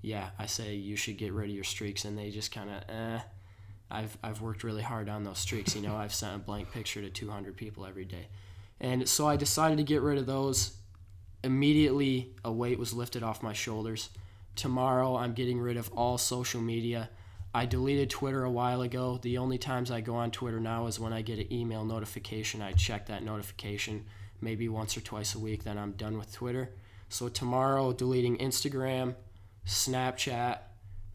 Yeah. 0.00 0.30
I 0.38 0.46
say, 0.46 0.74
You 0.74 0.96
should 0.96 1.18
get 1.18 1.32
rid 1.32 1.50
of 1.50 1.54
your 1.54 1.64
streaks. 1.64 2.04
And 2.04 2.18
they 2.18 2.30
just 2.30 2.52
kind 2.52 2.70
of, 2.70 2.82
eh. 2.88 3.20
I've, 3.90 4.16
I've 4.22 4.40
worked 4.40 4.64
really 4.64 4.82
hard 4.82 5.10
on 5.10 5.22
those 5.22 5.38
streaks. 5.38 5.76
You 5.76 5.82
know, 5.82 5.94
I've 5.94 6.14
sent 6.14 6.34
a 6.34 6.38
blank 6.38 6.72
picture 6.72 7.02
to 7.02 7.10
200 7.10 7.56
people 7.56 7.84
every 7.84 8.06
day. 8.06 8.28
And 8.80 9.06
so 9.08 9.28
I 9.28 9.36
decided 9.36 9.76
to 9.78 9.84
get 9.84 10.00
rid 10.00 10.18
of 10.18 10.26
those 10.26 10.76
immediately 11.44 12.34
a 12.44 12.52
weight 12.52 12.78
was 12.78 12.92
lifted 12.92 13.22
off 13.22 13.42
my 13.42 13.52
shoulders. 13.52 14.10
Tomorrow, 14.54 15.16
I'm 15.16 15.32
getting 15.32 15.60
rid 15.60 15.76
of 15.76 15.90
all 15.92 16.18
social 16.18 16.60
media. 16.60 17.10
I 17.54 17.66
deleted 17.66 18.10
Twitter 18.10 18.44
a 18.44 18.50
while 18.50 18.82
ago. 18.82 19.18
The 19.22 19.38
only 19.38 19.58
times 19.58 19.90
I 19.90 20.00
go 20.00 20.14
on 20.14 20.30
Twitter 20.30 20.60
now 20.60 20.86
is 20.86 21.00
when 21.00 21.12
I 21.12 21.22
get 21.22 21.38
an 21.38 21.52
email 21.52 21.84
notification. 21.84 22.62
I 22.62 22.72
check 22.72 23.06
that 23.06 23.24
notification 23.24 24.04
maybe 24.40 24.68
once 24.68 24.96
or 24.96 25.00
twice 25.00 25.34
a 25.34 25.38
week, 25.38 25.64
then 25.64 25.78
I'm 25.78 25.92
done 25.92 26.18
with 26.18 26.32
Twitter. 26.32 26.70
So, 27.08 27.28
tomorrow, 27.28 27.92
deleting 27.92 28.38
Instagram, 28.38 29.14
Snapchat, 29.66 30.58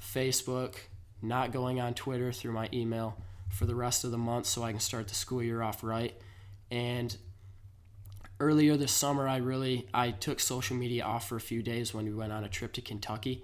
Facebook, 0.01 0.75
not 1.21 1.51
going 1.51 1.81
on 1.81 1.93
Twitter 1.93 2.31
through 2.31 2.53
my 2.53 2.69
email 2.71 3.17
for 3.49 3.65
the 3.65 3.75
rest 3.75 4.03
of 4.03 4.11
the 4.11 4.17
month 4.17 4.45
so 4.45 4.63
I 4.63 4.71
can 4.71 4.79
start 4.79 5.07
the 5.07 5.15
school 5.15 5.43
year 5.43 5.61
off 5.61 5.83
right. 5.83 6.15
And 6.71 7.15
earlier 8.39 8.77
this 8.77 8.91
summer 8.91 9.27
i 9.27 9.37
really 9.37 9.87
i 9.93 10.11
took 10.11 10.39
social 10.39 10.75
media 10.75 11.03
off 11.03 11.27
for 11.27 11.37
a 11.37 11.41
few 11.41 11.63
days 11.63 11.93
when 11.93 12.05
we 12.05 12.13
went 12.13 12.31
on 12.31 12.43
a 12.43 12.49
trip 12.49 12.73
to 12.73 12.81
kentucky. 12.81 13.43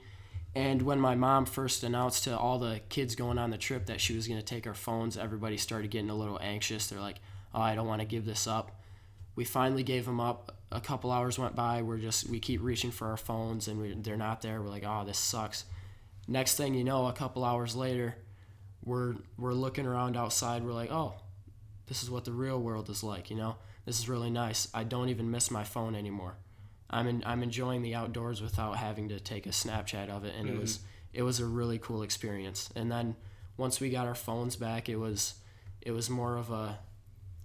And 0.56 0.84
when 0.84 1.00
my 1.00 1.16
mom 1.16 1.46
first 1.46 1.84
announced 1.84 2.26
to 2.26 2.38
all 2.38 2.60
the 2.60 2.80
kids 2.89 3.16
going 3.16 3.39
on 3.39 3.50
the 3.50 3.58
trip 3.58 3.88
that 3.88 4.00
she 4.00 4.16
was 4.16 4.28
going 4.28 4.39
to 4.39 4.46
take 4.46 4.68
our 4.68 4.76
phones 4.76 5.18
everybody 5.18 5.58
started 5.58 5.89
getting 5.89 6.12
a 6.12 6.16
little 6.16 6.39
anxious. 6.41 6.88
They're 6.88 7.00
like 7.00 7.18
oh 7.56 7.62
i 7.62 7.74
don't 7.76 7.88
want 7.88 8.02
to 8.02 8.08
give 8.08 8.26
this 8.26 8.46
up. 8.46 8.80
We 9.36 9.46
finally 9.46 9.82
gave 9.82 10.06
them 10.06 10.20
up. 10.20 10.56
A 10.72 10.80
couple 10.80 11.12
hours 11.12 11.39
went 11.39 11.56
by. 11.56 11.82
We're 11.82 11.98
just 11.98 12.30
we 12.30 12.39
keep 12.39 12.62
reaching 12.62 12.91
for 12.91 13.08
our 13.08 13.18
phones 13.18 13.68
and 13.68 13.82
we, 13.82 13.96
they're 13.96 14.16
not 14.16 14.41
there. 14.44 14.62
We're 14.62 14.70
like 14.70 14.86
oh 14.86 15.04
this 15.06 15.18
sucks. 15.18 15.66
Next 16.28 16.56
thing 16.56 16.76
you 16.76 16.84
know 16.84 17.08
a 17.08 17.14
couple 17.14 17.44
hours 17.44 17.76
later 17.76 18.16
we're 18.86 19.16
we're 19.39 19.54
looking 19.54 19.88
around 19.88 20.16
outside. 20.16 20.64
We're 20.64 20.74
like 20.74 20.91
oh 20.91 21.16
this 21.88 22.04
is 22.04 22.12
what 22.12 22.26
the 22.26 22.32
real 22.32 22.60
world 22.60 22.89
is 22.91 23.04
like 23.04 23.32
you 23.32 23.36
know 23.36 23.56
this 23.86 24.00
is 24.00 24.10
really 24.10 24.30
nice. 24.30 24.68
I 24.74 24.84
don't 24.84 25.10
even 25.10 25.30
miss 25.32 25.52
my 25.52 25.64
phone 25.64 25.96
anymore. 25.96 26.38
I'm 26.90 27.08
in, 27.08 27.24
I'm 27.26 27.44
enjoying 27.44 27.82
the 27.82 27.96
outdoors 27.96 28.42
without 28.42 28.78
having 28.78 29.10
to 29.10 29.20
take 29.20 29.46
a 29.46 29.50
Snapchat 29.50 30.10
of 30.10 30.26
it, 30.26 30.36
and 30.38 30.48
it 30.48 30.60
was 30.60 30.78
mm-hmm. 30.78 30.88
it 31.14 31.22
was 31.24 31.40
a 31.40 31.46
really 31.46 31.80
cool 31.80 32.04
experience. 32.04 32.70
And 32.76 32.92
then 32.92 33.16
once 33.58 33.80
we 33.80 33.90
got 33.90 34.08
our 34.08 34.16
phones 34.16 34.56
back, 34.56 34.90
it 34.90 34.98
was 34.98 35.36
it 35.82 35.92
was 35.92 36.10
more 36.10 36.38
of 36.38 36.52
a 36.52 36.78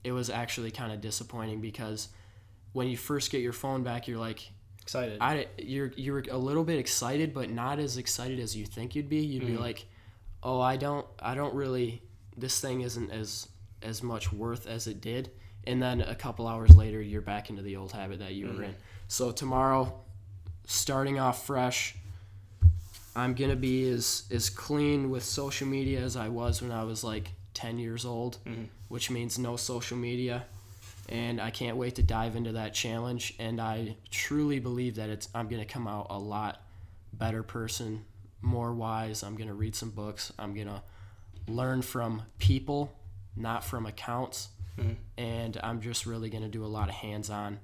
it 0.04 0.12
was 0.12 0.30
actually 0.30 0.70
kind 0.70 0.92
of 0.92 1.00
disappointing 1.00 1.60
because 1.60 2.08
when 2.72 2.88
you 2.88 2.96
first 2.96 3.30
get 3.30 3.40
your 3.40 3.52
phone 3.52 3.82
back, 3.82 4.06
you're 4.06 4.18
like 4.18 4.50
Excited. 4.88 5.18
I 5.20 5.48
you're 5.58 5.92
you're 5.96 6.24
a 6.30 6.38
little 6.38 6.64
bit 6.64 6.78
excited, 6.78 7.34
but 7.34 7.50
not 7.50 7.78
as 7.78 7.98
excited 7.98 8.40
as 8.40 8.56
you 8.56 8.64
think 8.64 8.94
you'd 8.94 9.10
be. 9.10 9.18
You'd 9.18 9.44
be 9.44 9.52
mm-hmm. 9.52 9.62
like, 9.62 9.84
oh, 10.42 10.62
I 10.62 10.78
don't 10.78 11.06
I 11.18 11.34
don't 11.34 11.54
really 11.54 12.00
this 12.38 12.58
thing 12.58 12.80
isn't 12.80 13.10
as 13.10 13.48
as 13.82 14.02
much 14.02 14.32
worth 14.32 14.66
as 14.66 14.86
it 14.86 15.02
did 15.02 15.30
and 15.68 15.82
then 15.82 16.00
a 16.00 16.14
couple 16.14 16.48
hours 16.48 16.76
later 16.76 17.00
you're 17.00 17.20
back 17.20 17.50
into 17.50 17.62
the 17.62 17.76
old 17.76 17.92
habit 17.92 18.18
that 18.18 18.34
you 18.34 18.46
were 18.46 18.52
mm-hmm. 18.54 18.64
in. 18.64 18.74
So 19.06 19.30
tomorrow 19.30 20.00
starting 20.66 21.18
off 21.18 21.46
fresh 21.46 21.94
i'm 23.16 23.32
gonna 23.32 23.56
be 23.56 23.88
as 23.88 24.24
as 24.30 24.50
clean 24.50 25.08
with 25.08 25.24
social 25.24 25.66
media 25.66 25.98
as 25.98 26.14
i 26.14 26.28
was 26.28 26.60
when 26.60 26.70
i 26.70 26.84
was 26.84 27.02
like 27.02 27.30
10 27.54 27.78
years 27.78 28.04
old 28.04 28.36
mm-hmm. 28.44 28.64
which 28.88 29.10
means 29.10 29.38
no 29.38 29.56
social 29.56 29.96
media. 29.96 30.44
And 31.08 31.40
i 31.40 31.50
can't 31.50 31.78
wait 31.78 31.94
to 31.94 32.02
dive 32.02 32.36
into 32.36 32.52
that 32.52 32.74
challenge. 32.74 33.34
And 33.38 33.60
i 33.60 33.96
truly 34.10 34.58
believe 34.58 34.96
that 34.96 35.08
it's 35.08 35.28
i'm 35.34 35.48
gonna 35.48 35.64
come 35.64 35.88
out 35.88 36.08
a 36.10 36.18
lot 36.18 36.62
better 37.12 37.42
person 37.42 38.04
more 38.40 38.72
wise. 38.72 39.22
I'm 39.22 39.36
gonna 39.36 39.54
read 39.54 39.74
some 39.74 39.90
books. 39.90 40.32
I'm 40.38 40.54
gonna 40.54 40.82
learn 41.48 41.82
from 41.82 42.22
people 42.38 42.92
not 43.36 43.64
from 43.64 43.86
accounts 43.86 44.48
and 45.16 45.60
I'm 45.62 45.80
just 45.80 46.06
really 46.06 46.30
going 46.30 46.42
to 46.42 46.48
do 46.48 46.64
a 46.64 46.66
lot 46.66 46.88
of 46.88 46.94
hands-on 46.94 47.60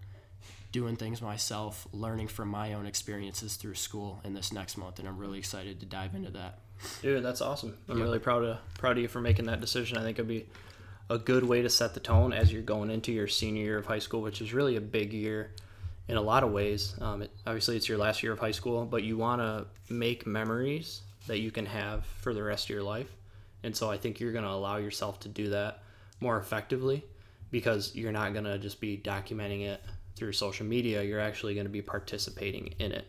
doing 0.73 0.97
things 0.97 1.23
myself, 1.23 1.87
learning 1.93 2.27
from 2.27 2.49
my 2.49 2.73
own 2.73 2.87
experiences 2.87 3.55
through 3.55 3.77
school 3.77 4.21
in 4.25 4.35
this 4.35 4.53
next 4.53 4.77
month 4.77 4.99
and 4.99 5.07
I'm 5.07 5.19
really 5.19 5.39
excited 5.39 5.79
to 5.81 5.87
dive 5.87 6.15
into 6.15 6.31
that. 6.33 6.59
Dude, 7.01 7.25
that's 7.25 7.41
awesome. 7.41 7.77
I'm 7.89 8.01
really 8.01 8.19
proud 8.19 8.43
of 8.43 8.59
proud 8.79 8.97
of 8.97 9.03
you 9.03 9.09
for 9.09 9.21
making 9.21 9.47
that 9.47 9.61
decision. 9.61 9.97
I 9.97 10.03
think 10.03 10.19
it'd 10.19 10.29
be 10.29 10.47
a 11.09 11.19
good 11.19 11.45
way 11.45 11.63
to 11.63 11.71
set 11.71 11.95
the 11.95 12.01
tone 12.01 12.33
as 12.33 12.53
you're 12.53 12.63
going 12.63 12.91
into 12.91 13.13
your 13.13 13.29
senior 13.29 13.63
year 13.63 13.79
of 13.79 13.87
high 13.87 13.99
school, 13.99 14.23
which 14.23 14.41
is 14.41 14.53
really 14.53 14.77
a 14.77 14.81
big 14.81 15.13
year 15.13 15.53
in 16.09 16.17
a 16.17 16.21
lot 16.21 16.43
of 16.43 16.51
ways. 16.51 16.95
Um, 17.01 17.23
it, 17.23 17.31
obviously, 17.47 17.77
it's 17.77 17.89
your 17.89 17.99
last 17.99 18.23
year 18.23 18.33
of 18.33 18.39
high 18.39 18.51
school, 18.51 18.85
but 18.85 19.03
you 19.03 19.17
want 19.17 19.41
to 19.41 19.67
make 19.93 20.27
memories 20.27 21.03
that 21.27 21.39
you 21.39 21.51
can 21.51 21.67
have 21.67 22.05
for 22.05 22.35
the 22.35 22.43
rest 22.43 22.67
of 22.67 22.71
your 22.71 22.83
life. 22.83 23.15
And 23.63 23.75
so 23.75 23.91
I 23.91 23.97
think 23.97 24.21
you're 24.21 24.33
going 24.33 24.45
to 24.45 24.51
allow 24.51 24.77
yourself 24.77 25.21
to 25.21 25.29
do 25.29 25.51
that 25.51 25.84
more 26.21 26.39
effectively 26.39 27.05
because 27.51 27.95
you're 27.95 28.13
not 28.13 28.33
going 28.33 28.45
to 28.45 28.59
just 28.59 28.81
be 28.81 28.97
documenting 28.97 29.63
it 29.67 29.81
through 30.17 30.33
social 30.33 30.67
media. 30.67 31.03
You're 31.03 31.21
actually 31.21 31.55
going 31.55 31.67
to 31.67 31.73
be 31.73 31.83
participating 31.83 32.75
in 32.79 32.93
it 32.93 33.07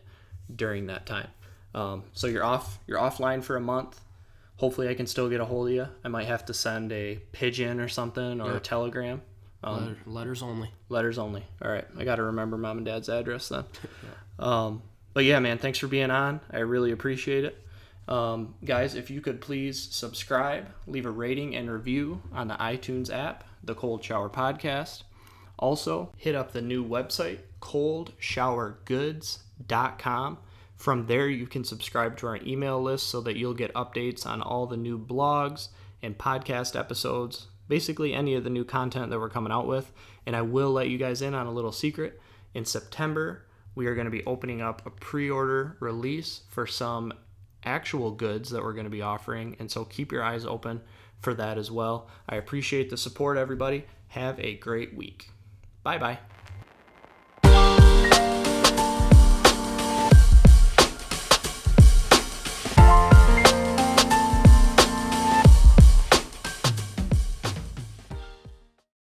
during 0.54 0.86
that 0.86 1.06
time. 1.06 1.28
Um, 1.74 2.04
so 2.12 2.26
you're 2.26 2.44
off. 2.44 2.78
You're 2.86 2.98
offline 2.98 3.42
for 3.42 3.56
a 3.56 3.60
month. 3.60 4.00
Hopefully, 4.56 4.88
I 4.88 4.94
can 4.94 5.06
still 5.06 5.28
get 5.28 5.40
a 5.40 5.44
hold 5.44 5.68
of 5.68 5.74
you. 5.74 5.86
I 6.04 6.08
might 6.08 6.26
have 6.26 6.46
to 6.46 6.54
send 6.54 6.90
a 6.92 7.16
pigeon 7.32 7.78
or 7.80 7.88
something 7.88 8.40
or 8.40 8.56
a 8.56 8.60
telegram. 8.60 9.20
Um, 9.62 9.80
Letter, 9.80 9.96
letters 10.06 10.42
only. 10.42 10.70
letters 10.88 11.18
only. 11.18 11.42
All 11.60 11.70
right, 11.70 11.84
I 11.98 12.04
got 12.04 12.16
to 12.16 12.22
remember 12.24 12.56
mom 12.56 12.78
and 12.78 12.86
dad's 12.86 13.08
address 13.08 13.48
then. 13.48 13.64
Um, 14.38 14.82
but 15.14 15.24
yeah, 15.24 15.38
man, 15.38 15.56
thanks 15.56 15.78
for 15.78 15.86
being 15.86 16.10
on. 16.10 16.40
I 16.50 16.58
really 16.58 16.92
appreciate 16.92 17.46
it. 17.46 17.65
Um, 18.08 18.54
guys, 18.64 18.94
if 18.94 19.10
you 19.10 19.20
could 19.20 19.40
please 19.40 19.88
subscribe, 19.90 20.68
leave 20.86 21.06
a 21.06 21.10
rating 21.10 21.56
and 21.56 21.68
review 21.70 22.22
on 22.32 22.48
the 22.48 22.54
iTunes 22.54 23.12
app, 23.12 23.44
the 23.64 23.74
Cold 23.74 24.04
Shower 24.04 24.30
Podcast. 24.30 25.02
Also, 25.58 26.12
hit 26.16 26.34
up 26.34 26.52
the 26.52 26.62
new 26.62 26.86
website, 26.86 27.38
coldshowergoods.com. 27.60 30.38
From 30.76 31.06
there, 31.06 31.28
you 31.28 31.46
can 31.46 31.64
subscribe 31.64 32.16
to 32.18 32.26
our 32.26 32.38
email 32.44 32.82
list 32.82 33.08
so 33.08 33.22
that 33.22 33.36
you'll 33.36 33.54
get 33.54 33.72
updates 33.74 34.26
on 34.26 34.42
all 34.42 34.66
the 34.66 34.76
new 34.76 34.98
blogs 34.98 35.68
and 36.02 36.18
podcast 36.18 36.78
episodes, 36.78 37.46
basically 37.66 38.12
any 38.12 38.34
of 38.34 38.44
the 38.44 38.50
new 38.50 38.64
content 38.64 39.10
that 39.10 39.18
we're 39.18 39.30
coming 39.30 39.52
out 39.52 39.66
with. 39.66 39.90
And 40.26 40.36
I 40.36 40.42
will 40.42 40.70
let 40.70 40.90
you 40.90 40.98
guys 40.98 41.22
in 41.22 41.34
on 41.34 41.46
a 41.46 41.52
little 41.52 41.72
secret. 41.72 42.20
In 42.52 42.66
September, 42.66 43.46
we 43.74 43.86
are 43.86 43.94
going 43.94 44.04
to 44.04 44.10
be 44.10 44.26
opening 44.26 44.60
up 44.60 44.84
a 44.86 44.90
pre 44.90 45.30
order 45.30 45.78
release 45.80 46.42
for 46.48 46.66
some 46.66 47.14
actual 47.66 48.12
goods 48.12 48.50
that 48.50 48.62
we're 48.62 48.72
going 48.72 48.84
to 48.84 48.90
be 48.90 49.02
offering. 49.02 49.56
And 49.58 49.70
so 49.70 49.84
keep 49.84 50.12
your 50.12 50.22
eyes 50.22 50.46
open 50.46 50.80
for 51.18 51.34
that 51.34 51.58
as 51.58 51.70
well. 51.70 52.08
I 52.28 52.36
appreciate 52.36 52.88
the 52.88 52.96
support, 52.96 53.36
everybody. 53.36 53.84
Have 54.08 54.38
a 54.40 54.56
great 54.56 54.96
week. 54.96 55.30
Bye 55.82 55.98
bye. 55.98 56.18